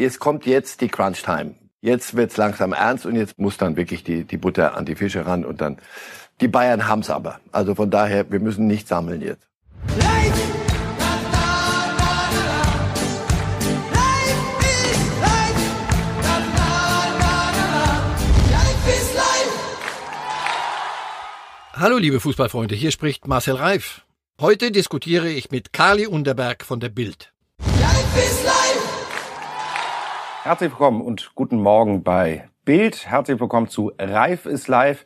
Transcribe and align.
Es 0.00 0.20
kommt 0.20 0.46
jetzt 0.46 0.80
die 0.80 0.86
Crunch 0.86 1.24
Time. 1.24 1.56
Jetzt 1.80 2.14
wird's 2.14 2.36
langsam 2.36 2.72
ernst 2.72 3.04
und 3.04 3.16
jetzt 3.16 3.36
muss 3.36 3.56
dann 3.56 3.76
wirklich 3.76 4.04
die, 4.04 4.22
die 4.22 4.36
Butter 4.36 4.76
an 4.76 4.84
die 4.84 4.94
Fische 4.94 5.26
ran 5.26 5.44
und 5.44 5.60
dann, 5.60 5.78
die 6.40 6.46
Bayern 6.46 6.86
haben's 6.86 7.10
aber. 7.10 7.40
Also 7.50 7.74
von 7.74 7.90
daher, 7.90 8.30
wir 8.30 8.38
müssen 8.38 8.68
nicht 8.68 8.86
sammeln 8.86 9.20
jetzt. 9.20 9.44
Hallo 21.72 21.96
liebe 21.96 22.20
Fußballfreunde, 22.20 22.76
hier 22.76 22.92
spricht 22.92 23.26
Marcel 23.26 23.56
Reif. 23.56 24.02
Heute 24.40 24.70
diskutiere 24.70 25.28
ich 25.28 25.50
mit 25.50 25.72
Kali 25.72 26.06
Unterberg 26.06 26.64
von 26.64 26.78
der 26.78 26.88
Bild. 26.88 27.32
Herzlich 30.48 30.70
willkommen 30.70 31.02
und 31.02 31.32
guten 31.34 31.60
Morgen 31.60 32.02
bei 32.02 32.48
Bild. 32.64 33.06
Herzlich 33.06 33.38
willkommen 33.38 33.68
zu 33.68 33.92
Reif 33.98 34.46
ist 34.46 34.66
live, 34.66 35.04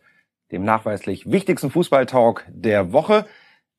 dem 0.52 0.62
nachweislich 0.62 1.32
wichtigsten 1.32 1.68
Fußballtalk 1.68 2.44
der 2.48 2.92
Woche. 2.92 3.26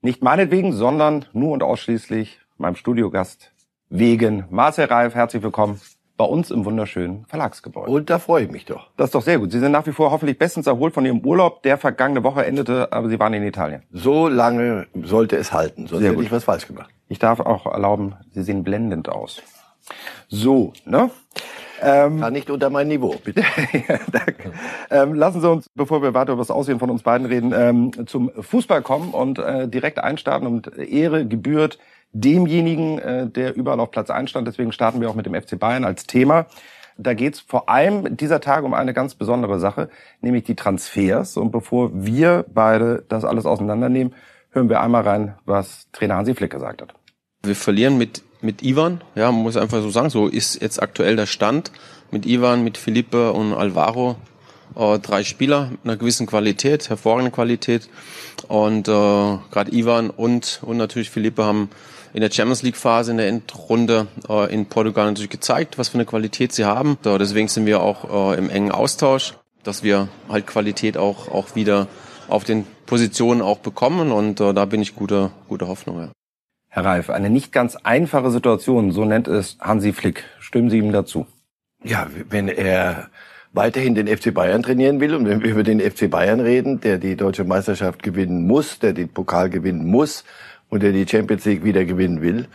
Nicht 0.02 0.21
meinetwegen, 0.21 0.73
sondern 0.73 1.23
nur 1.31 1.52
und 1.52 1.63
ausschließlich 1.63 2.41
meinem 2.57 2.75
Studiogast 2.75 3.53
wegen 3.88 4.43
Marcel 4.49 4.88
Reif. 4.88 5.15
Herzlich 5.15 5.41
willkommen 5.41 5.79
bei 6.17 6.25
uns 6.25 6.52
im 6.52 6.65
wunderschönen 6.65 7.25
Verlagsgebäude. 7.27 7.89
Und 7.89 8.09
da 8.09 8.19
freue 8.19 8.43
ich 8.43 8.52
mich 8.52 8.66
doch. 8.66 8.89
Das 8.97 9.05
ist 9.05 9.16
doch 9.16 9.23
sehr 9.23 9.39
gut. 9.39 9.53
Sie 9.53 9.59
sind 9.59 9.71
nach 9.71 9.88
wie 9.88 9.93
vor 9.93 10.11
hoffentlich 10.11 10.38
bestens 10.38 10.67
erholt 10.67 10.93
von 10.93 11.05
Ihrem 11.05 11.21
Urlaub, 11.21 11.63
der 11.63 11.77
vergangene 11.77 12.25
Woche 12.25 12.45
endete, 12.45 12.91
aber 12.91 13.07
Sie 13.07 13.21
waren 13.21 13.33
in 13.35 13.43
Italien. 13.43 13.83
So 13.89 14.27
lange 14.27 14.88
sollte 15.02 15.38
es 15.38 15.53
halten, 15.53 15.88
sonst 15.88 16.02
Sehr 16.02 16.09
hätte 16.09 16.17
gut. 16.17 16.25
ich 16.25 16.31
was 16.33 16.43
falsch 16.43 16.67
gemacht. 16.67 16.93
Ich 17.07 17.19
darf 17.19 17.39
auch 17.39 17.67
erlauben, 17.67 18.17
Sie 18.33 18.43
sehen 18.43 18.66
blendend 18.66 19.07
aus. 19.07 19.41
So, 20.27 20.73
ne? 20.85 21.09
Ähm, 21.83 22.21
War 22.21 22.31
nicht 22.31 22.49
unter 22.49 22.69
mein 22.69 22.87
Niveau, 22.87 23.15
bitte. 23.23 23.41
ja, 23.87 23.99
danke. 24.11 24.53
Ähm, 24.89 25.13
lassen 25.13 25.41
Sie 25.41 25.49
uns, 25.49 25.67
bevor 25.75 26.02
wir 26.02 26.13
weiter 26.13 26.33
über 26.33 26.41
das 26.41 26.52
Aussehen 26.52 26.80
von 26.80 26.89
uns 26.89 27.03
beiden 27.03 27.27
reden, 27.27 27.53
ähm, 27.55 28.08
zum 28.08 28.31
Fußball 28.39 28.81
kommen 28.81 29.11
und 29.11 29.39
äh, 29.39 29.67
direkt 29.67 29.99
einstarten. 29.99 30.47
Und 30.47 30.77
Ehre 30.77 31.27
gebührt 31.27 31.80
demjenigen, 32.13 32.99
äh, 32.99 33.27
der 33.27 33.55
überall 33.55 33.80
auf 33.80 33.91
Platz 33.91 34.09
1 34.09 34.30
stand. 34.30 34.47
Deswegen 34.47 34.71
starten 34.71 35.02
wir 35.02 35.09
auch 35.09 35.16
mit 35.16 35.25
dem 35.25 35.33
FC 35.33 35.59
Bayern 35.59 35.83
als 35.83 36.05
Thema. 36.05 36.45
Da 36.97 37.13
geht 37.13 37.33
es 37.33 37.39
vor 37.39 37.69
allem 37.69 38.15
dieser 38.15 38.39
Tage 38.39 38.65
um 38.65 38.73
eine 38.73 38.93
ganz 38.93 39.15
besondere 39.15 39.59
Sache, 39.59 39.89
nämlich 40.21 40.43
die 40.43 40.55
Transfers. 40.55 41.38
Und 41.38 41.52
bevor 41.52 41.89
wir 41.93 42.45
beide 42.53 43.03
das 43.09 43.25
alles 43.25 43.45
auseinandernehmen, 43.45 44.13
hören 44.52 44.69
wir 44.69 44.81
einmal 44.81 45.02
rein, 45.02 45.36
was 45.45 45.88
Trainer 45.91 46.15
Hansi 46.15 46.36
Flick 46.36 46.52
gesagt 46.52 46.81
hat. 46.81 46.93
Wir 47.41 47.55
verlieren 47.55 47.97
mit, 47.97 48.23
mit 48.44 48.61
Ivan, 48.61 49.02
ja, 49.16 49.31
man 49.31 49.41
muss 49.41 49.58
einfach 49.58 49.81
so 49.81 49.89
sagen, 49.89 50.09
so 50.09 50.27
ist 50.27 50.61
jetzt 50.61 50.81
aktuell 50.81 51.16
der 51.16 51.25
Stand. 51.25 51.72
Mit 52.11 52.25
Ivan, 52.25 52.63
mit 52.63 52.77
Felipe 52.77 53.31
und 53.33 53.53
Alvaro, 53.53 54.17
äh, 54.75 54.99
drei 54.99 55.23
Spieler 55.23 55.69
mit 55.72 55.80
einer 55.86 55.97
gewissen 55.97 56.27
Qualität, 56.27 56.89
hervorragende 56.89 57.31
Qualität. 57.31 57.89
Und 58.47 58.88
äh, 58.88 58.91
gerade 58.91 59.71
Ivan 59.71 60.09
und, 60.09 60.59
und 60.61 60.77
natürlich 60.77 61.09
Felipe 61.09 61.44
haben 61.44 61.69
in 62.14 62.21
der 62.21 62.30
Champions 62.31 62.61
League 62.61 62.77
Phase 62.77 63.11
in 63.11 63.17
der 63.17 63.27
Endrunde 63.27 64.08
äh, 64.30 64.53
in 64.53 64.67
Portugal 64.67 65.08
natürlich 65.08 65.31
gezeigt, 65.31 65.77
was 65.77 65.89
für 65.89 65.95
eine 65.95 66.05
Qualität 66.05 66.52
sie 66.53 66.66
haben. 66.66 66.97
So, 67.03 67.17
deswegen 67.17 67.47
sind 67.47 67.66
wir 67.66 67.81
auch 67.81 68.33
äh, 68.33 68.38
im 68.38 68.49
engen 68.49 68.71
Austausch, 68.71 69.33
dass 69.64 69.83
wir 69.83 70.09
halt 70.30 70.45
Qualität 70.45 70.97
auch, 70.97 71.30
auch 71.30 71.55
wieder 71.55 71.88
auf 72.27 72.44
den 72.44 72.66
Positionen 72.86 73.41
auch 73.41 73.59
bekommen 73.59 74.11
und 74.11 74.39
äh, 74.39 74.53
da 74.53 74.66
bin 74.66 74.81
ich 74.81 74.95
guter, 74.95 75.31
guter 75.47 75.67
Hoffnung. 75.67 75.99
Ja. 75.99 76.09
Herr 76.75 76.85
Reif, 76.85 77.11
eine 77.11 77.29
nicht 77.29 77.52
ganz 77.52 77.75
einfache 77.75 78.31
Situation, 78.31 78.89
so 78.89 79.05
nennt 79.05 79.27
es 79.27 79.57
Hansi 79.61 79.93
Flick. 79.93 80.23
Stimmen 80.39 80.71
Sie 80.71 80.80
ihm 80.80 80.91
dazu? 80.91 81.27
Ja, 81.83 82.07
wenn 82.31 82.47
er 82.47 83.09
weiterhin 83.52 83.93
den 83.93 84.07
FC 84.07 84.33
Bayern 84.33 84.63
trainieren 84.63 84.99
will 84.99 85.13
und 85.13 85.27
wenn 85.27 85.43
wir 85.43 85.52
über 85.52 85.61
den 85.61 85.80
FC 85.80 86.09
Bayern 86.09 86.39
reden, 86.39 86.81
der 86.81 86.97
die 86.97 87.15
deutsche 87.15 87.43
Meisterschaft 87.43 88.02
gewinnen 88.02 88.47
muss, 88.47 88.80
der 88.80 88.93
den 88.93 89.09
Pokal 89.09 89.52
gewinnen 89.52 89.86
muss 89.86 90.23
und 90.70 90.81
der 90.81 90.93
die 90.93 91.08
Champions 91.08 91.45
League 91.45 91.64
wieder 91.64 91.86
gewinnen 91.86 92.23
will, 92.23 92.48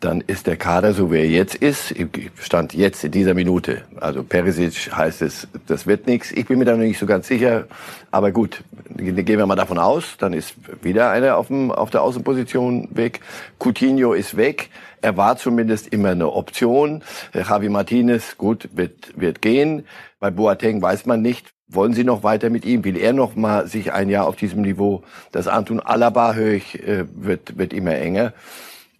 dann 0.00 0.20
ist 0.20 0.46
der 0.46 0.56
Kader 0.56 0.92
so, 0.92 1.10
wie 1.10 1.16
er 1.16 1.28
jetzt 1.28 1.54
ist, 1.54 1.94
Stand 2.38 2.74
jetzt 2.74 3.02
in 3.02 3.12
dieser 3.12 3.32
Minute. 3.32 3.82
Also 3.98 4.22
Perisic 4.22 4.94
heißt 4.94 5.22
es, 5.22 5.48
das 5.66 5.86
wird 5.86 6.06
nichts. 6.06 6.32
Ich 6.32 6.46
bin 6.46 6.58
mir 6.58 6.66
da 6.66 6.72
noch 6.72 6.84
nicht 6.84 6.98
so 6.98 7.06
ganz 7.06 7.28
sicher. 7.28 7.66
Aber 8.10 8.30
gut, 8.30 8.62
gehen 8.94 9.26
wir 9.26 9.46
mal 9.46 9.56
davon 9.56 9.78
aus, 9.78 10.16
dann 10.18 10.34
ist 10.34 10.54
wieder 10.82 11.10
einer 11.10 11.36
auf, 11.38 11.46
dem, 11.48 11.70
auf 11.70 11.90
der 11.90 12.02
Außenposition 12.02 12.88
weg. 12.92 13.20
Coutinho 13.58 14.12
ist 14.12 14.36
weg. 14.36 14.68
Er 15.00 15.16
war 15.16 15.38
zumindest 15.38 15.88
immer 15.88 16.10
eine 16.10 16.30
Option. 16.30 17.02
Javi 17.32 17.70
Martinez, 17.70 18.36
gut, 18.36 18.68
wird, 18.74 19.18
wird 19.18 19.40
gehen. 19.40 19.86
Bei 20.20 20.30
Boateng 20.30 20.82
weiß 20.82 21.06
man 21.06 21.22
nicht, 21.22 21.52
wollen 21.68 21.94
Sie 21.94 22.04
noch 22.04 22.22
weiter 22.22 22.50
mit 22.50 22.64
ihm? 22.64 22.84
Will 22.84 22.96
er 22.96 23.12
noch 23.12 23.34
mal 23.34 23.66
sich 23.66 23.92
ein 23.92 24.08
Jahr 24.08 24.26
auf 24.28 24.36
diesem 24.36 24.62
Niveau? 24.62 25.02
Das 25.32 25.48
Anton 25.48 25.80
Alaba 25.80 26.34
höre 26.34 26.52
ich, 26.52 26.86
äh, 26.86 27.06
wird, 27.14 27.58
wird 27.58 27.72
immer 27.72 27.94
enger. 27.94 28.34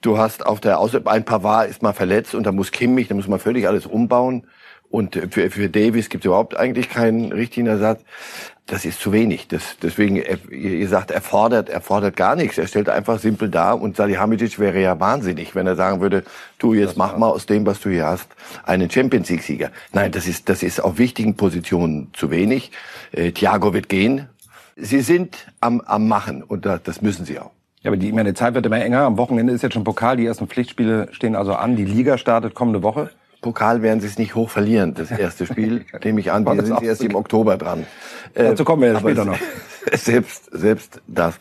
Du 0.00 0.18
hast 0.18 0.44
auf 0.46 0.60
der 0.60 0.78
Außer 0.78 1.00
ein 1.06 1.24
Pavard 1.24 1.68
ist 1.68 1.82
mal 1.82 1.92
verletzt 1.92 2.34
und 2.34 2.44
da 2.44 2.52
muss 2.52 2.70
Kimmich, 2.70 3.08
da 3.08 3.14
muss 3.14 3.28
man 3.28 3.38
völlig 3.38 3.66
alles 3.66 3.86
umbauen. 3.86 4.44
Und 4.88 5.18
für, 5.30 5.50
für 5.50 5.68
Davis 5.68 6.08
gibt 6.08 6.24
es 6.24 6.26
überhaupt 6.26 6.56
eigentlich 6.56 6.88
keinen 6.88 7.32
richtigen 7.32 7.66
Ersatz. 7.66 8.02
Das 8.66 8.84
ist 8.84 9.00
zu 9.00 9.12
wenig. 9.12 9.48
Das, 9.48 9.76
deswegen, 9.82 10.16
er- 10.16 10.48
ihr 10.50 10.88
sagt, 10.88 11.10
er 11.10 11.20
fordert, 11.20 11.68
er 11.68 11.80
fordert 11.80 12.14
gar 12.16 12.36
nichts. 12.36 12.56
Er 12.56 12.66
stellt 12.68 12.88
einfach 12.88 13.18
simpel 13.18 13.48
dar. 13.48 13.80
Und 13.80 13.96
Salihamidzic 13.96 14.58
wäre 14.60 14.80
ja 14.80 14.98
wahnsinnig, 15.00 15.54
wenn 15.56 15.66
er 15.66 15.74
sagen 15.76 16.00
würde, 16.00 16.22
du, 16.58 16.72
jetzt 16.74 16.96
mach 16.96 17.16
mal 17.16 17.28
aus 17.28 17.46
dem, 17.46 17.66
was 17.66 17.80
du 17.80 17.90
hier 17.90 18.06
hast, 18.06 18.28
einen 18.64 18.88
Champions 18.90 19.28
League 19.28 19.42
Sieger. 19.42 19.70
Nein, 19.92 20.12
das 20.12 20.28
ist, 20.28 20.48
das 20.48 20.62
ist 20.62 20.80
auf 20.80 20.98
wichtigen 20.98 21.36
Positionen 21.36 22.10
zu 22.12 22.30
wenig. 22.30 22.70
Äh, 23.12 23.32
Thiago 23.32 23.74
wird 23.74 23.88
gehen. 23.88 24.28
Sie 24.76 25.00
sind 25.00 25.36
am, 25.60 25.80
am 25.80 26.06
Machen 26.06 26.42
und 26.44 26.64
da, 26.64 26.78
das 26.78 27.02
müssen 27.02 27.24
sie 27.24 27.40
auch. 27.40 27.50
Ja, 27.86 27.91
aber 27.92 27.98
die, 27.98 28.10
meine, 28.10 28.30
die 28.30 28.34
Zeit 28.34 28.54
wird 28.54 28.66
immer 28.66 28.82
enger. 28.82 29.02
Am 29.02 29.16
Wochenende 29.16 29.52
ist 29.52 29.62
jetzt 29.62 29.74
schon 29.74 29.84
Pokal. 29.84 30.16
Die 30.16 30.26
ersten 30.26 30.48
Pflichtspiele 30.48 31.06
stehen 31.12 31.36
also 31.36 31.54
an. 31.54 31.76
Die 31.76 31.84
Liga 31.84 32.19
startet 32.19 32.52
kommende 32.52 32.82
Woche. 32.82 33.10
Pokal 33.42 33.80
werden 33.80 34.00
sie 34.00 34.08
es 34.08 34.19
nicht 34.19 34.34
hoch 34.34 34.50
verlieren, 34.50 34.94
das 34.94 35.12
erste 35.12 35.47
Spiel, 35.47 35.84
nehme 36.04 36.19
ich 36.19 36.32
an. 36.32 36.44
Das 36.44 36.66
sind 36.66 36.82
erst 36.82 37.04
im 37.04 37.14
Oktober 37.14 37.56
dran. 37.56 37.86
Dazu 38.34 38.64
kommen 38.64 38.82
wir 38.82 38.88
ja 38.88 38.96
aber 38.96 39.08
später 39.08 39.25
noch. 39.25 39.38
Selbst, 39.92 40.50
selbst 40.50 41.00
das. 41.06 41.36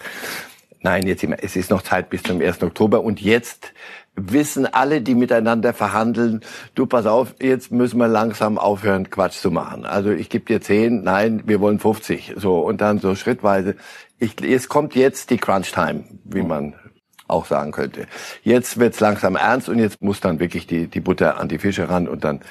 Nein, 0.82 1.08
jetzt 1.08 1.24
immer, 1.24 1.38
es 1.42 1.56
ist 1.56 1.72
noch 1.72 1.82
Zeit 1.82 2.12
bis 2.12 2.22
zum 2.22 2.42
1. 2.42 2.62
Oktober 2.62 3.02
und 3.02 3.20
jetzt 3.20 3.74
wissen 4.16 4.66
alle, 4.66 5.02
die 5.02 5.16
miteinander 5.16 5.74
verhandeln, 5.74 6.42
du 6.76 6.86
pass 6.86 7.08
auf, 7.08 7.34
jetzt 7.42 7.72
müssen 7.72 7.98
wir 7.98 8.08
langsam 8.08 8.60
aufhören, 8.60 9.10
Quatsch 9.10 9.40
zu 9.40 9.50
machen. 9.50 9.86
Also 9.86 10.12
ich 10.12 10.30
gebe 10.30 10.46
dir 10.46 10.62
10, 10.62 11.04
nein, 11.04 11.42
wir 11.46 11.60
wollen 11.60 11.80
50. 11.80 12.36
So, 12.38 12.60
und 12.60 12.82
dann 12.82 13.00
so 13.00 13.16
schrittweise. 13.16 13.76
Ich, 14.20 14.42
es 14.42 14.70
kommt 14.70 14.96
jetzt 14.96 15.30
die 15.30 15.38
Crunch 15.38 15.72
Time, 15.72 16.06
wie 16.24 16.42
man 16.42 16.74
auch 17.28 17.46
sagen 17.46 17.72
könnte. 17.72 18.08
Jetzt 18.44 18.80
wird's 18.80 19.00
langsam 19.00 19.36
ernst 19.36 19.68
und 19.68 19.80
jetzt 19.80 20.02
muss 20.02 20.22
dann 20.22 20.40
wirklich 20.40 20.68
die, 20.68 20.88
die 20.88 21.00
Butter 21.00 21.40
an 21.40 21.50
die 21.50 21.58
Fische 21.58 21.90
ran 21.90 22.08
und 22.08 22.24
dann 22.24 22.42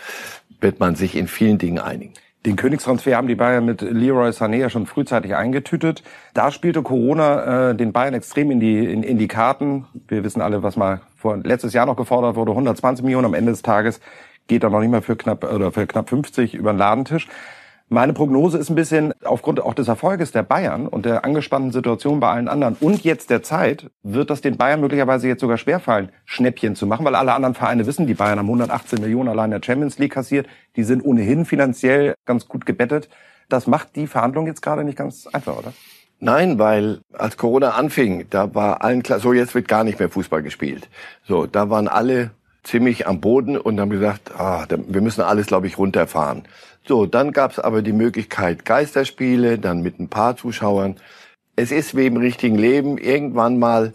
wird 0.60 0.80
man 0.80 0.96
sich 0.96 1.16
in 1.16 1.28
vielen 1.28 1.58
Dingen 1.58 1.78
einigen. 1.78 2.14
Den 2.44 2.56
Königstransfer 2.56 3.16
haben 3.16 3.28
die 3.28 3.36
Bayern 3.36 3.64
mit 3.64 3.80
Leroy 3.80 4.28
Sané 4.28 4.56
ja 4.56 4.68
schon 4.68 4.84
frühzeitig 4.84 5.34
eingetütet. 5.34 6.02
Da 6.34 6.50
spielte 6.50 6.82
Corona 6.82 7.70
äh, 7.70 7.74
den 7.74 7.92
Bayern 7.92 8.12
extrem 8.12 8.50
in 8.50 8.60
die, 8.60 8.84
in, 8.84 9.02
in 9.02 9.16
die 9.16 9.28
Karten. 9.28 9.86
Wir 10.08 10.24
wissen 10.24 10.42
alle, 10.42 10.62
was 10.62 10.76
mal 10.76 11.00
vor, 11.16 11.38
letztes 11.38 11.72
Jahr 11.72 11.86
noch 11.86 11.96
gefordert 11.96 12.36
wurde, 12.36 12.50
120 12.50 13.02
Millionen. 13.02 13.24
Am 13.24 13.34
Ende 13.34 13.52
des 13.52 13.62
Tages 13.62 14.00
geht 14.46 14.62
er 14.62 14.68
noch 14.68 14.80
nicht 14.80 14.90
mehr 14.90 15.00
für 15.00 15.16
knapp, 15.16 15.42
oder 15.44 15.72
für 15.72 15.86
knapp 15.86 16.10
50 16.10 16.54
über 16.54 16.74
den 16.74 16.78
Ladentisch. 16.78 17.28
Meine 17.90 18.14
Prognose 18.14 18.56
ist 18.56 18.70
ein 18.70 18.76
bisschen 18.76 19.12
aufgrund 19.24 19.60
auch 19.60 19.74
des 19.74 19.88
Erfolges 19.88 20.32
der 20.32 20.42
Bayern 20.42 20.88
und 20.88 21.04
der 21.04 21.24
angespannten 21.24 21.70
Situation 21.70 22.18
bei 22.18 22.30
allen 22.30 22.48
anderen 22.48 22.76
und 22.80 23.04
jetzt 23.04 23.28
der 23.28 23.42
Zeit, 23.42 23.90
wird 24.02 24.30
das 24.30 24.40
den 24.40 24.56
Bayern 24.56 24.80
möglicherweise 24.80 25.28
jetzt 25.28 25.42
sogar 25.42 25.58
schwerfallen, 25.58 26.10
Schnäppchen 26.24 26.76
zu 26.76 26.86
machen, 26.86 27.04
weil 27.04 27.14
alle 27.14 27.34
anderen 27.34 27.54
Vereine 27.54 27.86
wissen, 27.86 28.06
die 28.06 28.14
Bayern 28.14 28.38
haben 28.38 28.46
118 28.46 29.00
Millionen 29.02 29.28
allein 29.28 29.52
in 29.52 29.60
der 29.60 29.66
Champions 29.66 29.98
League 29.98 30.12
kassiert, 30.12 30.46
die 30.76 30.82
sind 30.82 31.04
ohnehin 31.04 31.44
finanziell 31.44 32.14
ganz 32.24 32.48
gut 32.48 32.64
gebettet. 32.64 33.10
Das 33.50 33.66
macht 33.66 33.96
die 33.96 34.06
Verhandlung 34.06 34.46
jetzt 34.46 34.62
gerade 34.62 34.82
nicht 34.82 34.96
ganz 34.96 35.26
einfach, 35.26 35.58
oder? 35.58 35.74
Nein, 36.20 36.58
weil 36.58 37.00
als 37.12 37.36
Corona 37.36 37.72
anfing, 37.72 38.26
da 38.30 38.54
war 38.54 38.82
allen 38.82 39.02
klar, 39.02 39.20
so 39.20 39.34
jetzt 39.34 39.54
wird 39.54 39.68
gar 39.68 39.84
nicht 39.84 39.98
mehr 39.98 40.08
Fußball 40.08 40.42
gespielt. 40.42 40.88
So, 41.22 41.44
da 41.46 41.68
waren 41.68 41.88
alle 41.88 42.30
ziemlich 42.62 43.06
am 43.06 43.20
Boden 43.20 43.58
und 43.58 43.78
haben 43.78 43.90
gesagt, 43.90 44.32
ah, 44.38 44.66
wir 44.68 45.02
müssen 45.02 45.20
alles, 45.20 45.46
glaube 45.46 45.66
ich, 45.66 45.76
runterfahren. 45.76 46.44
So, 46.86 47.06
dann 47.06 47.32
gab 47.32 47.52
es 47.52 47.58
aber 47.58 47.80
die 47.80 47.94
Möglichkeit 47.94 48.66
Geisterspiele, 48.66 49.58
dann 49.58 49.80
mit 49.80 49.98
ein 49.98 50.08
paar 50.08 50.36
Zuschauern. 50.36 50.96
Es 51.56 51.72
ist 51.72 51.96
wie 51.96 52.06
im 52.06 52.18
richtigen 52.18 52.58
Leben. 52.58 52.98
Irgendwann 52.98 53.58
mal 53.58 53.94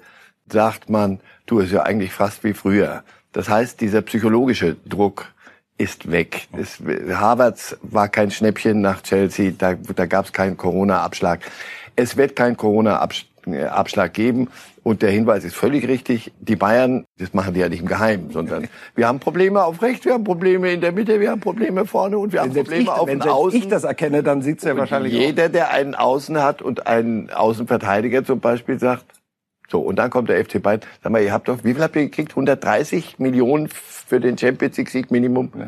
sagt 0.52 0.90
man, 0.90 1.20
du, 1.46 1.60
ist 1.60 1.72
ja 1.72 1.84
eigentlich 1.84 2.12
fast 2.12 2.44
wie 2.44 2.54
früher. 2.54 3.04
Das 3.32 3.48
heißt, 3.48 3.80
dieser 3.80 4.02
psychologische 4.02 4.76
Druck 4.88 5.32
ist 5.78 6.10
weg. 6.10 6.48
Das, 6.52 6.80
Harvards 7.16 7.78
war 7.84 8.10
kein 8.10 8.32
Schnäppchen 8.32 8.82
nach 8.82 9.04
Chelsea, 9.04 9.54
da, 9.56 9.76
da 9.76 10.06
gab 10.08 10.26
es 10.26 10.34
keinen 10.34 10.58
Corona-Abschlag. 10.58 11.42
Es 11.96 12.18
wird 12.18 12.36
keinen 12.36 12.58
äh, 12.58 13.64
Abschlag 13.66 14.14
geben. 14.14 14.50
Und 14.90 15.04
der 15.04 15.12
Hinweis 15.12 15.44
ist 15.44 15.56
völlig 15.56 15.88
richtig. 15.88 16.32
Die 16.40 16.56
Bayern, 16.56 17.06
das 17.20 17.36
machen 17.36 17.54
die 17.54 17.60
ja 17.60 17.70
nicht 17.70 17.82
im 17.82 17.86
Geheimen, 17.88 18.32
sondern 18.32 18.68
wir 18.96 19.08
haben 19.08 19.20
Probleme 19.20 19.64
auf 19.64 19.84
rechts, 19.84 20.04
wir 20.04 20.14
haben 20.14 20.24
Probleme 20.24 20.72
in 20.72 20.82
der 20.82 20.92
Mitte, 20.92 21.20
wir 21.20 21.30
haben 21.30 21.42
Probleme 21.42 21.86
vorne 21.86 22.18
und 22.18 22.34
wir 22.34 22.42
haben 22.42 22.52
Probleme 22.52 22.82
ich, 22.82 22.90
auf 22.90 23.08
wenn 23.08 23.20
den 23.20 23.30
Außen. 23.30 23.54
Wenn 23.54 23.68
ich 23.68 23.68
das 23.68 23.84
erkenne, 23.84 24.24
dann 24.24 24.42
sieht's 24.42 24.64
ja 24.64 24.76
wahrscheinlich 24.76 25.14
Jeder, 25.14 25.48
der 25.48 25.70
einen 25.70 25.94
Außen 25.94 26.42
hat 26.42 26.64
und 26.64 26.88
einen 26.88 27.30
Außenverteidiger 27.30 28.26
zum 28.26 28.40
Beispiel 28.40 28.80
sagt, 28.80 29.06
so, 29.70 29.80
und 29.80 29.98
dann 29.98 30.10
kommt 30.10 30.30
der 30.30 30.44
FC 30.44 30.60
Bayern. 30.60 30.82
Sag 31.04 31.12
mal, 31.12 31.22
ihr 31.22 31.34
habt 31.34 31.50
doch, 31.50 31.64
wie 31.64 31.76
viel 31.76 31.84
habt 31.84 31.96
ihr 31.96 32.06
gekriegt? 32.06 32.32
130 32.32 33.20
Millionen 33.20 33.68
für 33.68 34.20
den 34.20 34.40
Champions 34.40 34.76
League 34.76 34.90
Sieg 34.90 35.12
Minimum? 35.12 35.52
Ja. 35.56 35.68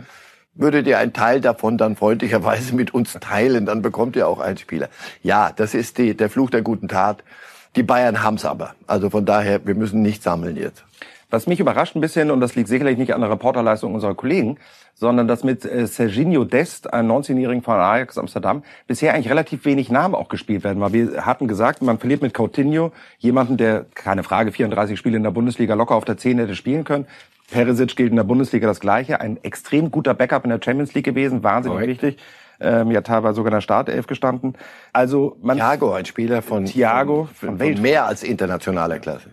Würdet 0.56 0.88
ihr 0.88 0.98
einen 0.98 1.14
Teil 1.14 1.42
davon 1.42 1.78
dann 1.78 1.96
freundlicherweise 1.96 2.74
mit 2.74 2.96
uns 2.96 3.14
teilen, 3.14 3.68
dann 3.68 3.84
bekommt 3.84 4.16
ihr 4.16 4.28
auch 4.28 4.40
einen 4.40 4.58
Spieler. 4.58 4.90
Ja, 5.22 5.52
das 5.56 5.76
ist 5.76 6.00
die, 6.00 6.18
der 6.18 6.32
Fluch 6.32 6.50
der 6.50 6.64
guten 6.64 6.88
Tat. 6.88 7.24
Die 7.76 7.84
Bayern 7.84 8.22
haben's 8.22 8.46
aber. 8.46 8.76
Also 8.88 9.10
von 9.10 9.26
daher, 9.26 9.66
wir 9.66 9.76
müssen 9.76 10.02
nicht 10.02 10.24
sammeln 10.24 10.58
jetzt. 10.58 10.84
Was 11.30 11.48
mich 11.48 11.62
überrascht 11.62 11.96
ein 11.96 12.02
bisschen, 12.02 12.30
und 12.30 12.42
das 12.42 12.56
liegt 12.56 12.68
sicherlich 12.68 12.98
nicht 12.98 13.14
an 13.14 13.22
der 13.22 13.30
Reporterleistung 13.30 13.94
unserer 13.96 14.16
Kollegen, 14.16 14.58
sondern 14.94 15.30
dass 15.30 15.46
mit 15.46 15.64
äh, 15.64 15.88
Serginho 15.88 16.44
Dest, 16.44 16.94
einem 16.94 17.10
19-Jährigen 17.10 17.64
von 17.64 17.76
Ajax 17.76 18.18
Amsterdam, 18.18 18.64
bisher 18.86 19.14
eigentlich 19.14 19.30
relativ 19.30 19.64
wenig 19.64 19.90
Namen 19.90 20.14
auch 20.14 20.28
gespielt 20.28 20.66
werden. 20.66 20.82
Weil 20.82 20.92
wir 20.92 21.26
hatten 21.26 21.48
gesagt, 21.48 21.82
man 21.82 22.00
verliert 22.00 22.22
mit 22.22 22.38
Coutinho 22.38 22.92
jemanden, 23.20 23.56
der, 23.56 23.86
keine 23.96 24.24
Frage, 24.24 24.52
34 24.52 25.00
Spiele 25.00 25.16
in 25.16 25.24
der 25.24 25.32
Bundesliga 25.32 25.74
locker 25.74 25.96
auf 25.96 26.04
der 26.04 26.18
10 26.18 26.40
hätte 26.40 26.56
spielen 26.58 26.84
können. 26.84 27.08
Perisic 27.50 27.96
gilt 27.96 28.12
in 28.12 28.18
der 28.18 28.24
Bundesliga 28.26 28.68
das 28.68 28.82
Gleiche. 28.82 29.22
Ein 29.22 29.42
extrem 29.44 29.90
guter 29.90 30.14
Backup 30.14 30.44
in 30.44 30.50
der 30.50 30.60
Champions 30.64 30.94
League 30.94 31.06
gewesen, 31.06 31.44
wahnsinnig 31.44 31.78
Correct. 31.78 32.04
wichtig. 32.04 32.24
Ähm, 32.62 32.92
ja, 32.92 33.02
teilweise 33.02 33.36
sogar 33.36 33.52
in 33.52 33.56
der 33.56 33.62
Startelf 33.62 34.08
gestanden. 34.08 34.56
Also 34.94 35.38
man 35.42 35.58
Thiago, 35.58 35.94
ein 35.94 36.06
Spieler 36.06 36.42
von 36.42 36.66
Thiago 36.66 37.28
von, 37.34 37.58
von, 37.58 37.74
von 37.74 37.82
mehr 37.82 38.06
als 38.06 38.24
internationaler 38.24 39.00
Klasse. 39.00 39.32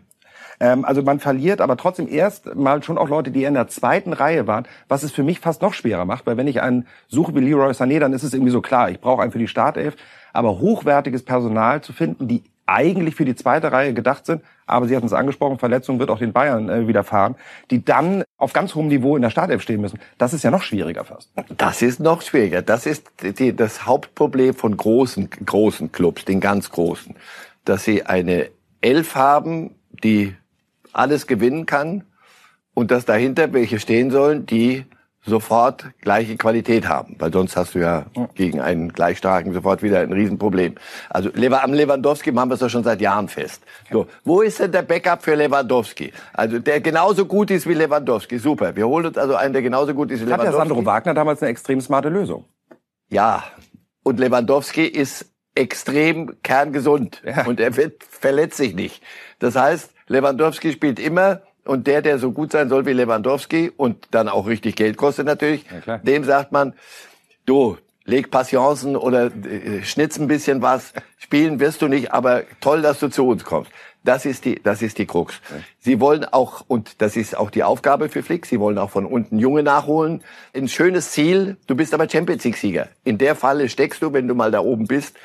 Ähm, 0.61 0.85
also 0.85 1.03
man 1.03 1.21
verliert 1.21 1.61
aber 1.61 1.77
trotzdem 1.77 2.09
erst 2.09 2.55
mal 2.57 2.83
schon 2.83 2.99
auch 2.99 3.09
Leute, 3.09 3.31
die 3.31 3.45
in 3.45 3.55
der 3.55 3.69
zweiten 3.69 4.13
Reihe 4.13 4.47
waren, 4.47 4.67
was 4.89 5.03
es 5.03 5.13
für 5.13 5.23
mich 5.23 5.41
fast 5.41 5.63
noch 5.63 5.75
schwerer 5.75 6.05
macht, 6.05 6.27
weil 6.27 6.37
wenn 6.37 6.47
ich 6.47 6.63
einen 6.63 6.87
suche 7.07 7.35
wie 7.35 7.41
Leroy 7.41 7.71
Sané, 7.73 7.99
dann 8.01 8.13
ist 8.13 8.23
es 8.23 8.35
irgendwie 8.35 8.53
so 8.53 8.61
klar, 8.61 8.91
ich 8.91 9.01
brauche 9.01 9.23
einen 9.23 9.33
für 9.33 9.39
die 9.39 9.49
Startelf, 9.49 9.97
aber 10.33 10.59
hochwertiges 10.59 11.25
Personal 11.25 11.81
zu 11.83 11.93
finden, 11.93 12.29
die 12.29 12.43
eigentlich 12.69 13.15
für 13.15 13.25
die 13.25 13.35
zweite 13.35 13.73
Reihe 13.73 13.95
gedacht 13.95 14.27
sind, 14.27 14.43
aber 14.67 14.87
Sie 14.87 14.95
hatten 14.95 15.07
es 15.07 15.13
angesprochen, 15.13 15.59
Verletzung 15.59 15.99
wird 15.99 16.11
auch 16.11 16.19
den 16.19 16.33
Bayern 16.33 16.69
äh, 16.69 16.87
widerfahren, 16.87 17.37
die 17.71 17.85
dann 17.85 18.25
auf 18.37 18.53
ganz 18.53 18.75
hohem 18.75 18.89
Niveau 18.89 19.17
in 19.17 19.23
der 19.23 19.31
Startelf 19.31 19.63
stehen 19.63 19.81
müssen. 19.81 19.99
Das 20.19 20.33
ist 20.33 20.45
ja 20.45 20.51
noch 20.51 20.63
schwieriger 20.63 21.05
fast. 21.05 21.31
Das 21.57 21.81
ist 21.83 22.01
noch 22.01 22.23
schwieriger. 22.23 22.63
Das 22.63 22.87
ist 22.87 23.11
die, 23.23 23.57
das 23.57 23.87
Hauptproblem 23.87 24.55
von 24.55 24.77
großen, 24.77 25.31
großen 25.45 25.91
Clubs, 25.93 26.25
den 26.25 26.41
ganz 26.41 26.71
großen, 26.71 27.17
dass 27.65 27.85
sie 27.85 28.05
eine 28.05 28.51
Elf 28.81 29.15
haben, 29.15 29.75
die 30.05 30.35
alles 30.93 31.27
gewinnen 31.27 31.67
kann 31.67 32.05
und 32.75 32.91
dass 32.91 33.07
dahinter 33.07 33.53
welche 33.53 33.81
stehen 33.81 34.11
sollen, 34.11 34.47
die 34.47 34.85
sofort 35.25 35.87
gleiche 36.01 36.37
Qualität 36.37 36.89
haben, 36.89 37.17
weil 37.19 37.33
sonst 37.33 37.57
hast 37.57 37.75
du 37.75 37.81
ja 37.81 38.07
gegen 38.35 38.61
einen 38.61 38.93
gleich 38.93 39.19
starken 39.19 39.53
sofort 39.53 39.83
wieder 39.83 40.01
ein 40.01 40.13
Riesenproblem. 40.13 40.77
Also 41.11 41.31
am 41.31 41.73
Lewandowski 41.73 42.33
machen 42.33 42.51
wir 42.51 42.55
es 42.55 42.61
doch 42.61 42.71
schon 42.71 42.85
seit 42.85 43.01
Jahren 43.01 43.29
fest. 43.29 43.63
So, 43.91 44.07
wo 44.25 44.43
ist 44.43 44.61
denn 44.61 44.73
der 44.73 44.83
Backup 44.83 45.23
für 45.23 45.35
Lewandowski? 45.35 46.13
Also 46.33 46.59
der 46.59 46.81
genauso 46.81 47.27
gut 47.27 47.51
ist 47.51 47.69
wie 47.69 47.75
Lewandowski. 47.75 48.39
Super. 48.39 48.75
Wir 48.77 48.87
holen 48.87 49.07
uns 49.07 49.19
also 49.19 49.35
einen, 49.35 49.53
der 49.53 49.63
genauso 49.63 49.95
gut 49.95 50.11
ist 50.11 50.21
wie 50.21 50.25
Lewandowski. 50.25 50.53
Hat 50.53 50.55
ja 50.55 50.69
Sandro 50.69 50.87
Wagner 50.87 51.15
damals 51.15 51.43
eine 51.43 51.51
extrem 51.51 51.81
smarte 51.81 52.09
Lösung. 52.09 52.45
Ja. 53.11 53.45
Und 54.03 54.21
Lewandowski 54.21 54.85
ist 54.87 55.27
extrem 55.55 56.41
kerngesund 56.43 57.23
ja. 57.25 57.45
und 57.47 57.61
er 57.61 57.77
wird 57.77 58.05
verletzt 58.05 58.57
sich 58.57 58.75
nicht. 58.75 59.03
Das 59.41 59.57
heißt, 59.57 59.93
Lewandowski 60.07 60.73
spielt 60.73 60.99
immer 60.99 61.43
und 61.69 61.87
der, 61.87 62.03
der 62.03 62.19
so 62.19 62.33
gut 62.33 62.53
sein 62.53 62.69
soll 62.69 62.87
wie 62.87 62.93
Lewandowski 62.93 63.71
und 63.77 64.09
dann 64.11 64.29
auch 64.29 64.47
richtig 64.47 64.77
Geld 64.77 64.97
kostet 64.97 65.27
natürlich, 65.27 65.65
ja, 65.87 65.99
dem 65.99 66.25
sagt 66.25 66.51
man, 66.51 66.73
du, 67.47 67.77
leg 68.05 68.31
Passionsen 68.31 68.97
oder 68.97 69.27
äh, 69.27 69.83
schnitz 69.85 70.19
ein 70.19 70.29
bisschen 70.29 70.63
was, 70.63 70.93
spielen 71.19 71.61
wirst 71.61 71.83
du 71.83 71.89
nicht, 71.89 72.13
aber 72.13 72.43
toll, 72.61 72.83
dass 72.83 72.99
du 72.99 73.09
zu 73.09 73.29
uns 73.29 73.45
kommst. 73.45 73.71
Das 74.03 74.25
ist 74.25 74.47
die, 74.47 74.63
das 74.63 74.81
ist 74.81 74.97
die 74.97 75.07
Krux. 75.07 75.41
Sie 75.81 76.01
wollen 76.01 76.25
auch, 76.25 76.65
und 76.67 77.03
das 77.03 77.17
ist 77.17 77.37
auch 77.37 77.51
die 77.51 77.65
Aufgabe 77.65 78.09
für 78.09 78.23
Flick, 78.23 78.47
sie 78.47 78.59
wollen 78.59 78.79
auch 78.79 78.91
von 78.91 79.05
unten 79.05 79.39
Junge 79.39 79.63
nachholen. 79.63 80.23
Ein 80.55 80.69
schönes 80.69 81.11
Ziel, 81.11 81.59
du 81.67 81.75
bist 81.75 81.93
aber 81.93 82.09
Champions 82.09 82.45
League 82.45 82.57
Sieger. 82.57 82.89
In 83.05 83.19
der 83.19 83.35
Falle 83.35 83.69
steckst 83.69 84.01
du, 84.01 84.13
wenn 84.13 84.27
du 84.27 84.35
mal 84.35 84.51
da 84.51 84.61
oben 84.61 84.87
bist. 84.87 85.17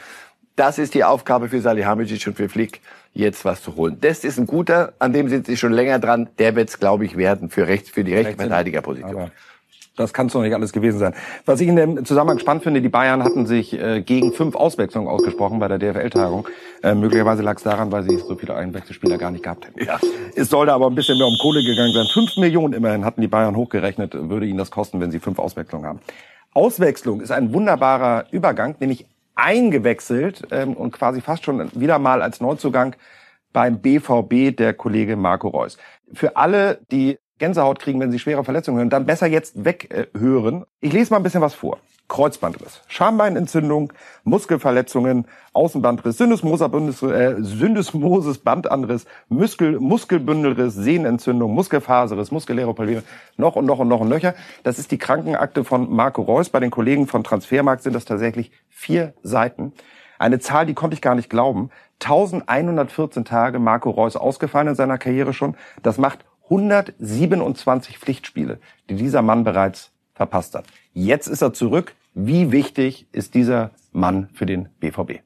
Das 0.55 0.77
ist 0.77 0.93
die 0.93 1.03
Aufgabe 1.03 1.49
für 1.49 1.61
Salihamidzic 1.61 2.27
und 2.27 2.35
für 2.35 2.49
Flick 2.49 2.81
jetzt 3.13 3.45
was 3.45 3.61
zu 3.61 3.75
holen. 3.75 3.97
Das 4.01 4.23
ist 4.23 4.37
ein 4.39 4.47
guter, 4.47 4.93
an 4.99 5.13
dem 5.13 5.29
sind 5.29 5.45
sie 5.45 5.57
schon 5.57 5.71
länger 5.71 5.99
dran. 5.99 6.29
Der 6.39 6.55
wird 6.55 6.69
es, 6.69 6.79
glaube 6.79 7.05
ich, 7.05 7.17
werden 7.17 7.49
für, 7.49 7.67
rechts, 7.67 7.89
für 7.89 8.03
die 8.03 8.13
Rechtsverteidigerposition. 8.15 9.31
Das 9.95 10.11
kann 10.11 10.25
es 10.25 10.33
doch 10.33 10.41
nicht 10.41 10.55
alles 10.55 10.73
gewesen 10.73 10.97
sein. 10.97 11.13
Was 11.45 11.61
ich 11.61 11.67
in 11.67 11.75
dem 11.75 12.03
Zusammenhang 12.03 12.39
spannend 12.39 12.63
finde, 12.63 12.81
die 12.81 12.89
Bayern 12.89 13.23
hatten 13.23 13.45
sich 13.45 13.79
äh, 13.79 14.01
gegen 14.01 14.33
fünf 14.33 14.55
Auswechslungen 14.55 15.07
ausgesprochen 15.07 15.59
bei 15.59 15.67
der 15.67 15.77
DFL-Tagung. 15.77 16.47
Äh, 16.81 16.95
möglicherweise 16.95 17.43
lag 17.43 17.57
es 17.57 17.63
daran, 17.63 17.91
weil 17.91 18.01
sie 18.01 18.17
so 18.17 18.35
viele 18.35 18.55
Einwechselspieler 18.55 19.19
gar 19.19 19.29
nicht 19.29 19.43
gehabt 19.43 19.67
hätten. 19.67 19.85
Ja. 19.85 19.99
Es 20.35 20.49
sollte 20.49 20.73
aber 20.73 20.87
ein 20.87 20.95
bisschen 20.95 21.19
mehr 21.19 21.27
um 21.27 21.37
Kohle 21.39 21.63
gegangen 21.63 21.93
sein. 21.93 22.07
Fünf 22.11 22.37
Millionen 22.37 22.73
immerhin 22.73 23.05
hatten 23.05 23.21
die 23.21 23.27
Bayern 23.27 23.55
hochgerechnet, 23.55 24.15
würde 24.15 24.47
ihnen 24.47 24.57
das 24.57 24.71
kosten, 24.71 24.99
wenn 24.99 25.11
sie 25.11 25.19
fünf 25.19 25.37
Auswechslungen 25.37 25.85
haben. 25.85 25.99
Auswechslung 26.55 27.21
ist 27.21 27.31
ein 27.31 27.53
wunderbarer 27.53 28.25
Übergang, 28.31 28.75
nämlich 28.79 29.05
eingewechselt 29.35 30.47
ähm, 30.51 30.73
und 30.73 30.91
quasi 30.91 31.21
fast 31.21 31.43
schon 31.43 31.69
wieder 31.73 31.99
mal 31.99 32.21
als 32.21 32.41
Neuzugang 32.41 32.95
beim 33.51 33.79
BVB 33.79 34.55
der 34.55 34.73
Kollege 34.73 35.15
Marco 35.15 35.47
Reus. 35.47 35.77
Für 36.13 36.35
alle, 36.35 36.79
die 36.91 37.17
Gänsehaut 37.39 37.79
kriegen, 37.79 37.99
wenn 37.99 38.11
sie 38.11 38.19
schwere 38.19 38.43
Verletzungen 38.43 38.77
hören, 38.77 38.89
dann 38.89 39.05
besser 39.05 39.27
jetzt 39.27 39.65
weghören. 39.65 40.61
Äh, 40.61 40.87
ich 40.87 40.93
lese 40.93 41.11
mal 41.11 41.17
ein 41.17 41.23
bisschen 41.23 41.41
was 41.41 41.53
vor. 41.53 41.79
Kreuzbandriss, 42.07 42.81
Schambeinentzündung, 42.87 43.93
Muskelverletzungen, 44.23 45.25
Außenbandriss, 45.53 46.19
äh, 46.19 47.35
Syndesmosis, 47.39 48.37
Bandanriss, 48.39 49.05
Muskel, 49.29 49.79
Muskelbündelriss, 49.79 50.75
Sehnenentzündung, 50.75 51.53
Muskelfaserriss, 51.53 52.31
muskuläre 52.31 52.73
Probleme, 52.73 53.03
noch 53.37 53.55
und 53.55 53.65
noch 53.65 53.79
und 53.79 53.87
noch 53.87 54.01
und 54.01 54.09
nöcher. 54.09 54.35
Das 54.63 54.79
ist 54.79 54.91
die 54.91 54.97
Krankenakte 54.97 55.63
von 55.63 55.91
Marco 55.91 56.21
Reus. 56.21 56.49
Bei 56.49 56.59
den 56.59 56.71
Kollegen 56.71 57.07
von 57.07 57.23
Transfermarkt 57.23 57.83
sind 57.83 57.93
das 57.93 58.05
tatsächlich 58.05 58.51
vier 58.69 59.13
Seiten. 59.23 59.73
Eine 60.19 60.39
Zahl, 60.39 60.65
die 60.65 60.73
konnte 60.73 60.93
ich 60.93 61.01
gar 61.01 61.15
nicht 61.15 61.29
glauben. 61.29 61.69
1114 62.01 63.25
Tage 63.25 63.59
Marco 63.59 63.89
Reus 63.89 64.15
ausgefallen 64.15 64.67
in 64.67 64.75
seiner 64.75 64.97
Karriere 64.97 65.33
schon. 65.33 65.55
Das 65.81 65.97
macht 65.97 66.25
127 66.45 67.97
Pflichtspiele, 67.97 68.59
die 68.89 68.95
dieser 68.95 69.21
Mann 69.21 69.43
bereits 69.43 69.91
verpasst 70.13 70.55
hat. 70.55 70.65
Jetzt 70.93 71.27
ist 71.27 71.41
er 71.41 71.53
zurück. 71.53 71.95
Wie 72.13 72.51
wichtig 72.51 73.07
ist 73.11 73.33
dieser 73.33 73.71
Mann 73.91 74.29
für 74.33 74.45
den 74.45 74.69
BVB? 74.79 75.21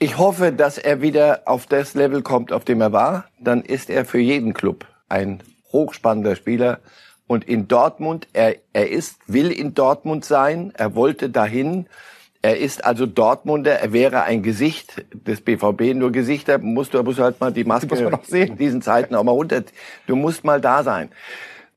Ich 0.00 0.18
hoffe, 0.18 0.52
dass 0.52 0.76
er 0.76 1.00
wieder 1.02 1.42
auf 1.46 1.66
das 1.66 1.94
Level 1.94 2.22
kommt, 2.22 2.52
auf 2.52 2.64
dem 2.64 2.80
er 2.80 2.92
war. 2.92 3.26
Dann 3.38 3.62
ist 3.62 3.90
er 3.90 4.04
für 4.04 4.18
jeden 4.18 4.54
Club 4.54 4.86
ein 5.08 5.40
hochspannender 5.72 6.34
Spieler. 6.34 6.80
Und 7.28 7.44
in 7.44 7.68
Dortmund, 7.68 8.26
er, 8.32 8.56
er 8.72 8.90
ist, 8.90 9.18
will 9.28 9.52
in 9.52 9.74
Dortmund 9.74 10.24
sein. 10.24 10.72
Er 10.76 10.96
wollte 10.96 11.30
dahin. 11.30 11.86
Er 12.42 12.58
ist 12.58 12.84
also 12.84 13.06
Dortmunder. 13.06 13.78
Er 13.78 13.92
wäre 13.92 14.24
ein 14.24 14.42
Gesicht 14.42 15.04
des 15.12 15.40
BVB. 15.40 15.94
Nur 15.94 16.10
Gesichter 16.10 16.58
musst 16.58 16.92
du, 16.92 17.02
musst 17.04 17.20
du 17.20 17.22
halt 17.22 17.40
mal 17.40 17.52
die 17.52 17.64
Maske 17.64 18.10
in 18.32 18.58
diesen 18.58 18.82
Zeiten 18.82 19.14
auch 19.14 19.22
mal 19.22 19.30
runter. 19.30 19.62
Du 20.08 20.16
musst 20.16 20.42
mal 20.42 20.60
da 20.60 20.82
sein. 20.82 21.10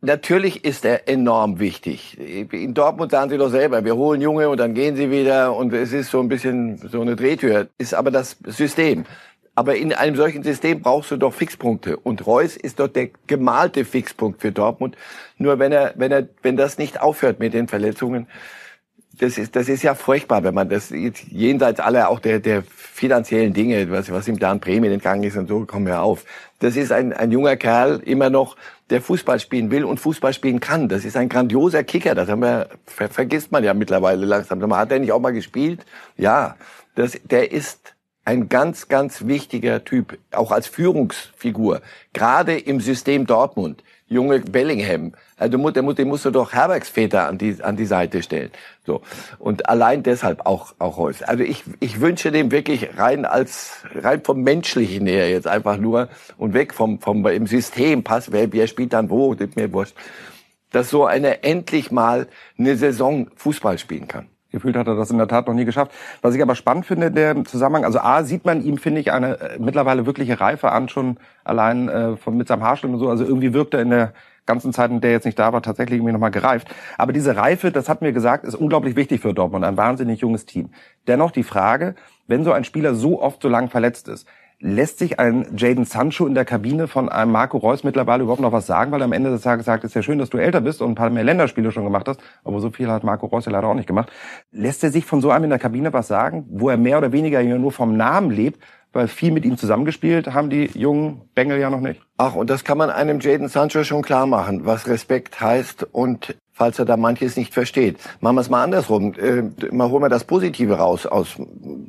Natürlich 0.01 0.63
ist 0.63 0.86
er 0.86 1.08
enorm 1.10 1.60
wichtig. 1.60 2.18
In 2.20 2.75
Dortmund 2.75 3.12
sagen 3.12 3.32
sie 3.32 3.38
doch 3.38 3.50
selber, 3.50 3.84
wir 3.84 3.96
holen 3.96 4.22
Junge 4.22 4.48
und 4.48 4.60
dann 4.60 4.75
gehen 4.75 4.96
sie 4.96 5.10
wieder 5.10 5.56
und 5.56 5.74
es 5.74 5.92
ist 5.92 6.12
so 6.12 6.20
ein 6.20 6.27
bisschen 6.27 6.77
so 6.77 7.01
eine 7.01 7.16
Drehtür. 7.16 7.68
Ist 7.80 7.96
aber 7.96 8.12
das 8.12 8.38
System. 8.46 9.06
Aber 9.56 9.75
in 9.75 9.92
einem 9.92 10.16
solchen 10.16 10.44
System 10.44 10.82
brauchst 10.82 11.10
du 11.10 11.18
doch 11.18 11.34
Fixpunkte. 11.34 11.98
Und 11.98 12.27
Reus 12.27 12.56
ist 12.56 12.80
dort 12.80 12.96
der 12.96 13.10
gemalte 13.25 13.86
Fixpunkt 13.86 14.39
für 14.39 14.51
Dortmund. 14.51 14.96
Nur 15.39 15.58
wenn 15.58 15.72
er, 15.72 15.94
wenn 15.96 16.12
er, 16.12 16.27
wenn 16.44 16.58
das 16.58 16.77
nicht 16.77 17.01
aufhört 17.01 17.39
mit 17.39 17.56
den 17.56 17.68
Verletzungen, 17.68 18.27
das 19.20 19.38
ist, 19.38 19.56
das 19.56 19.70
ist 19.70 19.84
ja 19.84 19.96
furchtbar, 19.96 20.44
wenn 20.44 20.54
man 20.54 20.70
das 20.70 20.90
jenseits 20.90 21.80
aller 21.80 22.10
auch 22.10 22.20
der, 22.20 22.40
der 22.40 22.64
finanziellen 22.64 23.54
Dinge, 23.54 23.90
was, 23.90 24.12
was 24.12 24.28
ihm 24.28 24.40
da 24.40 24.52
an 24.52 24.60
Prämien 24.60 24.94
entgangen 24.94 25.24
ist 25.24 25.38
und 25.38 25.48
so, 25.48 25.66
kommen 25.66 25.86
wir 25.88 26.02
auf. 26.02 26.26
Das 26.60 26.76
ist 26.76 26.92
ein, 26.92 27.14
ein 27.14 27.32
junger 27.32 27.56
Kerl, 27.56 28.02
immer 28.06 28.30
noch, 28.30 28.56
der 28.90 29.02
Fußball 29.02 29.40
spielen 29.40 29.72
will 29.72 29.84
und 29.84 30.00
Fußball 30.00 30.34
spielen 30.34 30.60
kann. 30.60 30.88
Das 30.88 31.04
ist 31.04 31.18
ein 31.18 31.30
grandioser 31.30 31.84
Kicker. 31.84 32.16
Das 32.16 32.30
haben 32.30 32.42
wir, 32.42 32.70
ver, 32.86 33.10
vergisst 33.10 33.52
man 33.52 33.64
ja 33.64 33.74
mittlerweile 33.74 34.26
langsam. 34.26 34.76
Hat 34.76 34.92
er 34.92 35.00
nicht 35.00 35.12
auch 35.12 35.20
mal 35.20 35.34
gespielt? 35.34 35.86
Ja. 36.16 36.56
Das, 36.96 37.20
der 37.24 37.52
ist 37.52 37.96
ein 38.26 38.50
ganz, 38.50 38.88
ganz 38.88 39.28
wichtiger 39.28 39.84
Typ, 39.84 40.18
auch 40.32 40.52
als 40.52 40.68
Führungsfigur. 40.68 41.82
Gerade 42.14 42.58
im 42.58 42.82
System 42.82 43.26
Dortmund. 43.26 43.84
Junge 44.08 44.40
Bellingham. 44.40 45.14
Also 45.38 45.58
du, 45.58 45.58
musst, 45.58 45.76
den 45.76 46.08
musst 46.08 46.26
du 46.26 46.32
doch 46.32 46.54
Herbergsväter 46.54 47.28
an 47.28 47.38
die, 47.38 47.62
an 47.62 47.76
die 47.76 47.86
Seite 47.86 48.24
stellen. 48.24 48.52
So. 48.86 49.02
Und 49.40 49.70
allein 49.70 50.04
deshalb 50.04 50.46
auch, 50.46 50.74
auch 50.80 50.98
Reus. 50.98 51.22
Also 51.22 51.44
ich, 51.44 51.64
ich 51.80 52.00
wünsche 52.00 52.32
dem 52.32 52.52
wirklich 52.52 52.98
rein 52.98 53.26
als, 53.26 53.84
rein 53.96 54.24
vom 54.24 54.42
Menschlichen 54.42 55.08
her 55.08 55.30
jetzt 55.30 55.48
einfach 55.48 55.78
nur 55.78 56.10
und 56.38 56.54
weg 56.54 56.74
vom, 56.74 57.00
vom, 57.00 57.26
im 57.28 57.48
System, 57.48 58.04
pass, 58.04 58.32
wer, 58.32 58.52
wer 58.54 58.68
spielt 58.68 58.94
dann 58.94 59.10
wo, 59.10 59.34
das 59.36 59.56
mir 59.56 59.72
wurscht. 59.74 59.96
Dass 60.72 60.90
so 60.90 61.06
einer 61.06 61.44
endlich 61.44 61.92
mal 61.92 62.28
eine 62.58 62.76
Saison 62.78 63.30
Fußball 63.36 63.78
spielen 63.78 64.08
kann. 64.08 64.28
Gefühlt 64.51 64.77
hat 64.77 64.88
er 64.88 64.96
das 64.96 65.12
in 65.12 65.18
der 65.18 65.27
Tat 65.27 65.48
noch 65.48 65.54
nie 65.54 65.66
geschafft. 65.66 65.92
Was 66.22 66.34
ich 66.36 66.42
aber 66.42 66.56
spannend 66.56 66.86
finde, 66.86 67.12
der 67.12 67.44
Zusammenhang, 67.46 67.84
also 67.84 68.00
A, 68.00 68.24
sieht 68.24 68.46
man 68.46 68.63
ihm, 68.63 68.77
finde 68.77 69.01
ich, 69.01 69.12
eine 69.12 69.39
äh, 69.39 69.60
mittlerweile 69.60 70.06
wirkliche 70.06 70.39
Reife 70.39 70.72
an, 70.72 70.89
schon 70.89 71.18
allein 71.44 71.89
äh, 71.89 72.16
von, 72.18 72.38
mit 72.38 72.48
seinem 72.48 72.63
Haarschnitt 72.63 72.94
und 72.94 73.00
so. 73.00 73.10
Also 73.10 73.25
irgendwie 73.25 73.54
wirkt 73.54 73.74
er 73.74 73.82
in 73.82 73.89
der 73.89 74.13
ganzen 74.46 74.74
Zeit, 74.74 74.89
in 74.89 75.01
der 75.01 75.12
jetzt 75.12 75.25
nicht 75.25 75.38
da 75.38 75.54
war, 75.54 75.62
tatsächlich 75.62 75.98
irgendwie 75.98 76.13
nochmal 76.13 76.32
gereift. 76.32 76.74
Aber 76.98 77.13
diese 77.13 77.36
Reife, 77.36 77.72
das 77.72 77.89
hat 77.89 78.01
mir 78.01 78.13
gesagt, 78.13 78.46
ist 78.46 78.56
unglaublich 78.56 78.96
wichtig 78.96 79.22
für 79.22 79.34
Dortmund, 79.34 79.66
ein 79.66 79.77
wahnsinnig 79.77 80.22
junges 80.22 80.46
Team. 80.46 80.70
Dennoch 81.06 81.32
die 81.32 81.44
Frage, 81.44 81.96
wenn 82.27 82.44
so 82.44 82.54
ein 82.54 82.63
Spieler 82.63 82.96
so 82.96 83.22
oft 83.22 83.42
so 83.42 83.50
lang 83.50 83.70
verletzt 83.70 84.08
ist, 84.08 84.27
Lässt 84.60 84.98
sich 84.98 85.20
ein 85.20 85.56
Jaden 85.56 85.86
Sancho 85.86 86.26
in 86.26 86.34
der 86.34 86.44
Kabine 86.44 86.88
von 86.88 87.10
einem 87.10 87.32
Marco 87.32 87.60
Reus 87.60 87.84
mittlerweile 87.84 88.24
überhaupt 88.24 88.42
noch 88.42 88.52
was 88.52 88.66
sagen? 88.66 88.92
Weil 88.92 89.04
am 89.04 89.14
Ende 89.14 89.30
des 89.30 89.44
Tages 89.44 89.68
sagt, 89.68 89.84
ist 89.84 89.94
ja 89.94 90.02
schön, 90.02 90.18
dass 90.18 90.32
du 90.32 90.40
älter 90.40 90.62
bist 90.62 90.82
und 90.82 90.90
ein 90.90 90.96
paar 90.96 91.12
mehr 91.12 91.24
Länderspiele 91.24 91.72
schon 91.72 91.84
gemacht 91.84 92.08
hast, 92.08 92.20
aber 92.44 92.60
so 92.60 92.72
viel 92.72 92.90
hat 92.90 93.04
Marco 93.04 93.28
Reus 93.28 93.46
ja 93.46 93.52
leider 93.52 93.68
auch 93.68 93.76
nicht 93.76 93.86
gemacht. 93.86 94.12
Lässt 94.52 94.84
er 94.84 94.90
sich 94.90 95.06
von 95.06 95.22
so 95.22 95.30
einem 95.30 95.44
in 95.44 95.50
der 95.52 95.60
Kabine 95.60 95.94
was 95.94 96.08
sagen, 96.08 96.48
wo 96.50 96.70
er 96.70 96.78
mehr 96.78 96.98
oder 96.98 97.12
weniger 97.12 97.44
nur 97.44 97.72
vom 97.72 97.96
Namen 97.96 98.32
lebt, 98.32 98.60
weil 98.94 99.08
viel 99.08 99.32
mit 99.32 99.46
ihm 99.46 99.58
zusammengespielt 99.58 100.34
haben 100.34 100.50
die 100.50 100.72
jungen 100.74 101.30
Bengel 101.36 101.60
ja 101.60 101.70
noch 101.70 101.82
nicht. 101.82 102.02
Ach, 102.18 102.34
und 102.34 102.50
das 102.50 102.64
kann 102.64 102.80
man 102.80 102.90
einem 102.90 103.20
Jaden 103.20 103.50
Sancho 103.50 103.84
schon 103.84 104.02
klar 104.02 104.26
machen, 104.26 104.66
was 104.66 104.88
Respekt 104.88 105.40
heißt 105.40 105.84
und 105.92 106.36
falls 106.58 106.80
er 106.80 106.86
da 106.86 106.98
manches 106.98 107.38
nicht 107.38 107.54
versteht. 107.54 107.98
Machen 108.20 108.36
wir 108.36 108.42
es 108.42 108.50
mal 108.50 108.64
andersrum. 108.64 109.14
Äh, 109.14 109.44
mal 109.72 109.90
holen 109.90 110.04
wir 110.04 110.10
das 110.10 110.24
Positive 110.24 110.74
raus 110.74 111.06
aus, 111.06 111.36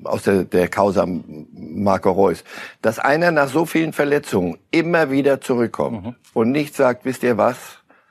aus 0.05 0.23
der, 0.25 0.45
der 0.45 0.69
Causa 0.69 1.07
Marco 1.07 2.11
Reus. 2.11 2.45
Dass 2.83 2.99
einer 2.99 3.31
nach 3.33 3.49
so 3.49 3.65
vielen 3.65 3.93
Verletzungen 3.93 4.59
immer 4.71 5.11
wieder 5.11 5.41
zurückkommt 5.41 6.05
mhm. 6.05 6.15
und 6.35 6.53
nicht 6.53 6.77
sagt, 6.77 7.05
wisst 7.05 7.23
ihr 7.23 7.39
was? 7.39 7.57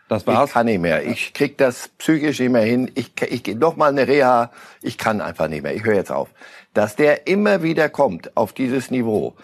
Das 0.09 0.25
war's. 0.25 0.49
Ich 0.49 0.53
kann 0.53 0.65
nicht 0.65 0.81
mehr. 0.81 1.05
Ich 1.05 1.33
krieg 1.33 1.57
das 1.57 1.89
psychisch 1.99 2.39
nicht 2.39 2.51
mehr 2.51 2.63
hin. 2.63 2.89
Ich, 2.95 3.11
ich 3.29 3.43
gehe 3.43 3.57
noch 3.57 3.75
mal 3.75 3.89
eine 3.89 4.07
Reha. 4.07 4.51
Ich 4.81 4.97
kann 4.97 5.21
einfach 5.21 5.49
nicht 5.49 5.63
mehr. 5.63 5.75
Ich 5.75 5.83
höre 5.83 5.95
jetzt 5.95 6.11
auf. 6.11 6.29
Dass 6.73 6.95
der 6.95 7.27
immer 7.27 7.61
wieder 7.61 7.89
kommt 7.89 8.35
auf 8.35 8.53
dieses 8.53 8.89
Niveau, 8.89 9.35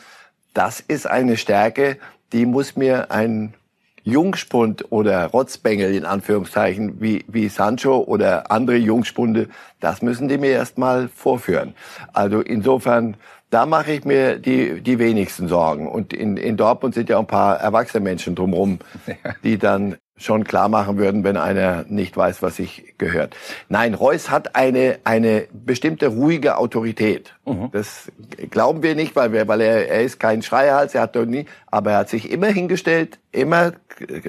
das 0.54 0.80
ist 0.80 1.06
eine 1.06 1.38
Stärke, 1.38 1.98
die 2.32 2.46
muss 2.46 2.76
mir 2.76 3.12
ein 3.12 3.54
Jungspund 4.04 4.92
oder 4.92 5.26
Rotzbengel 5.28 5.96
in 5.96 6.06
Anführungszeichen 6.06 7.02
wie, 7.02 7.24
wie 7.28 7.48
Sancho 7.48 8.00
oder 8.00 8.52
andere 8.52 8.78
Jungspunde, 8.78 9.48
das 9.80 10.02
müssen 10.02 10.28
die 10.28 10.38
mir 10.38 10.52
erstmal 10.52 11.08
vorführen. 11.08 11.74
Also 12.12 12.42
insofern, 12.42 13.16
da 13.50 13.66
mache 13.66 13.94
ich 13.94 14.06
mir 14.06 14.40
die, 14.40 14.82
die 14.82 15.00
wenigsten 15.00 15.48
Sorgen. 15.48 15.88
Und 15.88 16.14
in, 16.14 16.38
in 16.38 16.58
Dortmund 16.58 16.96
sind 16.96 17.10
ja 17.10 17.18
auch 17.18 17.22
ein 17.22 17.28
paar 17.28 17.60
erwachsene 17.60 18.04
Menschen 18.04 18.36
drumherum, 18.36 18.80
die 19.44 19.58
dann 19.58 19.96
schon 20.16 20.44
klar 20.44 20.70
machen 20.70 20.98
würden, 20.98 21.24
wenn 21.24 21.38
einer 21.38 21.86
nicht 21.88 22.16
weiß, 22.16 22.42
was 22.42 22.58
sich 22.58 22.96
gehört. 22.98 23.36
Nein, 23.68 23.94
Reus 23.94 24.30
hat 24.30 24.56
eine, 24.56 25.00
eine 25.04 25.48
bestimmte 25.52 26.08
ruhige 26.08 26.58
Autorität. 26.58 27.36
Mhm. 27.46 27.70
Das 27.72 28.12
glauben 28.52 28.84
wir 28.84 28.96
nicht, 28.96 29.16
weil, 29.16 29.34
wir, 29.34 29.48
weil 29.48 29.62
er, 29.62 29.90
er 29.90 30.04
ist 30.04 30.20
kein 30.20 30.44
Schreihals, 30.44 30.94
er 30.94 31.02
hat 31.02 31.16
doch 31.16 31.26
nie, 31.26 31.46
aber 31.68 31.92
er 31.92 31.98
hat 32.00 32.10
sich 32.10 32.32
immer 32.32 32.48
hingestellt, 32.48 33.20
immer 33.32 33.74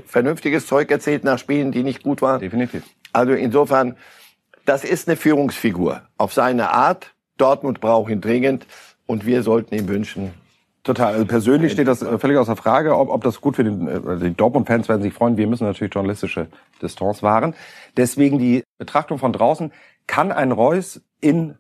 vernünftiges 0.07 0.67
Zeug 0.67 0.91
erzählt 0.91 1.23
nach 1.25 1.39
Spielen, 1.39 1.71
die 1.71 1.83
nicht 1.83 2.03
gut 2.03 2.23
waren. 2.23 2.41
Definitiv. 2.41 2.83
Also 3.13 3.33
insofern, 3.33 3.97
das 4.65 4.85
ist 4.85 5.07
eine 5.09 5.17
Führungsfigur. 5.17 6.03
Auf 6.17 6.33
seine 6.33 6.71
Art. 6.71 7.11
Dortmund 7.37 7.81
braucht 7.81 8.11
ihn 8.11 8.21
dringend 8.21 8.67
und 9.07 9.27
wir 9.27 9.43
sollten 9.43 9.75
ihm 9.75 9.89
wünschen, 9.89 10.33
Total. 10.85 11.15
Also 11.15 11.25
persönlich 11.25 11.73
steht 11.73 11.89
das 11.89 12.03
äh, 12.03 12.19
völlig 12.19 12.37
außer 12.37 12.57
Frage, 12.57 12.97
ob, 12.97 13.09
ob 13.09 13.25
das 13.25 13.41
gut 13.41 13.57
für 13.57 13.65
den, 13.65 13.89
äh, 13.89 14.19
die 14.19 14.35
Dortmund-Fans 14.35 14.89
werden 14.89 15.01
sich 15.01 15.15
freuen. 15.15 15.39
Wir 15.39 15.47
müssen 15.47 15.65
natürlich 15.65 15.95
journalistische 15.95 16.49
Distanz 16.83 17.23
wahren. 17.23 17.55
Deswegen 17.97 18.39
die 18.39 18.63
Betrachtung 18.79 19.19
von 19.19 19.33
draußen. 19.33 19.73
Kann 20.07 20.31
ein 20.31 20.53
Reus 20.53 21.01
in 21.23 21.57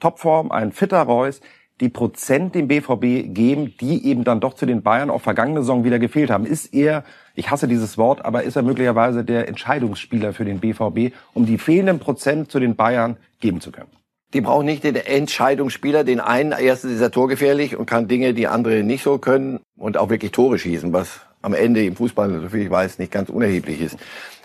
Topform, 0.00 0.52
ein 0.52 0.72
fitter 0.72 1.00
Reus, 1.00 1.40
die 1.80 1.88
Prozent 1.88 2.54
dem 2.54 2.68
BVB 2.68 3.32
geben, 3.34 3.74
die 3.80 4.06
eben 4.06 4.24
dann 4.24 4.40
doch 4.40 4.52
zu 4.52 4.66
den 4.66 4.82
Bayern 4.82 5.08
auch 5.08 5.22
vergangene 5.22 5.60
Saison 5.60 5.84
wieder 5.84 5.98
gefehlt 5.98 6.30
haben? 6.30 6.44
Ist 6.44 6.74
er, 6.74 7.04
ich 7.34 7.50
hasse 7.50 7.68
dieses 7.68 7.96
Wort, 7.96 8.26
aber 8.26 8.42
ist 8.42 8.56
er 8.56 8.62
möglicherweise 8.62 9.24
der 9.24 9.48
Entscheidungsspieler 9.48 10.34
für 10.34 10.44
den 10.44 10.60
BVB, 10.60 11.14
um 11.32 11.46
die 11.46 11.56
fehlenden 11.56 11.98
Prozent 11.98 12.50
zu 12.50 12.60
den 12.60 12.76
Bayern 12.76 13.16
geben 13.40 13.62
zu 13.62 13.72
können? 13.72 13.88
Die 14.32 14.40
brauchen 14.40 14.66
nicht 14.66 14.84
den 14.84 14.96
Entscheidungsspieler, 14.96 16.04
den 16.04 16.20
einen, 16.20 16.52
erstens 16.52 16.92
ist 16.92 17.00
er 17.00 17.10
torgefährlich 17.10 17.76
und 17.76 17.86
kann 17.86 18.08
Dinge, 18.08 18.34
die 18.34 18.48
andere 18.48 18.82
nicht 18.82 19.02
so 19.02 19.18
können 19.18 19.60
und 19.76 19.96
auch 19.96 20.10
wirklich 20.10 20.32
Tore 20.32 20.58
schießen, 20.58 20.92
was 20.92 21.20
am 21.42 21.54
Ende 21.54 21.84
im 21.84 21.94
Fußball, 21.94 22.40
soviel 22.40 22.62
ich 22.62 22.70
weiß, 22.70 22.98
nicht 22.98 23.12
ganz 23.12 23.28
unerheblich 23.28 23.80
ist. 23.80 23.96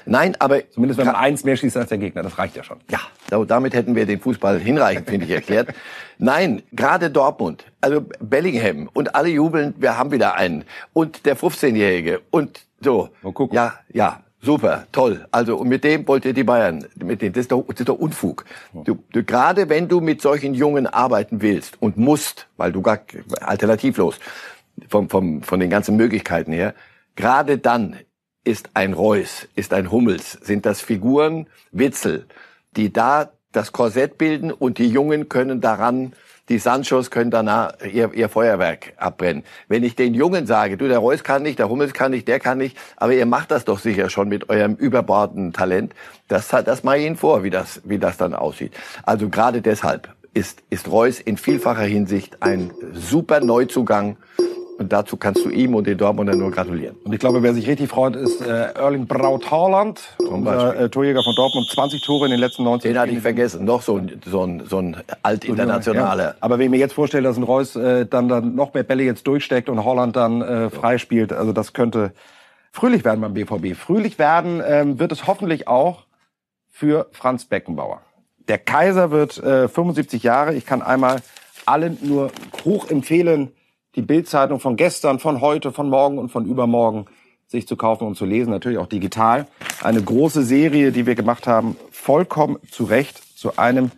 Nein, 0.06 0.36
aber... 0.40 0.70
Zumindest 0.70 1.00
wenn 1.00 1.08
man 1.08 1.16
eins 1.16 1.44
mehr 1.44 1.56
schießt 1.56 1.78
als 1.78 1.90
der 1.90 1.98
Gegner, 1.98 2.24
das 2.24 2.38
reicht 2.38 2.56
ja 2.56 2.64
schon. 2.64 2.78
Ja, 2.90 3.00
damit 3.46 3.74
hätten 3.74 3.96
wir 3.96 4.06
den 4.06 4.20
Fußball 4.20 4.60
hinreichend, 4.60 5.10
finde 5.10 5.26
ich, 5.26 5.32
erklärt. 5.32 5.70
Nein, 6.18 6.62
gerade 6.72 7.10
Dortmund, 7.10 7.66
also 7.82 8.06
Bellingham 8.20 8.90
und 8.94 9.16
alle 9.16 9.30
jubeln, 9.30 9.74
wir 9.78 9.98
haben 9.98 10.12
wieder 10.12 10.36
einen. 10.36 10.64
Und 10.94 11.26
der 11.26 11.38
15-Jährige 11.38 12.22
und 12.30 12.62
so. 12.82 13.10
Ja, 13.52 13.74
ja, 13.92 14.24
Super, 14.44 14.88
toll. 14.92 15.28
Also 15.32 15.58
und 15.58 15.68
mit 15.68 15.84
dem 15.84 16.08
wollt 16.08 16.26
ihr 16.26 16.34
die 16.34 16.44
Bayern, 16.44 16.88
mit 16.96 17.22
dem, 17.22 17.32
das 17.32 17.42
ist 17.42 17.52
doch, 17.52 17.64
das 17.68 17.82
ist 17.82 17.90
doch 17.90 18.00
Unfug. 18.00 18.46
Du, 18.74 19.04
du, 19.12 19.24
gerade 19.24 19.70
wenn 19.70 19.88
du 19.88 20.02
mit 20.02 20.22
solchen 20.22 20.56
Jungen 20.56 20.88
arbeiten 20.88 21.42
willst 21.44 21.80
und 21.80 21.98
musst, 21.98 22.48
weil 22.58 22.72
du 22.72 22.82
gar 22.82 23.02
alternativlos 23.40 24.20
vom, 24.90 25.10
vom, 25.10 25.44
von 25.44 25.60
den 25.60 25.70
ganzen 25.70 25.96
Möglichkeiten 25.96 26.54
her, 26.54 26.74
gerade 27.16 27.60
dann 27.60 27.98
ist 28.44 28.72
ein 28.74 28.94
Reus, 28.94 29.48
ist 29.56 29.74
ein 29.74 29.92
Hummels, 29.92 30.32
sind 30.32 30.66
das 30.66 30.82
Figuren, 30.82 31.48
Witzel, 31.72 32.26
die 32.76 32.92
da 32.92 33.32
das 33.52 33.72
Korsett 33.72 34.18
bilden 34.18 34.52
und 34.52 34.80
die 34.80 34.88
Jungen 34.88 35.30
können 35.30 35.62
daran 35.62 36.14
die 36.50 36.58
Sanchos 36.58 37.12
können 37.12 37.32
danach 37.32 37.74
ihr, 37.92 38.14
ihr 38.14 38.30
Feuerwerk 38.30 38.94
abbrennen. 38.98 39.44
Wenn 39.68 39.84
ich 39.84 39.96
den 39.96 40.14
Jungen 40.14 40.46
sage, 40.46 40.78
du, 40.78 40.88
der 40.88 41.00
Reus 41.00 41.24
kann 41.24 41.44
nicht, 41.44 41.60
der 41.60 41.70
Hummels 41.70 41.94
kann 41.94 42.12
nicht, 42.12 42.28
der 42.28 42.40
kann 42.40 42.58
nicht, 42.58 42.78
aber 42.98 43.14
ihr 43.14 43.26
macht 43.26 43.52
das 43.52 43.66
doch 43.66 43.80
sicher 43.80 44.10
schon 44.10 44.28
mit 44.30 44.50
eurem 44.50 44.76
überbordenden 44.76 45.54
Talent, 45.54 45.94
das, 46.28 46.50
das 46.50 46.84
mache 46.84 46.98
ich 46.98 47.06
Ihnen 47.06 47.18
vor, 47.18 47.44
wie 47.44 47.50
das, 47.50 47.82
wie 47.84 48.00
das 48.00 48.18
dann 48.18 48.34
aussieht. 48.34 48.74
Also 49.04 49.30
gerade 49.30 49.62
deshalb 49.62 50.10
ist, 50.34 50.64
ist 50.70 50.90
Reus 50.90 51.20
in 51.20 51.38
vielfacher 51.38 51.84
Hinsicht 51.84 52.42
ein 52.42 52.72
super 52.94 53.42
Neuzugang 53.42 54.18
und 54.82 54.92
dazu 54.92 55.16
kannst 55.16 55.46
du 55.46 55.50
ihm 55.50 55.76
und 55.76 55.88
den 55.88 55.98
Dortmunder 55.98 56.36
nur 56.36 56.52
gratulieren. 56.52 56.98
Und 57.04 57.14
ich 57.14 57.20
glaube, 57.20 57.42
wer 57.44 57.54
sich 57.54 57.68
richtig 57.68 57.90
freut, 57.90 58.16
ist 58.16 58.42
äh, 58.42 58.74
Erling 58.74 59.06
Braut 59.06 59.50
Haaland, 59.50 60.02
unser 60.18 60.76
äh, 60.76 60.90
Torjäger 60.90 61.24
von 61.24 61.36
Dortmund. 61.36 61.70
20 61.70 62.04
Tore 62.04 62.26
in 62.26 62.32
den 62.32 62.40
letzten 62.40 62.64
90 62.64 62.92
Den 62.92 63.00
hatte 63.00 63.12
ich 63.12 63.22
vergessen. 63.22 63.64
Noch 63.64 63.82
so 63.82 63.98
ein, 63.98 64.22
so 64.26 64.44
ein, 64.44 64.64
so 64.68 64.80
ein 64.80 64.98
altinternationaler. 65.22 66.24
Ja. 66.24 66.36
Aber 66.40 66.58
wenn 66.58 66.66
ich 66.66 66.72
mir 66.72 66.80
jetzt 66.80 66.94
vorstelle, 66.94 67.24
dass 67.24 67.38
ein 67.38 67.44
Reus 67.44 67.76
äh, 67.76 68.06
dann, 68.06 68.28
dann 68.28 68.56
noch 68.56 68.74
mehr 68.74 68.84
Bälle 68.84 69.04
jetzt 69.04 69.28
durchsteckt 69.28 69.70
und 69.70 69.86
Haaland 69.86 70.16
dann 70.16 70.42
äh, 70.42 70.70
freispielt, 70.70 71.32
also 71.32 71.54
das 71.54 71.74
könnte 71.74 72.12
fröhlich 72.72 73.06
werden 73.06 73.22
beim 73.22 73.34
BVB. 73.34 73.78
Fröhlich 73.78 74.18
werden 74.18 74.62
ähm, 74.66 75.00
wird 75.00 75.12
es 75.12 75.28
hoffentlich 75.28 75.68
auch 75.68 76.06
für 76.70 77.08
Franz 77.12 77.46
Beckenbauer. 77.46 78.02
Der 78.48 78.58
Kaiser 78.58 79.12
wird 79.12 79.38
äh, 79.38 79.68
75 79.68 80.24
Jahre. 80.24 80.56
Ich 80.56 80.66
kann 80.66 80.82
einmal 80.82 81.22
allen 81.66 81.98
nur 82.02 82.32
hoch 82.66 82.90
empfehlen, 82.90 83.52
die 83.96 84.02
Bildzeitung 84.02 84.60
von 84.60 84.76
gestern, 84.76 85.20
von 85.20 85.42
heute, 85.42 85.72
von 85.72 85.90
morgen 85.90 86.18
und 86.18 86.30
von 86.30 86.46
übermorgen 86.46 87.06
sich 87.48 87.68
zu 87.68 87.76
kaufen 87.76 88.08
und 88.08 88.16
zu 88.16 88.26
lesen, 88.26 88.52
natürlich 88.52 88.78
auch 88.78 88.88
digital. 88.88 89.46
Eine 89.84 90.02
große 90.02 90.44
Serie, 90.44 90.92
die 90.92 91.06
wir 91.06 91.16
gemacht 91.16 91.48
haben, 91.48 91.76
vollkommen 91.92 92.58
zu 92.70 92.86
Recht 92.86 93.38
zu 93.38 93.58
einem 93.58 93.92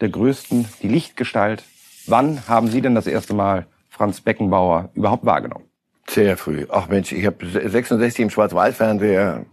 der 0.00 0.10
größten, 0.10 0.66
die 0.82 0.88
Lichtgestalt. 0.88 1.64
Wann 2.06 2.48
haben 2.48 2.68
Sie 2.68 2.80
denn 2.80 2.94
das 2.94 3.06
erste 3.06 3.34
Mal 3.34 3.66
Franz 3.88 4.20
Beckenbauer 4.20 4.90
überhaupt 4.94 5.26
wahrgenommen? 5.26 5.64
Sehr 6.08 6.36
früh. 6.36 6.66
Ach 6.70 6.88
Mensch, 6.88 7.12
ich 7.12 7.26
habe 7.26 7.44
66 7.46 8.20
im 8.20 8.30
Schwarz-Weiß-Fernseher 8.30 9.44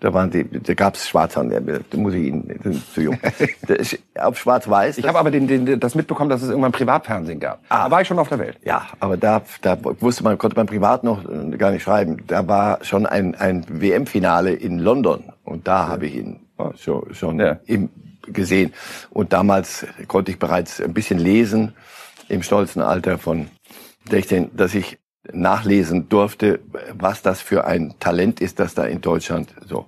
da 0.00 0.14
waren 0.14 0.30
die, 0.30 0.44
da 0.44 0.74
gab's 0.74 1.06
Schwarzhand, 1.08 1.52
da 1.52 1.98
muss 1.98 2.14
ich 2.14 2.28
Ihnen, 2.28 2.58
das 2.62 2.76
ist 2.76 2.94
zu 2.94 3.02
jung. 3.02 3.18
Auf 4.18 4.38
Schwarz-Weiß. 4.38 4.98
Ich 4.98 5.06
habe 5.06 5.18
aber 5.18 5.30
den, 5.30 5.46
den, 5.46 5.78
das 5.78 5.94
mitbekommen, 5.94 6.30
dass 6.30 6.42
es 6.42 6.48
irgendwann 6.48 6.72
Privatfernsehen 6.72 7.38
gab. 7.38 7.60
Ah, 7.68 7.84
da 7.84 7.90
war 7.90 8.00
ich 8.00 8.08
schon 8.08 8.18
auf 8.18 8.28
der 8.28 8.38
Welt. 8.38 8.58
Ja, 8.64 8.86
aber 8.98 9.16
da, 9.16 9.42
da 9.60 9.78
wusste 10.00 10.24
man, 10.24 10.38
konnte 10.38 10.56
man 10.56 10.66
privat 10.66 11.04
noch 11.04 11.22
gar 11.58 11.70
nicht 11.70 11.82
schreiben. 11.82 12.24
Da 12.26 12.48
war 12.48 12.82
schon 12.82 13.06
ein, 13.06 13.34
ein 13.34 13.64
WM-Finale 13.68 14.52
in 14.52 14.78
London 14.78 15.24
und 15.44 15.68
da 15.68 15.84
ja. 15.84 15.88
habe 15.88 16.06
ich 16.06 16.16
ihn 16.16 16.40
schon, 16.76 17.14
schon 17.14 17.38
ja. 17.38 17.58
im, 17.66 17.90
gesehen. 18.26 18.72
Und 19.10 19.32
damals 19.32 19.86
konnte 20.08 20.30
ich 20.30 20.38
bereits 20.38 20.80
ein 20.80 20.94
bisschen 20.94 21.18
lesen 21.18 21.74
im 22.28 22.42
stolzen 22.42 22.80
Alter 22.80 23.18
von 23.18 23.48
16, 24.08 24.56
dass 24.56 24.74
ich 24.74 24.98
nachlesen 25.32 26.08
durfte, 26.08 26.60
was 26.92 27.22
das 27.22 27.40
für 27.40 27.64
ein 27.64 27.94
Talent 28.00 28.40
ist, 28.40 28.58
das 28.58 28.74
da 28.74 28.84
in 28.84 29.00
Deutschland 29.00 29.52
so. 29.66 29.86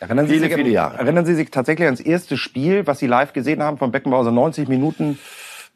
Erinnern 0.00 0.26
Sie, 0.26 0.34
viele, 0.34 0.46
sich, 0.46 0.54
viele 0.54 0.70
Jahre. 0.70 0.98
erinnern 0.98 1.24
Sie 1.24 1.34
sich 1.34 1.50
tatsächlich 1.50 1.86
ans 1.86 2.00
erste 2.00 2.36
Spiel, 2.36 2.86
was 2.86 2.98
Sie 2.98 3.06
live 3.06 3.32
gesehen 3.32 3.62
haben 3.62 3.78
von 3.78 3.92
Beckenbauer, 3.92 4.20
also 4.20 4.30
90 4.32 4.68
Minuten? 4.68 5.18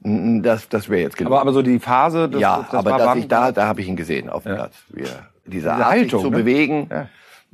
Das, 0.01 0.69
das 0.69 0.89
wäre 0.89 1.03
jetzt 1.03 1.17
genau. 1.17 1.31
Aber, 1.31 1.41
aber 1.41 1.53
so 1.53 1.63
die 1.63 1.79
Phase, 1.79 2.29
das, 2.29 2.41
ja, 2.41 2.69
das 2.71 2.75
aber 2.75 2.99
dass 2.99 3.17
ich 3.17 3.29
da, 3.29 3.53
da 3.53 3.67
habe 3.67 3.81
ich 3.81 3.89
ihn 3.89 3.97
gesehen 3.97 4.29
auf 4.29 4.45
dem 4.45 4.53
ja. 4.53 4.57
Platz. 4.57 4.75
Wie 4.91 5.03
er, 5.03 5.29
diese, 5.45 5.73
Art, 5.73 5.87
Haltung, 5.87 6.21
zu 6.21 6.31
ne? 6.31 6.37
bewegen, 6.37 6.89
ja. 6.91 7.09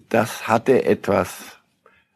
das 0.08 0.48
hatte 0.48 0.84
etwas 0.84 1.58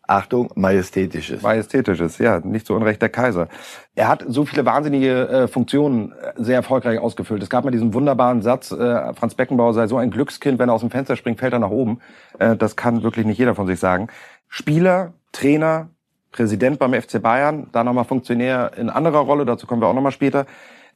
Achtung, 0.09 0.51
Majestätisches. 0.55 1.43
Majestätisches, 1.43 2.17
ja, 2.17 2.41
nicht 2.41 2.67
zu 2.67 2.75
Unrecht 2.75 3.03
der 3.03 3.11
Kaiser. 3.11 3.49
Er 3.95 4.09
hat 4.09 4.25
so 4.27 4.47
viele 4.47 4.65
wahnsinnige 4.65 5.29
äh, 5.29 5.49
Funktionen 5.49 6.13
äh, 6.13 6.33
sehr 6.37 6.57
erfolgreich 6.57 6.99
ausgefüllt. 6.99 7.43
Es 7.43 7.51
gab 7.51 7.65
mal 7.65 7.71
diesen 7.71 7.93
wunderbaren 7.93 8.41
Satz, 8.41 8.73
äh, 8.73 9.13
Franz 9.13 9.35
Beckenbauer 9.35 9.75
sei 9.75 9.87
so 9.87 9.99
ein 9.99 10.11
Glückskind, 10.11 10.59
wenn 10.59 10.71
er 10.71 10.75
aus 10.75 10.81
dem 10.81 10.91
Fenster 10.91 11.15
springt, 11.15 11.39
fällt 11.39 11.53
er 11.53 11.59
nach 11.59 11.71
oben. 11.71 12.01
Äh, 12.39 12.57
das 12.57 12.75
kann 12.75 13.03
wirklich 13.03 13.27
nicht 13.27 13.39
jeder 13.39 13.55
von 13.55 13.67
sich 13.67 13.79
sagen. 13.79 14.09
Spieler, 14.49 15.13
Trainer, 15.33 15.91
Präsident 16.33 16.79
beim 16.79 16.95
FC 16.95 17.21
Bayern, 17.21 17.69
da 17.73 17.85
nochmal 17.85 18.05
Funktionär 18.05 18.73
in 18.79 18.89
anderer 18.89 19.21
Rolle, 19.21 19.45
dazu 19.45 19.67
kommen 19.67 19.83
wir 19.83 19.89
auch 19.89 19.95
nochmal 19.95 20.13
später. 20.13 20.47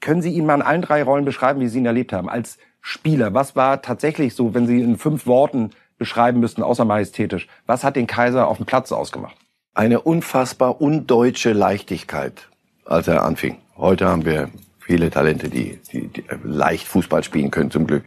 Können 0.01 0.23
Sie 0.23 0.31
ihn 0.31 0.47
mal 0.47 0.55
in 0.55 0.63
allen 0.63 0.83
drei 0.83 1.03
Rollen 1.03 1.27
beschreiben, 1.27 1.61
wie 1.61 1.69
Sie 1.69 1.79
ihn 1.79 1.87
erlebt 1.87 2.15
haben? 2.15 2.31
Als 2.31 2.57
Spieler, 2.81 3.35
was 3.35 3.57
war 3.57 3.83
tatsächlich 3.83 4.35
so, 4.35 4.55
wenn 4.55 4.67
Sie 4.67 4.81
in 4.81 4.97
fünf 4.97 5.27
Worten 5.27 5.71
beschreiben 6.03 6.41
müssten, 6.41 6.65
außer 6.65 6.85
majestätisch. 6.85 7.47
Was 7.67 7.85
hat 7.85 7.95
den 7.95 8.09
Kaiser 8.09 8.49
auf 8.49 8.57
dem 8.57 8.67
Platz 8.67 8.91
ausgemacht? 8.91 9.37
Eine 9.73 10.01
unfassbar 10.01 10.81
undeutsche 10.81 11.53
Leichtigkeit, 11.53 12.49
als 12.85 13.07
er 13.07 13.23
anfing. 13.23 13.59
Heute 13.77 14.09
haben 14.09 14.25
wir 14.25 14.51
viele 14.81 15.11
Talente, 15.11 15.49
die, 15.49 15.79
die, 15.93 16.09
die 16.09 16.25
leicht 16.43 16.89
Fußball 16.89 17.23
spielen 17.23 17.53
können, 17.53 17.71
zum 17.71 17.87
Glück. 17.87 18.03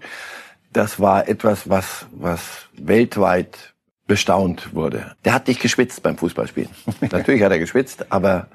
Das 0.74 1.00
war 1.00 1.30
etwas, 1.30 1.70
was, 1.70 2.06
was 2.12 2.68
weltweit 2.74 3.74
bestaunt 4.08 4.76
wurde. 4.76 5.16
Der 5.24 5.34
hat 5.34 5.48
nicht 5.48 5.62
geschwitzt 5.62 6.04
beim 6.04 6.18
Fußballspielen. 6.18 6.70
Natürlich 7.12 7.42
hat 7.44 7.54
er 7.54 7.60
geschwitzt, 7.60 8.12
aber 8.12 8.48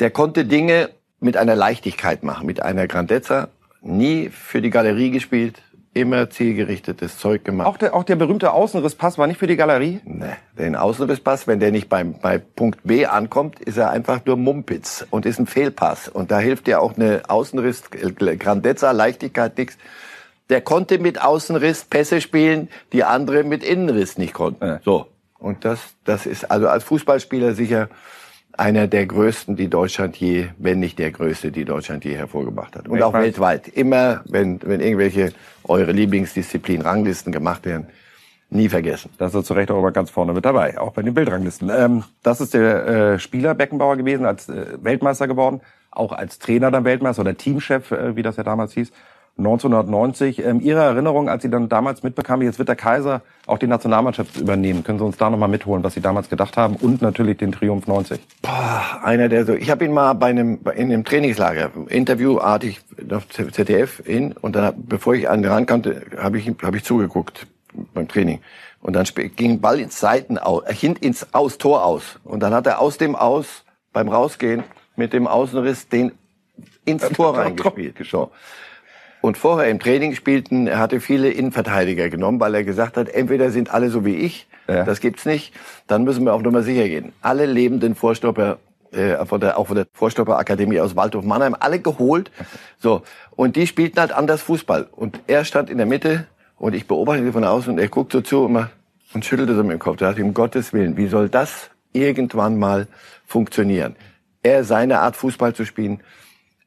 der 0.00 0.10
konnte 0.10 0.46
Dinge 0.46 0.88
mit 1.20 1.36
einer 1.36 1.54
Leichtigkeit 1.54 2.22
machen, 2.22 2.46
mit 2.46 2.62
einer 2.62 2.86
Grandezza. 2.86 3.48
Nie 3.82 4.30
für 4.30 4.62
die 4.62 4.70
Galerie 4.70 5.10
gespielt, 5.10 5.62
immer 5.94 6.30
zielgerichtetes 6.30 7.18
Zeug 7.18 7.44
gemacht. 7.44 7.66
Auch 7.66 7.76
der, 7.76 7.94
auch 7.94 8.04
der 8.04 8.16
berühmte 8.16 8.52
Außenrisspass 8.52 9.18
war 9.18 9.26
nicht 9.26 9.38
für 9.38 9.46
die 9.46 9.56
Galerie? 9.56 10.00
Nee, 10.04 10.36
den 10.58 10.76
Außenrisspass, 10.76 11.46
wenn 11.46 11.60
der 11.60 11.72
nicht 11.72 11.88
beim, 11.88 12.18
bei 12.20 12.38
Punkt 12.38 12.80
B 12.84 13.06
ankommt, 13.06 13.60
ist 13.60 13.76
er 13.76 13.90
einfach 13.90 14.24
nur 14.24 14.36
Mumpitz 14.36 15.06
und 15.10 15.26
ist 15.26 15.38
ein 15.38 15.46
Fehlpass. 15.46 16.08
Und 16.08 16.30
da 16.30 16.38
hilft 16.38 16.68
ja 16.68 16.78
auch 16.78 16.96
eine 16.96 17.22
Außenriss, 17.28 17.84
Grandezza, 17.90 18.90
Leichtigkeit 18.92 19.58
nichts. 19.58 19.78
Der 20.50 20.60
konnte 20.60 20.98
mit 20.98 21.22
Außenriss 21.22 21.84
Pässe 21.84 22.20
spielen, 22.20 22.68
die 22.92 23.04
andere 23.04 23.44
mit 23.44 23.62
Innenriss 23.62 24.18
nicht 24.18 24.34
konnten. 24.34 24.64
Ja. 24.64 24.80
So. 24.84 25.06
Und 25.38 25.64
das, 25.64 25.80
das 26.04 26.26
ist 26.26 26.50
also 26.50 26.68
als 26.68 26.84
Fußballspieler 26.84 27.54
sicher 27.54 27.88
einer 28.58 28.88
der 28.88 29.06
größten, 29.06 29.56
die 29.56 29.68
Deutschland 29.68 30.16
je, 30.16 30.48
wenn 30.58 30.80
nicht 30.80 30.98
der 30.98 31.12
größte, 31.12 31.52
die 31.52 31.64
Deutschland 31.64 32.04
je 32.04 32.14
hervorgebracht 32.14 32.76
hat. 32.76 32.88
Und 32.88 32.94
weltweit. 32.94 33.08
auch 33.08 33.12
weltweit. 33.14 33.68
Immer, 33.68 34.22
wenn, 34.26 34.60
wenn 34.62 34.80
irgendwelche 34.80 35.32
eure 35.64 35.92
Lieblingsdisziplin 35.92 36.82
Ranglisten 36.82 37.32
gemacht 37.32 37.64
werden, 37.64 37.86
nie 38.50 38.68
vergessen. 38.68 39.10
Das 39.18 39.34
ist 39.34 39.46
zu 39.46 39.54
Recht 39.54 39.70
auch 39.70 39.78
immer 39.78 39.92
ganz 39.92 40.10
vorne 40.10 40.32
mit 40.32 40.44
dabei, 40.44 40.78
auch 40.78 40.92
bei 40.92 41.02
den 41.02 41.14
Bildranglisten. 41.14 41.70
Ähm, 41.70 42.04
das 42.22 42.40
ist 42.40 42.54
der 42.54 42.86
äh, 42.86 43.18
Spieler 43.18 43.54
Beckenbauer 43.54 43.96
gewesen, 43.96 44.26
als 44.26 44.48
äh, 44.48 44.78
Weltmeister 44.82 45.28
geworden, 45.28 45.60
auch 45.90 46.12
als 46.12 46.38
Trainer 46.38 46.70
dann 46.70 46.84
Weltmeister 46.84 47.22
oder 47.22 47.36
Teamchef, 47.36 47.92
äh, 47.92 48.16
wie 48.16 48.22
das 48.22 48.36
ja 48.36 48.42
damals 48.42 48.72
hieß. 48.72 48.90
1990. 49.38 50.44
Ähm, 50.44 50.60
Ihre 50.60 50.80
Erinnerung, 50.80 51.28
als 51.28 51.42
Sie 51.42 51.50
dann 51.50 51.68
damals 51.68 52.02
mitbekamen, 52.02 52.44
jetzt 52.44 52.58
wird 52.58 52.68
der 52.68 52.76
Kaiser 52.76 53.22
auch 53.46 53.58
die 53.58 53.66
Nationalmannschaft 53.66 54.36
übernehmen. 54.36 54.84
Können 54.84 54.98
Sie 54.98 55.04
uns 55.04 55.16
da 55.16 55.30
nochmal 55.30 55.48
mitholen, 55.48 55.82
was 55.84 55.94
Sie 55.94 56.00
damals 56.00 56.28
gedacht 56.28 56.56
haben 56.56 56.76
und 56.76 57.00
natürlich 57.02 57.38
den 57.38 57.52
Triumph 57.52 57.86
90? 57.86 58.20
Boah, 58.42 59.00
einer 59.02 59.28
der 59.28 59.46
so. 59.46 59.54
Ich 59.54 59.70
habe 59.70 59.84
ihn 59.84 59.92
mal 59.92 60.12
bei 60.14 60.26
einem 60.26 60.58
in 60.74 60.92
einem 60.92 61.04
Trainingslager 61.04 61.70
interviewartig 61.88 62.80
auf 63.10 63.28
ZDF 63.28 64.02
in 64.04 64.32
und 64.32 64.56
dann 64.56 64.74
bevor 64.76 65.14
ich 65.14 65.28
an 65.28 65.42
den 65.42 65.50
Rand 65.50 65.66
kannte, 65.68 66.02
habe 66.18 66.38
ich 66.38 66.52
habe 66.62 66.76
ich 66.76 66.84
zugeguckt 66.84 67.46
beim 67.94 68.08
Training 68.08 68.40
und 68.80 68.94
dann 68.94 69.06
ging 69.36 69.60
Ball 69.60 69.80
ins 69.80 70.00
Seiten 70.00 70.38
aus, 70.38 70.64
äh, 70.66 70.74
hint 70.74 70.98
ins 71.00 71.32
Aus 71.32 71.58
Tor 71.58 71.84
aus 71.84 72.18
und 72.24 72.40
dann 72.40 72.52
hat 72.52 72.66
er 72.66 72.80
aus 72.80 72.98
dem 72.98 73.14
Aus 73.14 73.64
beim 73.92 74.08
Rausgehen 74.08 74.64
mit 74.96 75.12
dem 75.12 75.26
Außenriss 75.26 75.88
den 75.88 76.12
ins 76.84 77.08
Tor 77.10 77.36
reingespielt. 77.38 77.96
So. 78.10 78.30
Und 79.20 79.36
vorher 79.36 79.70
im 79.70 79.80
Training 79.80 80.14
spielten, 80.14 80.66
er 80.66 80.78
hatte 80.78 81.00
viele 81.00 81.30
Innenverteidiger 81.30 82.08
genommen, 82.08 82.40
weil 82.40 82.54
er 82.54 82.64
gesagt 82.64 82.96
hat, 82.96 83.08
entweder 83.08 83.50
sind 83.50 83.72
alle 83.72 83.90
so 83.90 84.04
wie 84.04 84.14
ich, 84.14 84.46
ja. 84.68 84.84
das 84.84 85.00
gibt's 85.00 85.24
nicht, 85.24 85.52
dann 85.86 86.04
müssen 86.04 86.24
wir 86.24 86.34
auf 86.34 86.42
Nummer 86.42 86.62
sicher 86.62 86.88
gehen. 86.88 87.12
Alle 87.20 87.46
lebenden 87.46 87.94
Vorstopper 87.94 88.58
äh, 88.92 89.24
von 89.26 89.40
der, 89.40 89.58
auch 89.58 89.66
von 89.66 89.76
der 89.76 89.86
Vorstopperakademie 89.92 90.80
aus 90.80 90.96
Waldhof 90.96 91.24
Mannheim, 91.24 91.56
alle 91.58 91.80
geholt. 91.80 92.30
So. 92.78 93.02
Und 93.32 93.56
die 93.56 93.66
spielten 93.66 94.00
halt 94.00 94.12
anders 94.12 94.42
Fußball. 94.42 94.88
Und 94.90 95.20
er 95.26 95.44
stand 95.44 95.68
in 95.68 95.78
der 95.78 95.86
Mitte 95.86 96.26
und 96.56 96.74
ich 96.74 96.86
beobachtete 96.86 97.32
von 97.32 97.44
außen 97.44 97.72
und 97.72 97.78
er 97.78 97.88
guckt 97.88 98.12
so 98.12 98.20
zu 98.20 98.46
immer 98.46 98.70
und 99.14 99.24
schüttelte 99.24 99.54
so 99.54 99.62
mit 99.62 99.72
dem 99.72 99.78
Kopf. 99.78 99.96
Da 99.96 100.08
dachte 100.08 100.20
ich, 100.20 100.26
um 100.26 100.34
Gottes 100.34 100.72
Willen, 100.72 100.96
wie 100.96 101.06
soll 101.06 101.28
das 101.28 101.70
irgendwann 101.92 102.58
mal 102.58 102.86
funktionieren? 103.26 103.96
Er 104.42 104.64
seine 104.64 105.00
Art 105.00 105.16
Fußball 105.16 105.54
zu 105.54 105.64
spielen, 105.64 106.00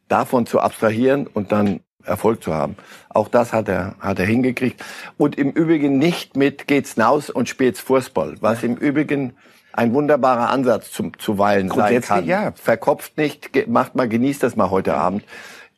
davon 0.07 0.45
zu 0.45 0.59
abstrahieren 0.59 1.27
und 1.27 1.51
dann 1.51 1.79
Erfolg 2.05 2.43
zu 2.43 2.53
haben. 2.53 2.75
Auch 3.09 3.27
das 3.27 3.53
hat 3.53 3.67
er, 3.67 3.95
hat 3.99 4.19
er 4.19 4.25
hingekriegt. 4.25 4.83
Und 5.17 5.37
im 5.37 5.51
Übrigen 5.51 5.97
nicht 5.97 6.35
mit 6.35 6.67
geht's 6.67 6.97
naus 6.97 7.29
und 7.29 7.49
spielt's 7.49 7.79
Fußball, 7.79 8.35
was 8.41 8.63
im 8.63 8.75
Übrigen 8.75 9.33
ein 9.73 9.93
wunderbarer 9.93 10.49
Ansatz 10.49 10.91
zum, 10.91 11.17
zuweilen 11.17 11.69
sein 11.69 12.01
kann. 12.01 12.25
Ja. 12.25 12.51
Verkopft 12.55 13.17
nicht, 13.17 13.67
macht 13.67 13.95
mal, 13.95 14.09
genießt 14.09 14.43
das 14.43 14.55
mal 14.55 14.69
heute 14.69 14.95
Abend, 14.95 15.23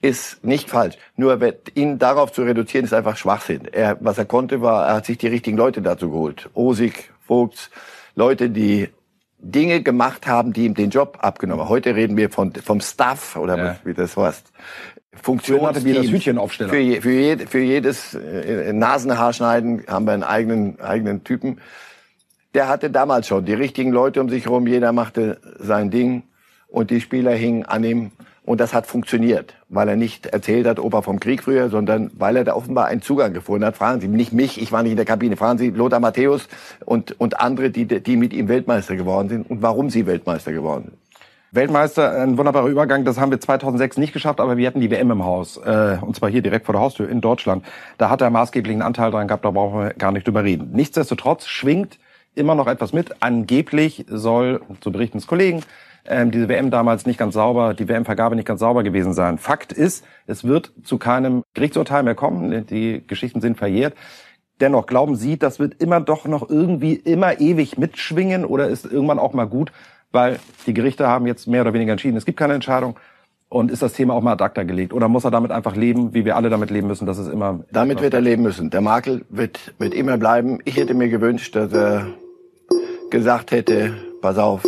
ist 0.02 0.44
nicht 0.44 0.70
falsch. 0.70 0.98
Nur 1.16 1.40
ihn 1.76 2.00
darauf 2.00 2.32
zu 2.32 2.44
reduzieren, 2.44 2.86
ist 2.86 2.94
einfach 2.94 3.18
Schwachsinn. 3.18 3.68
Er, 3.72 3.98
was 4.02 4.18
er 4.18 4.26
konnte, 4.26 4.62
war, 4.62 4.88
er 4.88 4.96
hat 4.96 5.06
sich 5.06 5.18
die 5.18 5.28
richtigen 5.28 5.58
Leute 5.58 5.82
dazu 5.82 6.10
geholt. 6.10 6.50
Osig, 6.54 7.12
Vogts, 7.26 7.70
Leute, 8.16 8.50
die 8.50 8.90
Dinge 9.38 9.82
gemacht 9.82 10.28
haben, 10.28 10.54
die 10.54 10.66
ihm 10.66 10.74
den 10.74 10.90
Job 10.90 11.20
abgenommen 11.22 11.64
haben. 11.64 11.70
Heute 11.70 11.96
reden 11.96 12.18
wir 12.18 12.30
von, 12.30 12.54
vom 12.54 12.82
Staff 12.82 13.36
oder 13.36 13.58
ja. 13.58 13.76
wie 13.84 13.94
das 13.94 14.18
heißt. 14.18 14.52
Funktionsteams. 15.22 16.12
Für, 16.70 17.02
für, 17.02 17.12
jed, 17.12 17.50
für 17.50 17.60
jedes 17.60 18.14
äh, 18.14 18.74
Nasenhaarschneiden 18.74 19.84
haben 19.88 20.06
wir 20.06 20.14
einen 20.14 20.24
eigenen, 20.24 20.80
eigenen 20.80 21.24
Typen. 21.24 21.60
Der 22.54 22.68
hatte 22.68 22.90
damals 22.90 23.28
schon 23.28 23.46
die 23.46 23.54
richtigen 23.54 23.92
Leute 23.92 24.22
um 24.22 24.30
sich 24.30 24.46
herum. 24.46 24.68
Jeder 24.68 24.92
machte 24.92 25.40
sein 25.60 25.90
Ding 25.92 26.24
und 26.68 26.92
die 26.92 27.02
Spieler 27.02 27.32
hingen 27.32 27.66
an 27.66 27.84
ihm. 27.84 28.12
Und 28.46 28.60
das 28.60 28.74
hat 28.74 28.88
funktioniert, 28.88 29.56
weil 29.70 29.88
er 29.88 29.96
nicht 29.96 30.26
erzählt 30.26 30.68
hat, 30.68 30.78
Opa 30.78 31.02
vom 31.02 31.22
Krieg 31.22 31.44
früher, 31.44 31.70
sondern 31.70 32.12
weil 32.18 32.36
er 32.36 32.44
da 32.44 32.56
offenbar 32.56 32.88
einen 32.88 33.02
Zugang 33.02 33.34
gefunden 33.34 33.64
hat. 33.64 33.78
Fragen 33.78 34.02
Sie 34.02 34.10
nicht 34.10 34.34
mich, 34.34 34.62
ich 34.62 34.74
war 34.74 34.84
nicht 34.84 34.92
in 34.92 34.98
der 34.98 35.06
Kabine. 35.06 35.38
Fragen 35.38 35.58
Sie 35.58 35.70
Lothar 35.70 36.02
Matthäus 36.02 36.50
und, 36.84 37.18
und 37.22 37.40
andere, 37.40 37.70
die, 37.70 37.86
die 37.86 38.18
mit 38.18 38.34
ihm 38.34 38.50
Weltmeister 38.50 38.98
geworden 38.98 39.30
sind 39.30 39.50
und 39.50 39.62
warum 39.62 39.90
sie 39.90 40.06
Weltmeister 40.06 40.52
geworden 40.52 40.90
sind. 40.90 40.98
Weltmeister, 41.54 42.20
ein 42.20 42.40
wunderbarer 42.40 42.66
Übergang. 42.66 43.06
Das 43.06 43.20
haben 43.20 43.30
wir 43.30 43.40
2006 43.40 43.98
nicht 43.98 44.12
geschafft, 44.12 44.40
aber 44.40 44.58
wir 44.58 44.66
hatten 44.66 44.82
die 44.82 44.90
WM 44.90 45.12
im 45.12 45.24
Haus. 45.24 45.58
Äh, 45.58 46.00
und 46.02 46.16
zwar 46.16 46.32
hier 46.32 46.42
direkt 46.42 46.66
vor 46.66 46.74
der 46.74 46.82
Haustür 46.82 47.08
in 47.08 47.22
Deutschland. 47.22 47.64
Da 48.00 48.10
hat 48.10 48.22
er 48.22 48.32
maßgeblichen 48.32 48.82
Anteil 48.82 49.12
dran 49.12 49.28
gehabt, 49.28 49.46
da 49.46 49.52
brauchen 49.52 49.80
wir 49.80 49.94
gar 49.94 50.12
nicht 50.12 50.26
drüber 50.26 50.44
reden. 50.44 50.72
Nichtsdestotrotz 50.74 51.46
schwingt 51.46 52.00
immer 52.34 52.56
noch 52.56 52.66
etwas 52.66 52.92
mit. 52.92 53.22
Angeblich 53.22 54.06
soll, 54.10 54.62
so 54.84 54.90
berichten 54.90 55.20
es 55.20 55.28
Kollegen, 55.28 55.62
ähm, 56.06 56.32
diese 56.32 56.50
WM 56.50 56.72
damals 56.72 57.06
nicht 57.06 57.20
ganz 57.20 57.36
sauber, 57.36 57.76
die 57.76 57.88
WM-Vergabe 57.88 58.36
nicht 58.36 58.48
ganz 58.48 58.60
sauber 58.60 58.82
gewesen 58.82 59.14
sein. 59.14 59.38
Fakt 59.38 59.72
ist, 59.72 60.04
es 60.26 60.44
wird 60.44 60.72
zu 60.84 60.98
keinem 60.98 61.44
Gerichtsurteil 61.54 62.02
mehr 62.02 62.16
kommen. 62.16 62.66
Die 62.66 63.06
Geschichten 63.06 63.42
sind 63.42 63.60
verjährt. 63.60 63.94
Dennoch 64.60 64.88
glauben 64.88 65.16
Sie, 65.16 65.38
das 65.38 65.60
wird 65.60 65.82
immer 65.82 66.02
doch 66.02 66.26
noch 66.26 66.50
irgendwie 66.50 66.94
immer 66.94 67.40
ewig 67.40 67.78
mitschwingen 67.78 68.44
oder 68.44 68.70
ist 68.70 68.86
irgendwann 68.86 69.20
auch 69.20 69.34
mal 69.34 69.46
gut, 69.46 69.72
weil 70.14 70.40
die 70.66 70.74
Gerichte 70.74 71.08
haben 71.08 71.28
jetzt 71.28 71.48
mehr 71.48 71.62
oder 71.62 71.74
weniger 71.74 71.92
entschieden, 71.92 72.16
es 72.16 72.26
gibt 72.26 72.40
keine 72.40 72.54
Entscheidung. 72.54 72.98
Und 73.50 73.70
ist 73.70 73.84
das 73.84 73.94
Thema 73.94 74.16
auch 74.16 74.22
mal 74.22 74.32
ad 74.32 74.44
acta 74.44 74.64
gelegt? 74.64 74.94
Oder 74.94 75.08
muss 75.08 75.26
er 75.26 75.32
damit 75.32 75.52
einfach 75.52 75.76
leben, 75.76 76.16
wie 76.16 76.26
wir 76.26 76.36
alle 76.36 76.50
damit 76.50 76.72
leben 76.72 76.88
müssen, 76.88 77.06
dass 77.06 77.20
es 77.20 77.28
immer... 77.28 77.60
Damit 77.72 78.02
wird 78.02 78.16
er 78.16 78.22
leben 78.22 78.42
müssen. 78.42 78.72
Der 78.72 78.82
Makel 78.82 79.26
wird, 79.30 79.74
wird 79.78 79.94
immer 79.94 80.18
bleiben. 80.18 80.58
Ich 80.66 80.78
hätte 80.78 80.96
mir 80.96 81.08
gewünscht, 81.10 81.56
dass 81.56 81.72
er 81.72 82.08
gesagt 83.12 83.52
hätte, 83.52 83.94
pass 84.22 84.40
auf, 84.40 84.64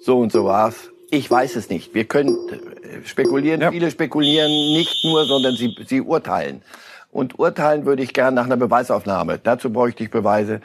so 0.00 0.18
und 0.18 0.32
so 0.32 0.44
war's. 0.44 0.90
Ich 1.10 1.30
weiß 1.30 1.54
es 1.54 1.70
nicht. 1.70 1.94
Wir 1.94 2.04
können 2.04 2.36
spekulieren, 3.04 3.60
ja. 3.60 3.70
viele 3.70 3.92
spekulieren 3.92 4.50
nicht 4.50 5.04
nur, 5.04 5.24
sondern 5.24 5.54
sie, 5.54 5.76
sie 5.86 6.00
urteilen. 6.00 6.62
Und 7.12 7.38
urteilen 7.38 7.86
würde 7.86 8.02
ich 8.02 8.12
gern 8.12 8.34
nach 8.34 8.46
einer 8.46 8.56
Beweisaufnahme. 8.56 9.38
Dazu 9.40 9.72
bräuchte 9.72 10.02
ich 10.02 10.10
Beweise. 10.10 10.60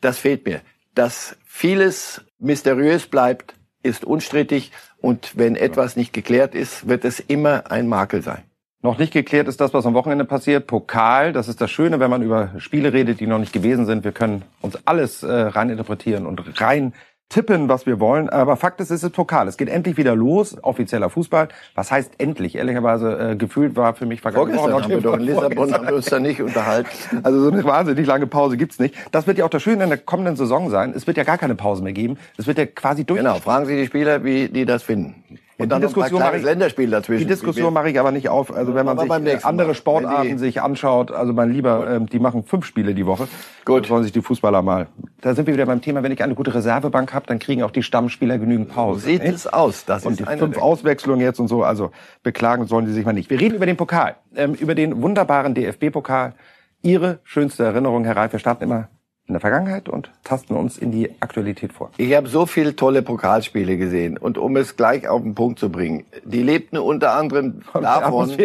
Das 0.00 0.18
fehlt 0.18 0.44
mir. 0.44 0.60
Dass 0.96 1.36
vieles 1.46 2.25
mysteriös 2.38 3.06
bleibt, 3.06 3.54
ist 3.82 4.04
unstrittig 4.04 4.72
und 4.98 5.36
wenn 5.36 5.56
etwas 5.56 5.96
nicht 5.96 6.12
geklärt 6.12 6.54
ist, 6.54 6.88
wird 6.88 7.04
es 7.04 7.20
immer 7.20 7.70
ein 7.70 7.88
Makel 7.88 8.22
sein. 8.22 8.42
Noch 8.82 8.98
nicht 8.98 9.12
geklärt 9.12 9.48
ist 9.48 9.60
das, 9.60 9.74
was 9.74 9.86
am 9.86 9.94
Wochenende 9.94 10.24
passiert. 10.24 10.66
Pokal, 10.66 11.32
das 11.32 11.48
ist 11.48 11.60
das 11.60 11.70
Schöne, 11.70 11.98
wenn 11.98 12.10
man 12.10 12.22
über 12.22 12.52
Spiele 12.58 12.92
redet, 12.92 13.20
die 13.20 13.26
noch 13.26 13.38
nicht 13.38 13.52
gewesen 13.52 13.86
sind. 13.86 14.04
Wir 14.04 14.12
können 14.12 14.42
uns 14.60 14.78
alles 14.86 15.22
äh, 15.22 15.32
rein 15.32 15.70
interpretieren 15.70 16.26
und 16.26 16.60
rein 16.60 16.92
tippen, 17.28 17.68
was 17.68 17.86
wir 17.86 18.00
wollen. 18.00 18.28
Aber 18.28 18.56
Fakt 18.56 18.80
ist, 18.80 18.90
es 18.90 19.02
ist 19.02 19.12
Pokal. 19.12 19.48
Es 19.48 19.56
geht 19.56 19.68
endlich 19.68 19.96
wieder 19.96 20.14
los, 20.14 20.56
offizieller 20.62 21.10
Fußball. 21.10 21.48
Was 21.74 21.90
heißt 21.90 22.12
endlich? 22.18 22.56
Ehrlicherweise 22.56 23.32
äh, 23.32 23.36
gefühlt 23.36 23.76
war 23.76 23.94
für 23.94 24.06
mich 24.06 24.20
vergangene 24.20 24.58
Woche. 24.58 24.72
haben 24.72 24.88
wir 24.88 25.00
doch 25.00 25.16
in 25.16 25.22
Lissabon 25.22 25.72
haben 25.72 25.86
wir 25.86 25.94
uns 25.94 26.06
da 26.06 26.18
nicht 26.18 26.40
unterhalten. 26.40 26.88
Also 27.22 27.40
so 27.40 27.50
eine 27.50 27.64
wahnsinnig 27.64 28.06
lange 28.06 28.26
Pause 28.26 28.56
gibt's 28.56 28.78
nicht. 28.78 28.94
Das 29.10 29.26
wird 29.26 29.38
ja 29.38 29.44
auch 29.44 29.50
das 29.50 29.62
Schöne 29.62 29.82
in 29.84 29.88
der 29.88 29.98
kommenden 29.98 30.36
Saison 30.36 30.70
sein. 30.70 30.92
Es 30.94 31.06
wird 31.06 31.16
ja 31.16 31.24
gar 31.24 31.38
keine 31.38 31.54
Pause 31.54 31.82
mehr 31.82 31.92
geben. 31.92 32.18
Es 32.36 32.46
wird 32.46 32.58
ja 32.58 32.66
quasi 32.66 33.04
durch. 33.04 33.18
Genau. 33.18 33.36
Fragen 33.36 33.66
Sie 33.66 33.76
die 33.76 33.86
Spieler, 33.86 34.22
wie 34.22 34.48
die 34.48 34.64
das 34.64 34.82
finden. 34.82 35.24
Und 35.58 35.70
dann 35.70 35.80
die 35.80 35.86
Diskussion 35.86 36.20
mache 36.20 36.36
ich, 36.36 36.42
Länderspiel 36.42 36.90
dazwischen. 36.90 37.20
Die 37.20 37.26
Diskussion 37.26 37.72
mache 37.72 37.88
ich 37.88 37.98
aber 37.98 38.12
nicht 38.12 38.28
auf. 38.28 38.54
Also 38.54 38.74
wenn 38.74 38.84
man 38.84 38.98
sich 38.98 39.44
andere 39.44 39.74
Sportarten 39.74 40.38
sich 40.38 40.60
anschaut, 40.60 41.10
also 41.10 41.32
mein 41.32 41.50
Lieber, 41.50 41.90
ähm, 41.90 42.06
die 42.06 42.18
machen 42.18 42.44
fünf 42.44 42.66
Spiele 42.66 42.94
die 42.94 43.06
Woche. 43.06 43.26
Gut. 43.64 43.84
Das 43.84 43.90
wollen 43.90 44.02
sich 44.02 44.12
die 44.12 44.20
Fußballer 44.20 44.60
mal. 44.60 44.86
Da 45.22 45.34
sind 45.34 45.46
wir 45.46 45.54
wieder 45.54 45.64
beim 45.64 45.80
Thema, 45.80 46.02
wenn 46.02 46.12
ich 46.12 46.22
eine 46.22 46.34
gute 46.34 46.54
Reservebank 46.54 47.14
habe, 47.14 47.26
dann 47.26 47.38
kriegen 47.38 47.62
auch 47.62 47.70
die 47.70 47.82
Stammspieler 47.82 48.38
genügend 48.38 48.68
Pause. 48.68 49.00
So 49.00 49.06
sieht 49.06 49.22
nicht? 49.22 49.34
es 49.34 49.46
aus. 49.46 49.86
Das 49.86 50.04
und 50.04 50.20
ist 50.20 50.30
die 50.30 50.36
fünf 50.36 50.58
Auswechslungen 50.58 51.22
jetzt 51.22 51.40
und 51.40 51.48
so, 51.48 51.62
also 51.62 51.90
beklagen 52.22 52.66
sollen 52.66 52.86
sie 52.86 52.92
sich 52.92 53.06
mal 53.06 53.12
nicht. 53.12 53.30
Wir 53.30 53.40
reden 53.40 53.54
über 53.54 53.66
den 53.66 53.76
Pokal, 53.76 54.16
ähm, 54.34 54.52
über 54.54 54.74
den 54.74 55.00
wunderbaren 55.00 55.54
DFB-Pokal. 55.54 56.34
Ihre 56.82 57.20
schönste 57.24 57.64
Erinnerung, 57.64 58.04
Herr 58.04 58.16
Reif, 58.16 58.32
wir 58.32 58.38
starten 58.38 58.64
immer 58.64 58.88
in 59.26 59.34
der 59.34 59.40
Vergangenheit 59.40 59.88
und 59.88 60.10
tasten 60.24 60.54
uns 60.54 60.78
in 60.78 60.92
die 60.92 61.10
Aktualität 61.20 61.72
vor. 61.72 61.90
Ich 61.96 62.14
habe 62.14 62.28
so 62.28 62.46
viele 62.46 62.76
tolle 62.76 63.02
Pokalspiele 63.02 63.76
gesehen 63.76 64.16
und 64.18 64.38
um 64.38 64.56
es 64.56 64.76
gleich 64.76 65.08
auf 65.08 65.22
den 65.22 65.34
Punkt 65.34 65.58
zu 65.58 65.70
bringen, 65.70 66.04
die 66.24 66.42
lebten 66.42 66.78
unter 66.78 67.12
anderem 67.12 67.62
davon, 67.74 68.36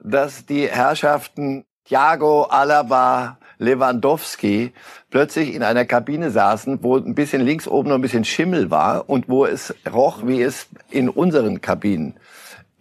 dass 0.00 0.44
die 0.46 0.68
Herrschaften 0.68 1.64
Thiago, 1.84 2.44
Alaba, 2.44 3.38
Lewandowski 3.58 4.72
plötzlich 5.10 5.54
in 5.54 5.62
einer 5.62 5.84
Kabine 5.84 6.30
saßen, 6.30 6.82
wo 6.82 6.96
ein 6.96 7.14
bisschen 7.14 7.42
links 7.42 7.66
oben 7.66 7.88
noch 7.88 7.96
ein 7.96 8.02
bisschen 8.02 8.24
Schimmel 8.24 8.70
war 8.70 9.08
und 9.08 9.28
wo 9.28 9.46
es 9.46 9.74
roch, 9.92 10.26
wie 10.26 10.42
es 10.42 10.68
in 10.90 11.08
unseren 11.08 11.60
Kabinen 11.60 12.14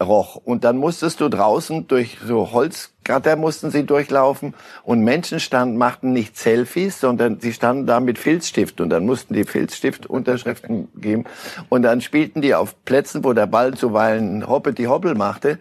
roch. 0.01 0.35
Und 0.35 0.63
dann 0.63 0.77
musstest 0.77 1.21
du 1.21 1.29
draußen 1.29 1.87
durch 1.87 2.17
so 2.25 2.51
Holzgatter 2.51 3.35
mussten 3.35 3.71
sie 3.71 3.85
durchlaufen 3.85 4.53
und 4.83 5.01
Menschen 5.01 5.39
standen, 5.39 5.77
machten 5.77 6.13
nicht 6.13 6.37
Selfies, 6.37 6.99
sondern 6.99 7.39
sie 7.39 7.53
standen 7.53 7.87
da 7.87 7.99
mit 7.99 8.17
Filzstift 8.17 8.79
und 8.81 8.89
dann 8.89 9.05
mussten 9.05 9.33
die 9.33 9.43
Filzstiftunterschriften 9.43 10.89
geben 10.95 11.25
und 11.69 11.83
dann 11.83 12.01
spielten 12.01 12.41
die 12.41 12.55
auf 12.55 12.83
Plätzen, 12.85 13.23
wo 13.23 13.33
der 13.33 13.47
Ball 13.47 13.73
zuweilen 13.73 14.47
hoppet 14.47 14.77
die 14.77 14.87
Hoppel 14.87 15.15
machte. 15.15 15.59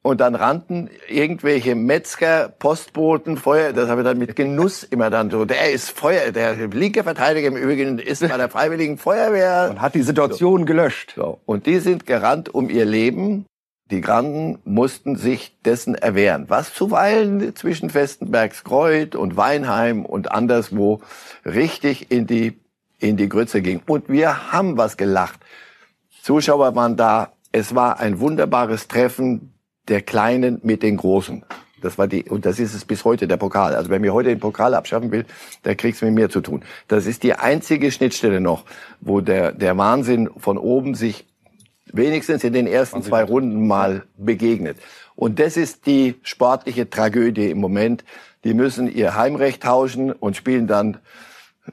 Und 0.00 0.20
dann 0.20 0.36
rannten 0.36 0.88
irgendwelche 1.08 1.74
Metzger, 1.74 2.48
Postboten, 2.48 3.36
Feuer, 3.36 3.72
das 3.72 3.90
habe 3.90 4.02
ich 4.02 4.06
dann 4.06 4.16
mit 4.16 4.36
Genuss 4.36 4.84
immer 4.84 5.10
dann 5.10 5.28
so, 5.28 5.44
der 5.44 5.72
ist 5.72 5.90
Feuer, 5.90 6.30
der 6.30 6.54
linke 6.68 7.02
Verteidiger 7.02 7.48
im 7.48 7.56
Übrigen 7.56 7.98
ist 7.98 8.26
bei 8.26 8.36
der 8.36 8.48
Freiwilligen 8.48 8.96
Feuerwehr. 8.96 9.68
Und 9.70 9.82
hat 9.82 9.96
die 9.96 10.02
Situation 10.02 10.60
so. 10.60 10.64
gelöscht. 10.64 11.14
So. 11.16 11.40
Und 11.44 11.66
die 11.66 11.80
sind 11.80 12.06
gerannt 12.06 12.54
um 12.54 12.70
ihr 12.70 12.84
Leben 12.84 13.44
die 13.90 14.00
Granden 14.02 14.58
mussten 14.64 15.16
sich 15.16 15.56
dessen 15.64 15.94
erwehren, 15.94 16.44
was 16.48 16.74
zuweilen 16.74 17.54
zwischen 17.56 17.88
Festenbergskreuth 17.88 19.14
und 19.14 19.36
Weinheim 19.36 20.04
und 20.04 20.30
anderswo 20.30 21.00
richtig 21.44 22.10
in 22.10 22.26
die, 22.26 22.58
in 22.98 23.16
die 23.16 23.28
Grütze 23.28 23.62
ging. 23.62 23.80
Und 23.86 24.08
wir 24.08 24.52
haben 24.52 24.76
was 24.76 24.96
gelacht. 24.96 25.40
Zuschauer 26.22 26.74
waren 26.74 26.96
da. 26.96 27.32
Es 27.50 27.74
war 27.74 27.98
ein 27.98 28.20
wunderbares 28.20 28.88
Treffen 28.88 29.54
der 29.88 30.02
Kleinen 30.02 30.60
mit 30.62 30.82
den 30.82 30.98
Großen. 30.98 31.44
Das 31.80 31.96
war 31.96 32.08
die, 32.08 32.24
und 32.24 32.44
das 32.44 32.58
ist 32.58 32.74
es 32.74 32.84
bis 32.84 33.04
heute, 33.04 33.26
der 33.26 33.36
Pokal. 33.38 33.74
Also 33.74 33.88
wenn 33.88 34.02
mir 34.02 34.12
heute 34.12 34.28
den 34.28 34.40
Pokal 34.40 34.74
abschaffen 34.74 35.10
will, 35.12 35.24
da 35.62 35.74
kriegst 35.74 36.02
du 36.02 36.06
mit 36.06 36.14
mir 36.14 36.28
zu 36.28 36.40
tun. 36.42 36.62
Das 36.88 37.06
ist 37.06 37.22
die 37.22 37.34
einzige 37.34 37.90
Schnittstelle 37.90 38.40
noch, 38.40 38.64
wo 39.00 39.20
der, 39.20 39.52
der 39.52 39.78
Wahnsinn 39.78 40.28
von 40.36 40.58
oben 40.58 40.94
sich 40.94 41.24
wenigstens 41.92 42.44
in 42.44 42.52
den 42.52 42.66
ersten 42.66 43.02
zwei 43.02 43.24
Runden 43.24 43.66
mal 43.66 44.04
begegnet. 44.16 44.78
Und 45.14 45.40
das 45.40 45.56
ist 45.56 45.86
die 45.86 46.14
sportliche 46.22 46.88
Tragödie 46.88 47.50
im 47.50 47.58
Moment. 47.58 48.04
Die 48.44 48.54
müssen 48.54 48.88
ihr 48.90 49.16
Heimrecht 49.16 49.64
tauschen 49.64 50.12
und 50.12 50.36
spielen 50.36 50.66
dann 50.66 50.98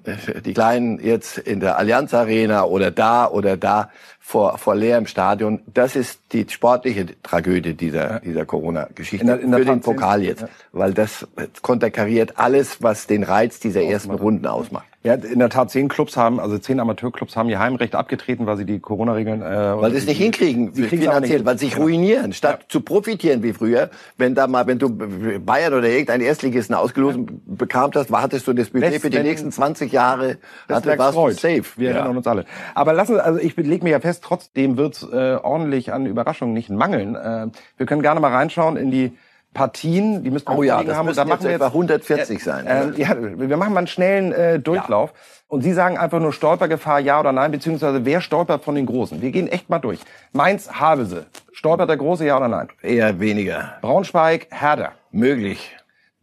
äh, 0.04 0.42
die 0.42 0.54
Kleinen 0.54 1.00
jetzt 1.00 1.38
in 1.38 1.60
der 1.60 1.78
Allianz 1.78 2.14
Arena 2.14 2.64
oder 2.64 2.92
da 2.92 3.28
oder 3.28 3.56
da 3.56 3.92
vor, 4.20 4.58
vor 4.58 4.76
leerem 4.76 5.06
Stadion. 5.06 5.62
Das 5.72 5.96
ist 5.96 6.20
die 6.32 6.48
sportliche 6.50 7.06
Tragödie 7.22 7.76
dieser, 7.76 8.20
dieser 8.22 8.46
Corona-Geschichte 8.46 9.38
für 9.38 9.66
den 9.66 9.82
Pokal 9.82 10.24
jetzt, 10.24 10.42
ja. 10.42 10.50
weil 10.72 10.94
das 10.96 11.28
konterkariert 11.62 12.40
alles, 12.40 12.82
was 12.82 13.06
den 13.06 13.22
Reiz 13.22 13.60
dieser 13.60 13.84
ersten 13.84 14.12
Runden 14.12 14.48
ausmacht. 14.48 14.88
Ja, 15.06 15.14
in 15.14 15.38
der 15.38 15.50
Tat, 15.50 15.70
zehn 15.70 15.88
Clubs 15.88 16.18
haben, 16.18 16.40
also 16.40 16.58
zehn 16.58 16.80
Amateurclubs 16.80 17.36
haben 17.36 17.48
ihr 17.48 17.60
Heimrecht 17.60 17.94
abgetreten, 17.94 18.48
weil 18.48 18.58
sie 18.58 18.66
die 18.66 18.80
Corona-Regeln... 18.80 19.44
Äh, 19.44 19.46
weil 19.80 19.92
sie 19.92 19.98
es 19.98 20.08
nicht 20.08 20.18
hinkriegen, 20.18 20.74
sie 20.74 20.86
finanziell, 20.86 21.38
nicht. 21.38 21.46
weil 21.46 21.60
sie 21.60 21.68
sich 21.68 21.78
ruinieren, 21.78 22.34
statt 22.34 22.62
ja. 22.64 22.70
zu 22.70 22.82
profitieren 22.82 23.44
wie 23.44 23.54
früher. 23.54 23.92
Wenn 24.18 24.34
da 24.34 24.48
mal, 24.48 24.66
wenn 24.66 24.80
du 24.80 24.90
Bayern 24.90 25.76
oder 25.76 25.88
irgendein 25.88 26.22
Erstligisten 26.22 26.76
ausgelost 26.76 27.20
ja. 27.20 27.26
bekamst 27.46 27.96
hast, 27.96 28.12
hattest 28.12 28.48
du 28.48 28.54
das 28.54 28.72
Budget 28.72 28.94
West, 28.94 29.02
für 29.02 29.12
die 29.12 29.20
nächsten 29.20 29.52
20 29.52 29.92
Jahre, 29.92 30.38
hatte, 30.68 30.98
warst 30.98 31.16
du 31.16 31.30
safe. 31.30 31.64
Wir 31.76 31.92
ja. 31.92 31.98
erinnern 31.98 32.18
uns 32.18 32.26
alle. 32.26 32.46
Aber 32.74 32.94
lassen, 32.94 33.20
also 33.20 33.40
ich 33.40 33.56
leg 33.58 33.84
mir 33.84 33.92
ja 33.92 34.00
fest, 34.00 34.24
trotzdem 34.24 34.76
wird 34.76 34.96
es 34.96 35.04
äh, 35.04 35.38
ordentlich 35.42 35.94
an 35.94 36.08
Überraschungen 36.08 36.56
nicht 36.56 36.72
mangeln. 36.72 37.14
Äh, 37.14 37.48
wir 37.78 37.86
können 37.86 38.02
gerne 38.02 38.20
mal 38.20 38.32
reinschauen 38.32 38.76
in 38.76 38.90
die 38.90 39.12
Partien, 39.56 40.24
die 40.24 40.30
müssen 40.30 40.48
wir 40.48 40.58
oh 40.58 40.62
ja, 40.62 40.84
das 40.84 40.96
haben. 40.96 41.12
Da 41.12 41.26
machen 41.26 41.44
wir 41.46 41.52
jetzt 41.52 41.62
140 41.64 42.44
sein. 42.44 42.68
Äh, 42.68 42.90
äh, 42.90 43.02
ja, 43.02 43.16
wir 43.20 43.58
machen 43.58 43.74
mal 43.74 43.80
einen 43.80 43.88
schnellen 43.88 44.32
äh, 44.32 44.60
Durchlauf. 44.60 45.12
Ja. 45.12 45.20
Und 45.48 45.62
Sie 45.62 45.74
sagen 45.74 45.98
einfach 45.98 46.20
nur 46.20 46.34
Stolpergefahr, 46.34 47.00
ja 47.00 47.20
oder 47.20 47.32
nein, 47.32 47.52
beziehungsweise 47.52 48.06
wer 48.06 48.22
stolpert 48.22 48.64
von 48.64 48.76
den 48.76 48.86
Großen? 48.86 49.22
Wir 49.22 49.32
gehen 49.32 49.48
echt 49.48 49.70
mal 49.70 49.80
durch. 49.80 50.00
Mainz, 50.34 50.70
Havelse. 50.72 51.26
Stolpert 51.54 51.90
der 51.90 51.98
Große, 51.98 52.26
ja 52.26 52.38
oder 52.38 52.50
nein? 52.50 52.68
Eher 52.84 53.20
weniger. 53.20 53.78
Braunschweig, 53.82 54.48
Herder. 54.52 54.92
Möglich. 55.12 55.76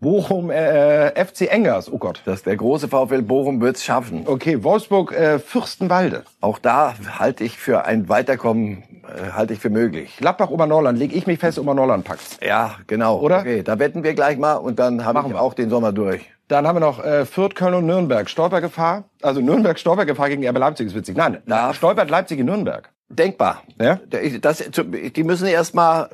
Bochum, 0.02 0.50
äh, 0.50 1.12
FC 1.24 1.42
Engers, 1.42 1.90
oh 1.90 1.96
Gott. 1.96 2.22
Das 2.24 2.42
der 2.42 2.56
große 2.56 2.88
VfL 2.88 3.22
Bochum 3.22 3.60
wird's 3.60 3.84
schaffen. 3.84 4.24
Okay, 4.26 4.64
Wolfsburg, 4.64 5.12
äh, 5.12 5.38
Fürstenwalde. 5.38 6.24
Auch 6.40 6.58
da 6.58 6.94
halte 7.20 7.44
ich 7.44 7.56
für 7.56 7.84
ein 7.84 8.08
Weiterkommen, 8.08 8.82
äh, 8.82 8.91
halte 9.32 9.54
ich 9.54 9.60
für 9.60 9.70
möglich. 9.70 10.16
Gladbach, 10.18 10.50
Obernorland, 10.50 10.98
leg 10.98 11.14
ich 11.14 11.26
mich 11.26 11.38
fest, 11.38 11.58
Obernorland 11.58 12.04
packt's. 12.04 12.38
Ja, 12.42 12.76
genau. 12.86 13.18
Oder? 13.18 13.40
Okay, 13.40 13.62
da 13.62 13.78
wetten 13.78 14.02
wir 14.04 14.14
gleich 14.14 14.38
mal 14.38 14.54
und 14.54 14.78
dann 14.78 15.04
haben 15.04 15.32
wir 15.32 15.40
auch 15.40 15.54
den 15.54 15.70
Sommer 15.70 15.92
durch. 15.92 16.30
Dann 16.48 16.66
haben 16.66 16.76
wir 16.76 16.80
noch 16.80 17.02
äh, 17.02 17.24
Fürth, 17.24 17.54
Köln 17.54 17.74
und 17.74 17.86
Nürnberg. 17.86 18.28
Stolpergefahr. 18.28 19.04
Also 19.22 19.40
Nürnberg, 19.40 19.78
Stolpergefahr 19.78 20.28
gegen 20.28 20.46
RB 20.46 20.58
Leipzig 20.58 20.88
ist 20.88 20.94
witzig. 20.94 21.16
Nein, 21.16 21.38
da 21.46 21.72
stolpert 21.72 22.10
Leipzig 22.10 22.40
in 22.40 22.46
Nürnberg. 22.46 22.90
Denkbar. 23.08 23.62
Ja? 23.78 24.00
Das, 24.40 24.64
die 24.70 25.24
müssen 25.24 25.46
erstmal 25.46 26.08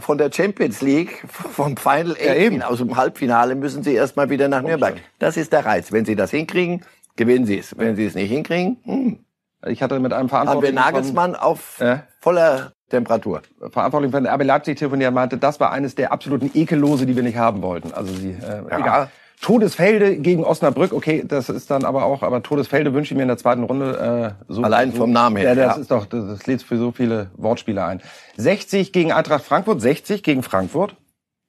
von 0.00 0.18
der 0.18 0.30
Champions 0.30 0.82
League, 0.82 1.24
vom 1.28 1.76
Final 1.76 2.16
ja, 2.22 2.34
eben. 2.34 2.62
aus 2.62 2.78
dem 2.78 2.96
Halbfinale, 2.96 3.54
müssen 3.54 3.82
sie 3.82 3.94
erstmal 3.94 4.28
wieder 4.28 4.48
nach 4.48 4.62
Nürnberg. 4.62 4.96
Das 5.18 5.36
ist 5.36 5.52
der 5.52 5.64
Reiz. 5.64 5.90
Wenn 5.90 6.04
sie 6.04 6.16
das 6.16 6.30
hinkriegen, 6.30 6.82
gewinnen 7.16 7.46
sie 7.46 7.58
es. 7.58 7.76
Wenn 7.76 7.96
sie 7.96 8.04
es 8.04 8.14
nicht 8.14 8.30
hinkriegen, 8.30 8.76
hm. 8.84 9.18
Ich 9.66 9.82
hatte 9.82 9.98
mit 10.00 10.12
einem 10.12 10.28
Verantwortlichen 10.28 10.78
Haben 10.78 10.94
wir 10.94 11.00
Nagelsmann 11.00 11.34
auf 11.34 11.80
äh? 11.80 11.98
voller 12.20 12.72
Temperatur. 12.90 13.42
Verantwortlich 13.70 14.12
von 14.12 14.26
RB 14.26 14.44
Leipzig 14.44 14.78
telefoniert 14.78 15.12
meinte, 15.12 15.38
das 15.38 15.58
war 15.60 15.72
eines 15.72 15.94
der 15.94 16.12
absoluten 16.12 16.50
Ekellose, 16.54 17.06
die 17.06 17.16
wir 17.16 17.22
nicht 17.22 17.38
haben 17.38 17.62
wollten. 17.62 17.92
Also 17.92 18.12
sie, 18.14 18.30
äh, 18.30 18.62
ja. 18.70 18.78
egal. 18.78 19.10
Todesfelde 19.40 20.16
gegen 20.18 20.44
Osnabrück, 20.44 20.92
okay, 20.92 21.24
das 21.26 21.48
ist 21.48 21.70
dann 21.70 21.84
aber 21.84 22.04
auch, 22.04 22.22
aber 22.22 22.42
Todesfelde 22.42 22.94
wünsche 22.94 23.12
ich 23.12 23.16
mir 23.16 23.22
in 23.22 23.28
der 23.28 23.36
zweiten 23.36 23.64
Runde 23.64 24.36
äh, 24.48 24.52
so. 24.52 24.62
Allein 24.62 24.92
vom 24.92 25.12
Namen 25.12 25.36
her. 25.36 25.50
Ja, 25.50 25.54
das 25.54 25.76
ja. 25.76 25.82
ist 25.82 25.90
doch, 25.90 26.06
das, 26.06 26.26
das 26.26 26.46
lädt 26.46 26.62
für 26.62 26.78
so 26.78 26.92
viele 26.92 27.30
Wortspiele 27.36 27.84
ein. 27.84 28.00
60 28.36 28.92
gegen 28.92 29.12
Eintracht 29.12 29.44
Frankfurt, 29.44 29.80
60 29.80 30.22
gegen 30.22 30.42
Frankfurt. 30.42 30.96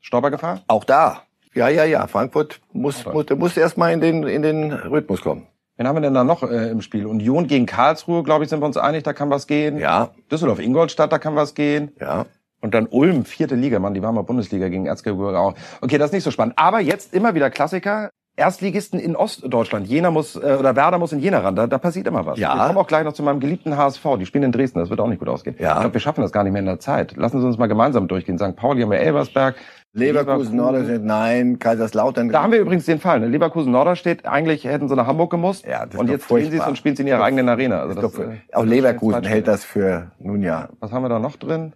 Stolpergefahr? 0.02 0.62
Auch 0.68 0.84
da. 0.84 1.22
Ja, 1.54 1.70
ja, 1.70 1.86
ja. 1.86 2.06
Frankfurt 2.08 2.60
muss, 2.74 3.06
muss, 3.06 3.28
muss 3.30 3.56
erstmal 3.56 3.94
in 3.94 4.02
den, 4.02 4.24
in 4.24 4.42
den 4.42 4.74
Rhythmus 4.74 5.22
kommen. 5.22 5.48
Wen 5.78 5.88
haben 5.88 5.96
wir 5.96 6.02
denn 6.02 6.14
da 6.14 6.24
noch 6.24 6.44
äh, 6.44 6.70
im 6.70 6.82
Spiel? 6.82 7.06
Union 7.06 7.48
gegen 7.48 7.66
Karlsruhe, 7.66 8.24
glaube 8.24 8.44
ich, 8.44 8.50
sind 8.50 8.62
wir 8.62 8.66
uns 8.66 8.78
einig, 8.78 9.04
da 9.04 9.14
kann 9.14 9.30
was 9.30 9.46
gehen. 9.46 9.78
Ja. 9.78 10.12
Düsseldorf, 10.32 10.60
Ingolstadt, 10.60 11.12
da 11.12 11.20
kann 11.20 11.36
was 11.36 11.54
gehen. 11.54 11.92
Ja. 12.00 12.26
Und 12.62 12.74
dann 12.74 12.88
Ulm, 12.88 13.26
vierte 13.26 13.56
Liga, 13.56 13.80
Mann, 13.80 13.94
die 13.94 14.02
waren 14.02 14.16
mal 14.16 14.24
Bundesliga 14.24 14.70
gegen 14.70 14.86
Erzgebirge 14.86 15.38
auch. 15.38 15.54
Okay, 15.82 15.98
das 15.98 16.08
ist 16.08 16.14
nicht 16.14 16.24
so 16.24 16.32
spannend. 16.32 16.56
Aber 16.58 16.80
jetzt 16.80 17.14
immer 17.14 17.36
wieder 17.36 17.50
Klassiker. 17.50 18.10
Erstligisten 18.38 19.00
in 19.00 19.16
Ostdeutschland. 19.16 19.88
Jena 19.88 20.12
muss 20.12 20.36
äh, 20.36 20.58
oder 20.60 20.76
Werder 20.76 20.98
muss 20.98 21.14
in 21.14 21.20
Jena 21.20 21.40
ran. 21.40 21.56
Da, 21.56 21.68
da 21.68 21.78
passiert 21.78 22.06
immer 22.08 22.26
was. 22.26 22.38
Ja. 22.38 22.54
Wir 22.56 22.68
kommen 22.68 22.78
auch 22.78 22.88
gleich 22.88 23.06
noch 23.06 23.14
zu 23.14 23.24
meinem 23.24 23.40
geliebten 23.40 23.78
HSV. 23.78 24.04
Die 24.20 24.26
spielen 24.26 24.44
in 24.44 24.52
Dresden. 24.52 24.80
Das 24.80 24.90
wird 24.90 25.00
auch 25.00 25.08
nicht 25.08 25.20
gut 25.20 25.30
ausgehen. 25.30 25.56
Ja. 25.58 25.76
Ich 25.76 25.80
glaube, 25.80 25.94
wir 25.94 26.02
schaffen 26.02 26.22
das 26.22 26.34
gar 26.34 26.44
nicht 26.44 26.52
mehr 26.52 26.60
in 26.60 26.66
der 26.66 26.80
Zeit. 26.80 27.16
Lassen 27.16 27.40
Sie 27.40 27.48
uns 27.48 27.58
mal 27.58 27.68
gemeinsam 27.68 28.10
durchgehen. 28.10 28.38
St. 28.38 28.56
Pauli 28.58 28.82
haben 28.82 28.92
wir 28.92 29.00
Elversberg. 29.00 29.56
Leverkusen, 29.96 30.58
Norderstedt, 30.58 31.04
nein, 31.04 31.58
Kaiserslautern. 31.58 32.30
Da 32.30 32.44
haben 32.44 32.52
wir 32.52 32.60
übrigens 32.60 32.86
den 32.86 33.00
Fall. 33.00 33.22
Ne? 33.22 33.28
Leverkusen, 33.28 33.72
Norderstedt, 33.72 34.26
eigentlich 34.26 34.66
hätten 34.66 34.90
sie 34.90 34.96
nach 34.96 35.08
Hamburg 35.08 35.32
gemusst. 35.32 35.66
Ja, 35.66 35.86
das 35.86 36.00
und 36.00 36.10
jetzt 36.10 36.30
drehen 36.30 36.52
sie 36.52 36.58
es 36.58 36.68
und 36.68 36.78
spielen 36.78 36.98
sie 36.98 37.04
in 37.04 37.08
ihrer 37.08 37.24
eigenen 37.24 37.48
Arena. 37.48 37.80
Also 37.80 38.02
das, 38.02 38.12
das, 38.12 38.26
auch 38.52 38.66
Leverkusen 38.66 39.24
hält 39.24 39.48
das 39.48 39.64
für, 39.64 40.12
nun 40.20 40.44
ja. 40.44 40.68
Was 40.82 40.92
haben 40.92 41.04
wir 41.04 41.10
da 41.10 41.20
noch 41.20 41.38
drin? 41.38 41.74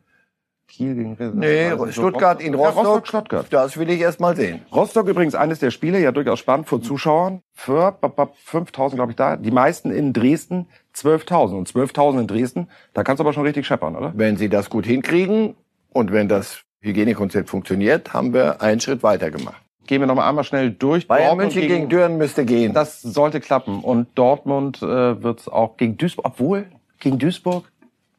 Kiel 0.68 0.96
gegen 0.96 1.18
Nee, 1.40 1.68
also 1.68 1.92
Stuttgart 1.92 2.42
in 2.42 2.54
Ja, 2.54 2.60
Rostock. 2.60 2.86
Rostock, 2.86 3.08
Stuttgart. 3.08 3.46
Das 3.50 3.78
will 3.78 3.90
ich 3.90 4.02
erst 4.02 4.20
mal 4.20 4.36
sehen. 4.36 4.62
Rostock 4.72 5.08
übrigens 5.08 5.34
eines 5.34 5.60
der 5.60 5.72
Spiele, 5.72 6.00
ja 6.00 6.12
durchaus 6.12 6.40
spannend 6.40 6.68
vor 6.68 6.82
Zuschauern. 6.82 7.42
Für 7.54 7.98
5000, 8.46 8.98
glaube 8.98 9.14
ich, 9.14 9.16
da. 9.16 9.38
Die 9.38 9.52
meisten 9.52 9.92
in 9.92 10.14
Dresden 10.14 10.68
12.000. 10.96 11.58
Und 11.58 11.70
12.000 11.70 12.20
in 12.20 12.28
Dresden, 12.28 12.68
da 12.94 13.04
kannst 13.04 13.20
du 13.20 13.24
aber 13.24 13.34
schon 13.34 13.46
richtig 13.46 13.66
scheppern, 13.66 13.96
oder? 13.96 14.14
Wenn 14.16 14.38
sie 14.38 14.50
das 14.50 14.70
gut 14.70 14.86
hinkriegen 14.86 15.56
und 15.92 16.12
wenn 16.12 16.28
das 16.28 16.66
Hygienekonzept 16.82 17.50
funktioniert, 17.50 18.14
haben 18.14 18.34
wir 18.34 18.62
einen 18.62 18.80
Schritt 18.80 19.04
weiter 19.04 19.32
gemacht. 19.32 19.62
Gehen 19.88 20.02
wir 20.02 20.08
noch 20.08 20.16
mal 20.16 20.28
einmal 20.30 20.44
schnell 20.44 20.72
durch. 20.72 21.08
Bayern 21.08 21.30
Dortmund 21.38 21.56
München 21.56 21.68
gegen 21.68 21.90
Düren 21.90 22.18
müsste 22.18 22.46
gehen. 22.46 22.74
Das 22.74 23.02
sollte 23.02 23.40
klappen. 23.40 23.80
Und 23.82 24.08
Dortmund 24.16 24.82
äh, 24.84 25.22
wird 25.24 25.40
es 25.42 25.48
auch 25.48 25.78
gegen 25.78 25.98
Duisburg, 25.98 26.26
obwohl 26.26 26.66
gegen 27.00 27.18
Duisburg 27.18 27.66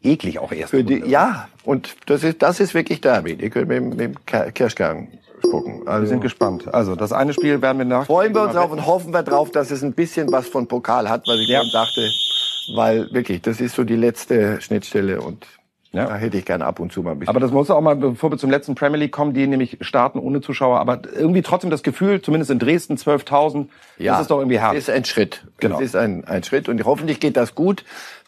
eklig 0.02 0.38
auch 0.40 0.50
erst. 0.52 0.70
Für 0.70 0.82
die, 0.82 1.02
ja, 1.06 1.48
und 1.64 1.94
das 2.06 2.24
ist, 2.24 2.42
das 2.42 2.58
ist 2.58 2.74
wirklich 2.74 3.00
Derby. 3.00 3.34
Ihr 3.34 3.50
könnt 3.50 3.68
mit, 3.68 3.76
dem- 3.78 3.88
mit 3.90 4.00
dem 4.00 4.26
Ke- 4.26 4.50
Kirschkern 4.52 5.08
gucken. 5.42 5.82
Wir 5.84 5.88
Also 5.92 6.06
sind 6.06 6.20
gespannt. 6.20 6.72
Also 6.74 6.96
das 6.96 7.12
eine 7.12 7.32
Spiel 7.32 7.62
werden 7.62 7.78
wir 7.78 7.84
nach. 7.84 8.06
freuen 8.06 8.34
wir 8.34 8.42
uns 8.42 8.54
drauf 8.54 8.72
und 8.72 8.84
hoffen 8.86 9.12
wir 9.14 9.22
drauf, 9.22 9.50
dass 9.52 9.70
es 9.70 9.82
ein 9.84 9.92
bisschen 9.92 10.30
was 10.32 10.48
von 10.48 10.66
Pokal 10.66 11.08
hat, 11.08 11.22
was 11.28 11.38
ich 11.38 11.48
Ja. 11.48 11.62
sagte. 11.64 12.10
Weil 12.74 13.10
wirklich, 13.12 13.42
das 13.42 13.60
ist 13.60 13.74
so 13.76 13.84
die 13.84 13.96
letzte 13.96 14.60
Schnittstelle 14.60 15.20
und 15.20 15.46
Ja. 15.92 16.06
da 16.06 16.16
hätte 16.16 16.38
ich 16.38 16.44
gerne 16.44 16.64
ab 16.64 16.78
und 16.78 16.92
zu 16.92 17.02
mal 17.02 17.12
ein 17.12 17.18
bisschen. 17.18 17.30
Aber 17.30 17.40
das 17.40 17.50
muss 17.50 17.68
auch 17.68 17.80
mal, 17.80 17.96
bevor 17.96 18.30
wir 18.30 18.38
zum 18.38 18.48
letzten 18.48 18.76
Premier 18.76 18.98
League 18.98 19.12
kommen, 19.12 19.34
die 19.34 19.46
nämlich 19.46 19.78
starten 19.80 20.20
ohne 20.20 20.40
Zuschauer. 20.40 20.78
Aber 20.78 21.00
irgendwie 21.12 21.42
trotzdem 21.42 21.70
das 21.70 21.82
Gefühl, 21.82 22.22
zumindest 22.22 22.50
in 22.52 22.60
Dresden 22.60 22.94
12.000, 22.94 23.66
das 23.98 24.20
ist 24.22 24.30
doch 24.30 24.38
irgendwie 24.38 24.60
hart. 24.60 24.76
ist 24.76 24.88
ein 24.88 25.04
Schritt. 25.04 25.46
Genau. 25.58 25.76
Das 25.76 25.84
ist 25.84 25.96
ein, 25.96 26.24
ein 26.24 26.44
Schritt 26.44 26.68
und 26.68 26.84
hoffentlich 26.84 27.18
geht 27.18 27.36
das 27.36 27.56
gut, 27.56 27.84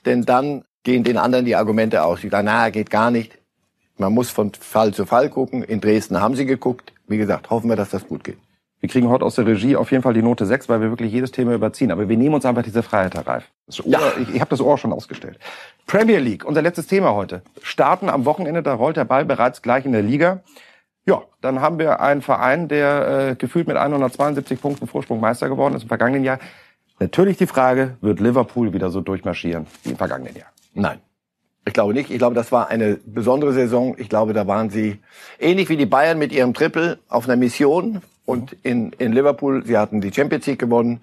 denn 0.06 0.24
dann 0.24 0.64
gehen 0.82 1.04
den 1.04 1.16
anderen 1.16 1.44
die 1.44 1.54
Argumente 1.54 2.02
aus. 2.02 2.20
Die 2.20 2.28
sagen, 2.28 2.46
na, 2.46 2.70
geht 2.70 2.90
gar 2.90 3.12
nicht. 3.12 3.38
Man 3.96 4.12
muss 4.12 4.30
von 4.30 4.52
Fall 4.52 4.92
zu 4.92 5.06
Fall 5.06 5.28
gucken. 5.28 5.62
In 5.62 5.80
Dresden 5.80 6.20
haben 6.20 6.34
sie 6.34 6.46
geguckt. 6.46 6.92
Wie 7.06 7.18
gesagt, 7.18 7.50
hoffen 7.50 7.68
wir, 7.68 7.76
dass 7.76 7.90
das 7.90 8.08
gut 8.08 8.24
geht. 8.24 8.38
Wir 8.82 8.88
kriegen 8.88 9.08
heute 9.08 9.24
aus 9.24 9.36
der 9.36 9.46
Regie 9.46 9.76
auf 9.76 9.92
jeden 9.92 10.02
Fall 10.02 10.12
die 10.12 10.22
Note 10.22 10.44
6, 10.44 10.68
weil 10.68 10.80
wir 10.80 10.90
wirklich 10.90 11.12
jedes 11.12 11.30
Thema 11.30 11.54
überziehen. 11.54 11.92
Aber 11.92 12.08
wir 12.08 12.16
nehmen 12.16 12.34
uns 12.34 12.44
einfach 12.44 12.64
diese 12.64 12.82
Freiheit, 12.82 13.14
Herr 13.14 13.24
Reif. 13.24 13.44
Ohr, 13.78 13.86
Ja. 13.86 14.00
Ich, 14.20 14.34
ich 14.34 14.40
habe 14.40 14.50
das 14.50 14.60
Ohr 14.60 14.76
schon 14.76 14.92
ausgestellt. 14.92 15.38
Premier 15.86 16.18
League, 16.18 16.44
unser 16.44 16.62
letztes 16.62 16.88
Thema 16.88 17.14
heute. 17.14 17.42
Starten 17.62 18.08
am 18.08 18.24
Wochenende, 18.24 18.60
da 18.60 18.74
rollt 18.74 18.96
der 18.96 19.04
Ball 19.04 19.24
bereits 19.24 19.62
gleich 19.62 19.84
in 19.84 19.92
der 19.92 20.02
Liga. 20.02 20.40
Ja, 21.06 21.22
dann 21.40 21.60
haben 21.60 21.78
wir 21.78 22.00
einen 22.00 22.22
Verein, 22.22 22.66
der 22.66 23.28
äh, 23.30 23.34
gefühlt 23.36 23.68
mit 23.68 23.76
172 23.76 24.60
Punkten 24.60 24.88
Vorsprung 24.88 25.20
Meister 25.20 25.48
geworden 25.48 25.76
ist 25.76 25.82
im 25.82 25.88
vergangenen 25.88 26.24
Jahr. 26.24 26.40
Natürlich 26.98 27.36
die 27.36 27.46
Frage, 27.46 27.98
wird 28.00 28.18
Liverpool 28.18 28.72
wieder 28.72 28.90
so 28.90 29.00
durchmarschieren 29.00 29.68
wie 29.84 29.90
im 29.90 29.96
vergangenen 29.96 30.34
Jahr? 30.34 30.48
Nein. 30.74 30.98
Ich 31.64 31.72
glaube 31.72 31.94
nicht. 31.94 32.10
Ich 32.10 32.18
glaube, 32.18 32.34
das 32.34 32.50
war 32.50 32.68
eine 32.68 32.98
besondere 33.06 33.52
Saison. 33.52 33.94
Ich 33.96 34.08
glaube, 34.08 34.32
da 34.32 34.48
waren 34.48 34.70
sie 34.70 34.98
ähnlich 35.38 35.68
wie 35.68 35.76
die 35.76 35.86
Bayern 35.86 36.18
mit 36.18 36.32
ihrem 36.32 36.52
Triple 36.52 36.98
auf 37.08 37.28
einer 37.28 37.36
Mission. 37.36 38.02
Und 38.24 38.56
in, 38.62 38.92
in 38.92 39.12
Liverpool, 39.12 39.64
sie 39.66 39.76
hatten 39.76 40.00
die 40.00 40.12
Champions 40.12 40.46
League 40.46 40.58
gewonnen. 40.58 41.00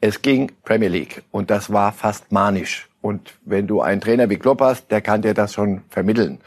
Es 0.00 0.22
ging 0.22 0.52
Premier 0.64 0.88
League. 0.88 1.22
Und 1.30 1.50
das 1.50 1.72
war 1.72 1.92
fast 1.92 2.32
manisch. 2.32 2.88
Und 3.02 3.34
wenn 3.44 3.66
du 3.66 3.80
einen 3.80 4.00
Trainer 4.00 4.28
wie 4.30 4.36
Klopp 4.36 4.60
hast, 4.60 4.90
der 4.90 5.00
kann 5.00 5.22
dir 5.22 5.34
das 5.34 5.54
schon 5.54 5.82
vermitteln. 5.88 6.40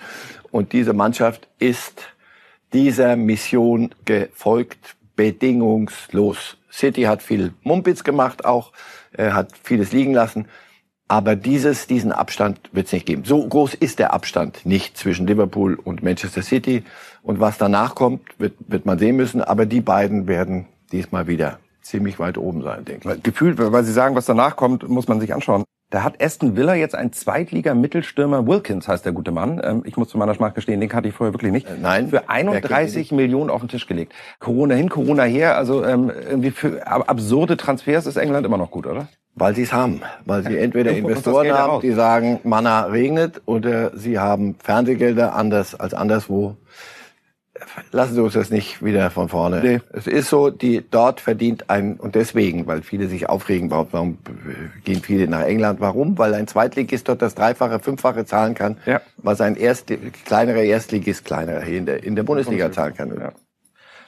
Und 0.52 0.74
diese 0.74 0.94
Mannschaft 0.94 1.48
ist 1.60 2.14
dieser 2.74 3.16
Mission 3.16 3.94
gefolgt, 4.06 4.96
bedingungslos. 5.16 6.58
City 6.72 7.04
hat 7.04 7.22
viel 7.22 7.54
Mumpitz 7.62 8.04
gemacht 8.04 8.46
auch, 8.46 8.72
äh, 9.14 9.32
hat 9.32 9.52
vieles 9.64 9.92
liegen 9.92 10.14
lassen. 10.14 10.48
Aber 11.08 11.36
dieses, 11.36 11.86
diesen 11.86 12.12
Abstand 12.12 12.60
wird 12.72 12.88
es 12.88 12.94
nicht 12.94 13.06
geben. 13.06 13.24
So 13.26 13.48
groß 13.48 13.76
ist 13.76 14.00
der 14.00 14.14
Abstand 14.14 14.66
nicht 14.66 14.98
zwischen 14.98 15.28
Liverpool 15.28 15.76
und 15.76 16.02
Manchester 16.02 16.42
City. 16.42 16.84
Und 17.24 17.40
was 17.40 17.58
danach 17.58 17.96
kommt, 17.96 18.22
wird, 18.38 18.54
wird 18.68 18.86
man 18.86 19.00
sehen 19.00 19.16
müssen. 19.16 19.42
Aber 19.42 19.66
die 19.66 19.82
beiden 19.82 20.28
werden 20.28 20.68
diesmal 20.92 21.26
wieder 21.28 21.58
ziemlich 21.82 22.20
weit 22.20 22.38
oben 22.38 22.62
sein, 22.64 22.86
denke 22.86 23.14
ich. 23.16 23.24
Gefühlt, 23.24 23.58
weil 23.60 23.84
Sie 23.84 23.92
sagen, 23.94 24.16
was 24.16 24.26
danach 24.26 24.56
kommt, 24.56 24.88
muss 24.88 25.08
man 25.08 25.20
sich 25.20 25.34
anschauen. 25.34 25.64
Da 25.90 26.04
hat 26.04 26.22
Aston 26.24 26.56
Villa 26.56 26.74
jetzt 26.76 26.96
einen 26.96 27.14
Zweitliga-Mittelstürmer, 27.14 28.48
Wilkins 28.48 28.88
heißt 28.88 29.06
der 29.06 29.12
gute 29.12 29.32
Mann. 29.32 29.62
Ähm, 29.64 29.84
Ich 29.86 29.96
muss 29.96 30.10
zu 30.10 30.18
meiner 30.18 30.34
Schmach 30.34 30.54
gestehen, 30.54 30.80
den 30.80 30.90
kannte 30.90 31.10
ich 31.10 31.16
vorher 31.16 31.34
wirklich 31.34 31.52
nicht. 31.52 31.68
Äh, 31.68 31.74
nein. 31.82 32.08
Für 32.08 32.14
Wer 32.14 32.22
kennt 32.22 32.32
ihn 32.32 32.48
31 32.50 33.12
Millionen 33.12 33.50
auf 33.50 33.62
den 33.62 33.70
Tisch 33.70 33.86
gelegt. 33.88 34.14
Corona 34.40 34.76
hin, 34.76 34.90
Corona 34.90 35.24
her. 35.24 35.56
Also 35.58 35.86
ähm, 35.86 36.10
irgendwie 36.30 36.52
für 36.52 36.86
ab- 36.88 37.04
absurde 37.08 37.58
Transfers 37.58 38.06
ist 38.08 38.18
England 38.18 38.46
immer 38.46 38.58
noch 38.58 38.72
gut, 38.72 38.88
oder? 38.88 39.08
Weil 39.36 39.56
sie 39.56 39.64
es 39.64 39.74
haben. 39.74 40.02
Weil 40.26 40.44
sie 40.44 40.58
entweder 40.58 40.92
Investoren 40.92 41.52
haben, 41.54 41.82
die 41.82 41.92
sagen, 41.92 42.40
Manna 42.44 42.86
regnet, 42.86 43.42
oder 43.46 43.96
sie 43.98 44.20
haben 44.20 44.56
Fernsehgelder 44.64 45.36
anders 45.36 45.76
als 45.76 45.94
anderswo. 45.94 46.56
Lassen 47.92 48.16
Sie 48.16 48.22
uns 48.22 48.34
das 48.34 48.50
nicht 48.50 48.84
wieder 48.84 49.10
von 49.12 49.30
vorne. 49.30 49.62
Nee. 49.64 49.80
Es 49.92 50.08
ist 50.08 50.30
so, 50.30 50.50
die 50.50 50.84
dort 50.90 51.20
verdient 51.20 51.70
ein, 51.70 51.96
und 51.98 52.16
deswegen, 52.16 52.68
weil 52.68 52.82
viele 52.82 53.08
sich 53.08 53.30
aufregen, 53.30 53.72
warum, 53.72 53.88
warum 53.92 54.18
gehen 54.84 55.02
viele 55.02 55.28
nach 55.28 55.44
England? 55.44 55.80
Warum? 55.80 56.18
Weil 56.18 56.34
ein 56.34 56.48
Zweitligist 56.48 57.08
dort 57.08 57.22
das 57.22 57.36
Dreifache, 57.36 57.80
Fünffache 57.80 58.26
zahlen 58.26 58.54
kann, 58.54 58.78
Ja. 58.86 59.02
was 59.18 59.42
ein 59.42 59.56
Erst, 59.56 59.92
kleinerer 60.26 60.64
Erstligist 60.64 61.26
kleiner 61.26 61.62
hier 61.62 61.78
in 61.78 61.86
der, 61.86 62.04
in 62.04 62.16
der 62.16 62.24
Bundesliga 62.24 62.72
zahlen 62.72 62.94
kann. 62.94 63.16
Ja. 63.20 63.32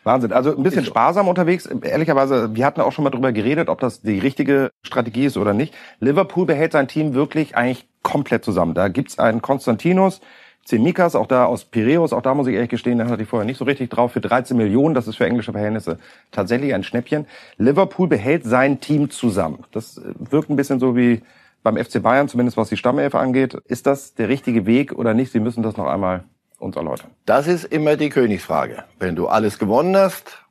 Wahnsinn. 0.03 0.31
Also 0.33 0.55
ein 0.55 0.61
bisschen 0.61 0.85
sparsam 0.85 1.27
unterwegs. 1.27 1.65
Ehrlicherweise, 1.65 2.55
wir 2.55 2.65
hatten 2.65 2.81
auch 2.81 2.91
schon 2.91 3.03
mal 3.03 3.09
drüber 3.09 3.31
geredet, 3.31 3.69
ob 3.69 3.79
das 3.79 4.01
die 4.01 4.19
richtige 4.19 4.69
Strategie 4.83 5.25
ist 5.25 5.35
oder 5.35 5.53
nicht. 5.53 5.73
Liverpool 5.99 6.45
behält 6.45 6.73
sein 6.73 6.87
Team 6.87 7.15
wirklich 7.15 7.57
eigentlich 7.57 7.87
komplett 8.03 8.45
zusammen. 8.45 8.75
Da 8.75 8.87
gibt's 8.87 9.17
einen 9.17 9.41
Konstantinos, 9.41 10.21
Zemikas, 10.65 11.15
auch 11.15 11.27
da 11.27 11.45
aus 11.45 11.63
Piräus, 11.63 12.11
auch 12.11 12.23
da 12.23 12.33
muss 12.33 12.47
ich 12.47 12.55
ehrlich 12.55 12.71
gestehen, 12.71 12.97
da 12.97 13.07
hatte 13.07 13.21
ich 13.21 13.29
vorher 13.29 13.45
nicht 13.45 13.57
so 13.57 13.65
richtig 13.65 13.91
drauf, 13.91 14.11
für 14.11 14.19
13 14.19 14.57
Millionen, 14.57 14.95
das 14.95 15.07
ist 15.07 15.15
für 15.15 15.25
englische 15.27 15.51
Verhältnisse 15.51 15.99
tatsächlich 16.31 16.73
ein 16.73 16.83
Schnäppchen. 16.83 17.27
Liverpool 17.57 18.07
behält 18.07 18.43
sein 18.43 18.79
Team 18.79 19.11
zusammen. 19.11 19.63
Das 19.71 19.99
äh, 19.99 20.13
wirkt 20.17 20.49
ein 20.49 20.55
bisschen 20.55 20.79
so 20.79 20.95
wie 20.95 21.21
beim 21.61 21.77
FC 21.77 22.01
Bayern, 22.01 22.27
zumindest 22.27 22.57
was 22.57 22.69
die 22.69 22.77
Stammelf 22.77 23.13
angeht. 23.13 23.55
Ist 23.65 23.85
das 23.85 24.15
der 24.15 24.27
richtige 24.27 24.65
Weg 24.65 24.93
oder 24.93 25.13
nicht? 25.13 25.31
Sie 25.31 25.39
müssen 25.39 25.61
das 25.61 25.77
noch 25.77 25.87
einmal 25.87 26.23
uns 26.57 26.75
erläutern. 26.75 27.11
Das 27.25 27.45
ist 27.45 27.65
immer 27.65 27.95
die 27.95 28.09
Königsfrage. 28.09 28.83
Wenn 28.99 29.15
du 29.15 29.27
alles 29.27 29.59
gewonnen 29.59 29.95
hast, 29.95 30.43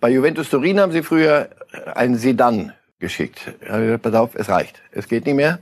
bei 0.00 0.10
Juventus 0.10 0.50
Turin 0.50 0.80
haben 0.80 0.92
sie 0.92 1.02
früher 1.02 1.50
einen 1.94 2.16
Sedan 2.16 2.72
geschickt. 2.98 3.52
Ja, 3.68 3.98
Pass 3.98 4.14
auf, 4.14 4.34
es 4.34 4.48
reicht. 4.48 4.82
Es 4.90 5.08
geht 5.08 5.26
nicht 5.26 5.36
mehr. 5.36 5.60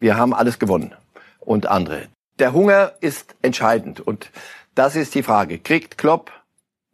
Wir 0.00 0.16
haben 0.16 0.34
alles 0.34 0.58
gewonnen. 0.58 0.94
Und 1.40 1.66
andere. 1.66 2.08
Der 2.38 2.52
Hunger 2.52 2.92
ist 3.00 3.34
entscheidend. 3.42 4.00
Und 4.00 4.30
das 4.74 4.96
ist 4.96 5.14
die 5.14 5.22
Frage. 5.22 5.58
Kriegt 5.58 5.96
Klopp 5.98 6.30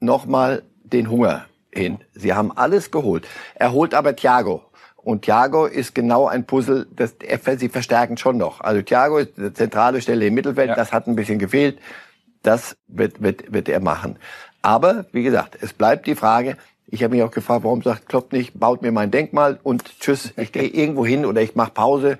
nochmal 0.00 0.62
den 0.84 1.10
Hunger 1.10 1.46
hin? 1.72 1.98
Sie 2.14 2.32
haben 2.32 2.56
alles 2.56 2.90
geholt. 2.90 3.26
Er 3.54 3.72
holt 3.72 3.94
aber 3.94 4.14
Thiago. 4.14 4.62
Und 4.96 5.22
Thiago 5.22 5.66
ist 5.66 5.96
genau 5.96 6.28
ein 6.28 6.46
Puzzle, 6.46 6.86
das 6.94 7.14
sie 7.56 7.68
verstärken 7.68 8.16
schon 8.16 8.36
noch. 8.36 8.60
Also 8.60 8.82
Thiago 8.82 9.18
ist 9.18 9.36
eine 9.36 9.52
zentrale 9.52 10.00
Stelle 10.00 10.26
im 10.26 10.34
Mittelfeld, 10.34 10.68
Ja. 10.68 10.74
das 10.76 10.92
hat 10.92 11.08
ein 11.08 11.16
bisschen 11.16 11.40
gefehlt. 11.40 11.80
Das 12.42 12.76
wird, 12.86 13.20
wird, 13.20 13.52
wird 13.52 13.68
er 13.68 13.80
machen. 13.80 14.18
Aber, 14.62 15.06
wie 15.10 15.24
gesagt, 15.24 15.58
es 15.60 15.72
bleibt 15.72 16.06
die 16.06 16.14
Frage, 16.14 16.56
ich 16.86 17.02
habe 17.02 17.14
mich 17.14 17.24
auch 17.24 17.30
gefragt, 17.32 17.64
warum 17.64 17.82
sagt 17.82 18.08
Klopp 18.08 18.32
nicht, 18.32 18.58
baut 18.60 18.82
mir 18.82 18.92
mein 18.92 19.10
Denkmal 19.10 19.58
und 19.64 19.98
tschüss, 19.98 20.32
ich 20.36 20.52
gehe 20.52 20.68
irgendwo 20.68 21.04
hin 21.04 21.26
oder 21.26 21.40
ich 21.40 21.56
mache 21.56 21.72
Pause. 21.72 22.18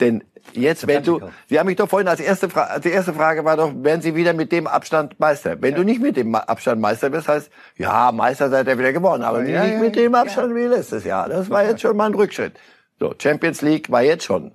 Denn 0.00 0.22
jetzt, 0.52 0.86
wenn 0.86 1.02
du, 1.02 1.20
Sie 1.48 1.58
haben 1.58 1.66
mich 1.66 1.76
doch 1.76 1.88
vorhin 1.88 2.08
als 2.08 2.20
erste 2.20 2.48
Frage, 2.48 2.80
die 2.80 2.90
erste 2.90 3.12
Frage 3.12 3.44
war 3.44 3.56
doch, 3.56 3.72
werden 3.82 4.00
Sie 4.00 4.14
wieder 4.14 4.32
mit 4.32 4.52
dem 4.52 4.66
Abstand 4.66 5.18
Meister? 5.18 5.60
Wenn 5.60 5.74
du 5.74 5.82
nicht 5.82 6.00
mit 6.00 6.16
dem 6.16 6.34
Abstand 6.34 6.80
Meister 6.80 7.10
bist, 7.10 7.28
heißt, 7.28 7.50
ja, 7.76 8.12
Meister 8.12 8.48
seid 8.50 8.68
ihr 8.68 8.78
wieder 8.78 8.92
geworden, 8.92 9.22
aber 9.22 9.44
Ja, 9.44 9.64
nicht 9.64 9.74
ja, 9.74 9.80
mit 9.80 9.96
dem 9.96 10.14
Abstand 10.14 10.54
wie 10.54 10.64
letztes 10.64 11.04
Jahr. 11.04 11.28
Das 11.28 11.50
war 11.50 11.64
jetzt 11.64 11.80
schon 11.80 11.96
mal 11.96 12.06
ein 12.06 12.14
Rückschritt. 12.14 12.54
So, 13.00 13.14
Champions 13.18 13.62
League 13.62 13.90
war 13.90 14.02
jetzt 14.02 14.24
schon. 14.24 14.52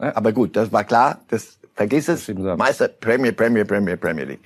Ja. 0.00 0.16
Aber 0.16 0.32
gut, 0.32 0.56
das 0.56 0.72
war 0.72 0.84
klar, 0.84 1.20
das, 1.28 1.58
vergiss 1.74 2.08
es, 2.08 2.28
ab. 2.28 2.58
Meister, 2.58 2.88
Premier, 2.88 3.32
Premier, 3.32 3.64
Premier, 3.64 3.96
Premier 3.96 4.24
League. 4.24 4.44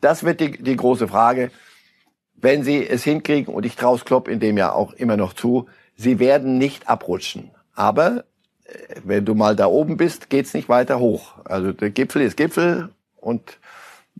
Das 0.00 0.22
wird 0.22 0.40
die, 0.40 0.62
die 0.62 0.76
große 0.76 1.08
Frage. 1.08 1.50
Wenn 2.40 2.62
sie 2.62 2.86
es 2.86 3.02
hinkriegen, 3.02 3.52
und 3.52 3.66
ich 3.66 3.74
traue 3.74 3.98
Klopp 3.98 4.28
in 4.28 4.38
dem 4.38 4.56
Jahr 4.56 4.76
auch 4.76 4.92
immer 4.92 5.16
noch 5.16 5.32
zu, 5.32 5.66
sie 5.96 6.18
werden 6.20 6.56
nicht 6.56 6.88
abrutschen. 6.88 7.50
Aber 7.74 8.24
wenn 9.04 9.24
du 9.24 9.34
mal 9.34 9.56
da 9.56 9.66
oben 9.66 9.96
bist, 9.96 10.30
geht's 10.30 10.54
nicht 10.54 10.68
weiter 10.68 10.98
hoch. 10.98 11.34
Also 11.44 11.72
der 11.72 11.90
Gipfel 11.90 12.22
ist 12.22 12.36
Gipfel 12.36 12.90
und 13.16 13.58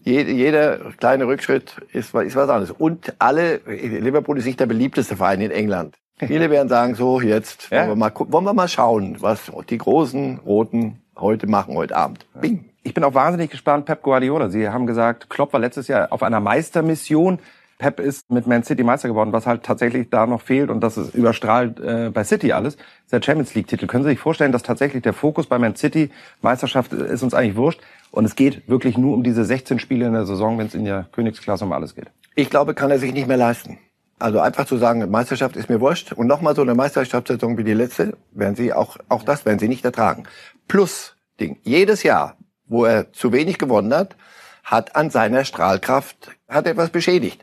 je- 0.02 0.22
jeder 0.22 0.78
kleine 0.98 1.26
Rückschritt 1.26 1.76
ist, 1.92 2.14
ist 2.14 2.36
was 2.36 2.48
anderes. 2.48 2.70
Und 2.70 3.14
alle, 3.18 3.60
Liverpool 3.66 4.38
ist 4.38 4.46
nicht 4.46 4.60
der 4.60 4.66
beliebteste 4.66 5.16
Verein 5.16 5.40
in 5.40 5.50
England. 5.50 5.96
Viele 6.18 6.50
werden 6.50 6.68
sagen, 6.68 6.94
so 6.94 7.20
jetzt 7.20 7.68
Ja. 7.70 7.80
wollen, 7.80 7.88
wir 7.90 7.96
mal, 7.96 8.12
wollen 8.16 8.44
wir 8.44 8.54
mal 8.54 8.68
schauen, 8.68 9.16
was 9.20 9.52
die 9.70 9.78
großen 9.78 10.38
Roten 10.38 11.02
heute 11.16 11.46
machen, 11.46 11.74
heute 11.74 11.96
Abend. 11.96 12.26
Bing. 12.40 12.64
Ich 12.84 12.94
bin 12.94 13.04
auch 13.04 13.12
wahnsinnig 13.14 13.50
gespannt, 13.50 13.84
Pep 13.86 14.02
Guardiola. 14.02 14.48
Sie 14.48 14.68
haben 14.68 14.86
gesagt, 14.86 15.28
Klopp 15.28 15.52
war 15.52 15.60
letztes 15.60 15.88
Jahr 15.88 16.10
auf 16.12 16.22
einer 16.22 16.40
Meistermission. 16.40 17.38
Pep 17.78 18.00
ist 18.00 18.30
mit 18.30 18.46
Man 18.46 18.64
City 18.64 18.82
Meister 18.82 19.08
geworden, 19.08 19.32
was 19.32 19.46
halt 19.46 19.62
tatsächlich 19.62 20.10
da 20.10 20.26
noch 20.26 20.42
fehlt 20.42 20.68
und 20.68 20.80
das 20.80 20.98
ist 20.98 21.14
überstrahlt 21.14 21.78
äh, 21.78 22.10
bei 22.12 22.24
City 22.24 22.52
alles, 22.52 22.74
ist 22.74 23.12
der 23.12 23.22
Champions 23.22 23.54
League 23.54 23.68
Titel. 23.68 23.86
Können 23.86 24.04
Sie 24.04 24.10
sich 24.10 24.18
vorstellen, 24.18 24.52
dass 24.52 24.64
tatsächlich 24.64 25.02
der 25.02 25.12
Fokus 25.12 25.46
bei 25.46 25.58
Man 25.58 25.76
City 25.76 26.10
Meisterschaft 26.42 26.92
ist 26.92 27.22
uns 27.22 27.34
eigentlich 27.34 27.56
wurscht 27.56 27.80
und 28.10 28.24
es 28.24 28.34
geht 28.34 28.68
wirklich 28.68 28.98
nur 28.98 29.14
um 29.14 29.22
diese 29.22 29.44
16 29.44 29.78
Spiele 29.78 30.06
in 30.06 30.12
der 30.12 30.26
Saison, 30.26 30.58
wenn 30.58 30.66
es 30.66 30.74
in 30.74 30.84
der 30.84 31.06
Königsklasse 31.12 31.64
um 31.64 31.72
alles 31.72 31.94
geht. 31.94 32.10
Ich 32.34 32.50
glaube, 32.50 32.74
kann 32.74 32.90
er 32.90 32.98
sich 32.98 33.12
nicht 33.12 33.28
mehr 33.28 33.36
leisten. 33.36 33.78
Also 34.18 34.40
einfach 34.40 34.66
zu 34.66 34.76
sagen, 34.76 35.08
Meisterschaft 35.10 35.56
ist 35.56 35.68
mir 35.68 35.80
wurscht 35.80 36.12
und 36.12 36.26
nochmal 36.26 36.56
so 36.56 36.62
eine 36.62 36.74
Meisterschaftssaison 36.74 37.56
wie 37.56 37.64
die 37.64 37.74
letzte, 37.74 38.16
werden 38.32 38.56
sie 38.56 38.72
auch, 38.72 38.96
auch 39.08 39.22
das 39.22 39.46
werden 39.46 39.60
sie 39.60 39.68
nicht 39.68 39.84
ertragen. 39.84 40.24
Plus 40.66 41.14
Ding. 41.38 41.58
Jedes 41.62 42.02
Jahr, 42.02 42.36
wo 42.66 42.84
er 42.84 43.12
zu 43.12 43.32
wenig 43.32 43.58
gewonnen 43.58 43.94
hat, 43.94 44.16
hat 44.64 44.96
an 44.96 45.10
seiner 45.10 45.44
Strahlkraft, 45.44 46.32
hat 46.48 46.66
etwas 46.66 46.90
beschädigt. 46.90 47.42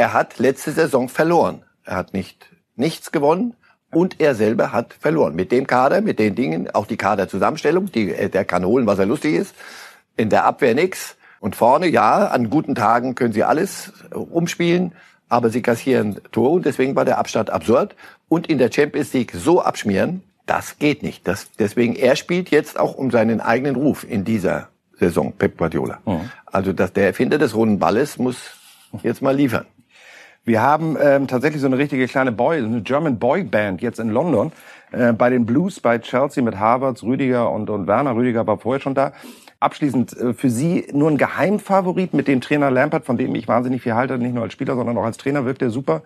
Er 0.00 0.14
hat 0.14 0.38
letzte 0.38 0.72
Saison 0.72 1.10
verloren. 1.10 1.62
Er 1.84 1.96
hat 1.96 2.14
nicht 2.14 2.46
nichts 2.74 3.12
gewonnen 3.12 3.54
und 3.90 4.18
er 4.18 4.34
selber 4.34 4.72
hat 4.72 4.94
verloren. 4.94 5.34
Mit 5.34 5.52
dem 5.52 5.66
Kader, 5.66 6.00
mit 6.00 6.18
den 6.18 6.34
Dingen, 6.34 6.70
auch 6.70 6.86
die 6.86 6.96
Kaderzusammenstellung, 6.96 7.92
die, 7.92 8.14
äh, 8.14 8.30
der 8.30 8.46
kann 8.46 8.64
holen, 8.64 8.86
was 8.86 8.98
er 8.98 9.04
lustig 9.04 9.34
ist. 9.34 9.54
In 10.16 10.30
der 10.30 10.46
Abwehr 10.46 10.74
nix. 10.74 11.16
Und 11.38 11.54
vorne, 11.54 11.86
ja, 11.86 12.28
an 12.28 12.48
guten 12.48 12.74
Tagen 12.74 13.14
können 13.14 13.34
sie 13.34 13.44
alles 13.44 13.92
äh, 14.10 14.14
umspielen, 14.14 14.92
aber 15.28 15.50
sie 15.50 15.60
kassieren 15.60 16.18
Tore 16.32 16.54
und 16.54 16.64
deswegen 16.64 16.96
war 16.96 17.04
der 17.04 17.18
Abstand 17.18 17.50
absurd. 17.50 17.94
Und 18.26 18.48
in 18.48 18.56
der 18.56 18.72
Champions 18.72 19.12
League 19.12 19.32
so 19.34 19.60
abschmieren, 19.60 20.22
das 20.46 20.78
geht 20.78 21.02
nicht. 21.02 21.28
Das, 21.28 21.50
deswegen, 21.58 21.94
er 21.94 22.16
spielt 22.16 22.48
jetzt 22.48 22.80
auch 22.80 22.94
um 22.94 23.10
seinen 23.10 23.42
eigenen 23.42 23.76
Ruf 23.76 24.06
in 24.08 24.24
dieser 24.24 24.68
Saison, 24.98 25.34
Pep 25.34 25.58
Guardiola. 25.58 25.98
Mhm. 26.06 26.30
Also 26.46 26.72
dass 26.72 26.94
der 26.94 27.04
Erfinder 27.04 27.36
des 27.36 27.54
runden 27.54 27.78
Balles 27.78 28.16
muss 28.16 28.38
jetzt 29.02 29.20
mal 29.20 29.36
liefern. 29.36 29.66
Wir 30.44 30.62
haben 30.62 30.96
ähm, 31.00 31.28
tatsächlich 31.28 31.60
so 31.60 31.66
eine 31.66 31.78
richtige 31.78 32.06
kleine 32.08 32.32
Boy, 32.32 32.58
eine 32.58 32.80
German 32.82 33.18
Boy 33.18 33.44
Band 33.44 33.82
jetzt 33.82 34.00
in 34.00 34.08
London. 34.10 34.52
Äh, 34.92 35.12
bei 35.12 35.30
den 35.30 35.46
Blues 35.46 35.80
bei 35.80 35.98
Chelsea 35.98 36.42
mit 36.42 36.58
Harvards, 36.58 37.02
Rüdiger 37.02 37.50
und, 37.50 37.70
und 37.70 37.86
Werner. 37.86 38.16
Rüdiger 38.16 38.46
war 38.46 38.58
vorher 38.58 38.80
schon 38.80 38.94
da. 38.94 39.12
Abschließend 39.60 40.16
äh, 40.16 40.34
für 40.34 40.50
Sie 40.50 40.88
nur 40.92 41.10
ein 41.10 41.18
Geheimfavorit 41.18 42.14
mit 42.14 42.26
dem 42.26 42.40
Trainer 42.40 42.70
Lampert, 42.70 43.04
von 43.04 43.18
dem 43.18 43.34
ich 43.34 43.46
wahnsinnig 43.46 43.82
viel 43.82 43.94
halte, 43.94 44.18
nicht 44.18 44.34
nur 44.34 44.42
als 44.44 44.52
Spieler, 44.52 44.74
sondern 44.74 44.96
auch 44.98 45.04
als 45.04 45.18
Trainer, 45.18 45.44
wirkt 45.44 45.62
er 45.62 45.70
super. 45.70 46.02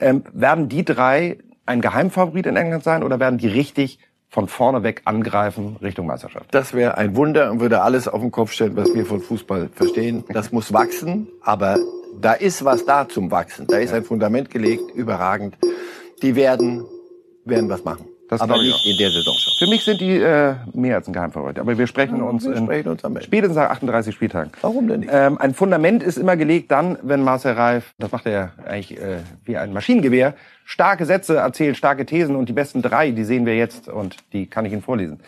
Ähm, 0.00 0.22
werden 0.32 0.68
die 0.68 0.84
drei 0.84 1.38
ein 1.66 1.80
Geheimfavorit 1.80 2.46
in 2.46 2.56
England 2.56 2.84
sein 2.84 3.02
oder 3.02 3.18
werden 3.18 3.38
die 3.38 3.48
richtig 3.48 3.98
von 4.30 4.46
vorne 4.46 4.82
weg 4.82 5.02
angreifen 5.06 5.76
Richtung 5.80 6.06
Meisterschaft. 6.06 6.46
Das 6.50 6.74
wäre 6.74 6.98
ein 6.98 7.16
Wunder 7.16 7.50
und 7.50 7.60
würde 7.60 7.80
alles 7.80 8.08
auf 8.08 8.20
den 8.20 8.30
Kopf 8.30 8.52
stellen, 8.52 8.76
was 8.76 8.94
wir 8.94 9.06
von 9.06 9.20
Fußball 9.20 9.70
verstehen. 9.74 10.24
Das 10.28 10.52
muss 10.52 10.72
wachsen, 10.72 11.28
aber 11.42 11.78
da 12.20 12.32
ist 12.32 12.64
was 12.64 12.84
da 12.84 13.08
zum 13.08 13.30
Wachsen. 13.30 13.66
Da 13.66 13.78
ist 13.78 13.92
ein 13.92 14.04
Fundament 14.04 14.50
gelegt, 14.50 14.90
überragend. 14.94 15.56
Die 16.22 16.34
werden, 16.34 16.84
werden 17.44 17.68
was 17.68 17.84
machen. 17.84 18.06
Das 18.28 18.42
aber 18.42 18.58
nicht 18.58 18.84
in 18.84 18.98
der 18.98 19.10
Saison 19.10 19.34
schon. 19.38 19.54
Für 19.58 19.70
mich 19.70 19.84
sind 19.84 20.02
die 20.02 20.18
äh, 20.18 20.54
mehr 20.74 20.96
als 20.96 21.08
ein 21.08 21.14
Geheimfavorit. 21.14 21.58
Aber 21.58 21.78
wir 21.78 21.86
sprechen 21.86 22.18
ja, 22.18 22.24
uns 22.24 22.44
wir 22.44 22.56
sprechen 22.56 22.88
uns 22.90 23.02
am 23.02 23.18
spätestens 23.22 23.56
nach 23.56 23.70
38 23.70 24.14
Spieltagen. 24.14 24.52
Warum 24.60 24.86
denn 24.86 25.00
nicht? 25.00 25.10
Ähm, 25.12 25.38
ein 25.38 25.54
Fundament 25.54 26.02
ist 26.02 26.18
immer 26.18 26.36
gelegt 26.36 26.70
dann, 26.70 26.98
wenn 27.02 27.22
Marcel 27.22 27.52
Reif, 27.52 27.94
das 27.98 28.12
macht 28.12 28.26
er 28.26 28.52
eigentlich 28.66 29.00
äh, 29.00 29.20
wie 29.44 29.56
ein 29.56 29.72
Maschinengewehr, 29.72 30.34
starke 30.64 31.06
Sätze 31.06 31.36
erzählt, 31.36 31.78
starke 31.78 32.04
Thesen 32.04 32.36
und 32.36 32.50
die 32.50 32.52
besten 32.52 32.82
drei, 32.82 33.12
die 33.12 33.24
sehen 33.24 33.46
wir 33.46 33.56
jetzt 33.56 33.88
und 33.88 34.16
die 34.34 34.46
kann 34.46 34.66
ich 34.66 34.72
Ihnen 34.72 34.82
vorlesen. 34.82 35.20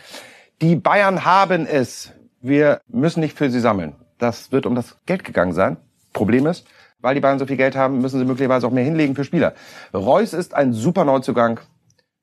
Die 0.61 0.75
Bayern 0.75 1.25
haben 1.25 1.65
es. 1.65 2.11
Wir 2.39 2.81
müssen 2.87 3.19
nicht 3.19 3.35
für 3.35 3.49
sie 3.49 3.59
sammeln. 3.59 3.95
Das 4.19 4.51
wird 4.51 4.67
um 4.67 4.75
das 4.75 4.97
Geld 5.07 5.23
gegangen 5.23 5.53
sein. 5.53 5.77
Problem 6.13 6.45
ist, 6.47 6.65
weil 6.99 7.15
die 7.15 7.21
Bayern 7.21 7.39
so 7.39 7.45
viel 7.45 7.57
Geld 7.57 7.75
haben, 7.75 7.99
müssen 7.99 8.19
sie 8.19 8.25
möglicherweise 8.25 8.67
auch 8.67 8.71
mehr 8.71 8.83
hinlegen 8.83 9.15
für 9.15 9.23
Spieler. 9.23 9.53
Reus 9.93 10.33
ist 10.33 10.53
ein 10.53 10.73
super 10.73 11.05
Neuzugang 11.05 11.59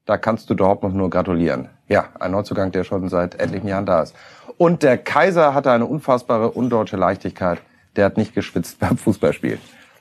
da 0.09 0.16
kannst 0.16 0.48
du 0.48 0.55
überhaupt 0.55 0.83
noch 0.83 0.92
nur 0.92 1.11
gratulieren. 1.11 1.68
Ja, 1.87 2.07
ein 2.18 2.31
Neuzugang, 2.31 2.72
der 2.72 2.83
schon 2.83 3.11
seit 3.11 3.35
etlichen 3.35 3.68
Jahren 3.68 3.85
da 3.85 4.03
ist. 4.03 4.16
Und 4.57 4.83
der 4.83 4.96
Kaiser 4.96 5.53
hatte 5.53 5.70
eine 5.70 5.85
unfassbare 5.85 6.51
undeutsche 6.51 6.96
Leichtigkeit. 6.96 7.61
Der 7.94 8.07
hat 8.07 8.16
nicht 8.16 8.35
geschwitzt 8.35 8.79
beim 8.81 8.96
Fußballspiel. 8.96 9.59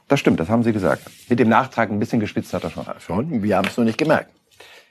Das 0.08 0.22
stimmt, 0.22 0.40
das 0.40 0.48
haben 0.48 0.64
Sie 0.64 0.72
gesagt. 0.72 1.02
Mit 1.28 1.40
dem 1.40 1.50
Nachtrag 1.50 1.92
ein 1.92 2.00
bisschen 2.00 2.22
geschwitzt 2.22 2.54
hat 2.54 2.64
er 2.64 2.70
schon. 2.70 2.86
Ja, 2.86 2.96
schon, 3.02 3.44
wir 3.44 3.58
haben 3.58 3.68
es 3.68 3.76
nur 3.76 3.86
nicht 3.86 3.98
gemerkt. 3.98 4.32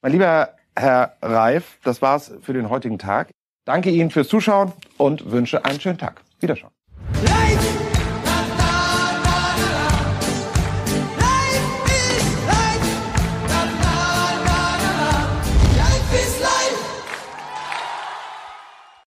Mein 0.02 0.12
lieber 0.12 0.50
Herr 0.76 1.14
Reif, 1.22 1.78
das 1.82 2.02
war's 2.02 2.34
für 2.42 2.52
den 2.52 2.68
heutigen 2.68 2.98
Tag. 2.98 3.30
Danke 3.64 3.88
Ihnen 3.88 4.10
fürs 4.10 4.28
Zuschauen 4.28 4.72
und 4.98 5.30
wünsche 5.30 5.64
einen 5.64 5.80
schönen 5.80 5.96
Tag. 5.96 6.20
Wiederschauen. 6.40 6.72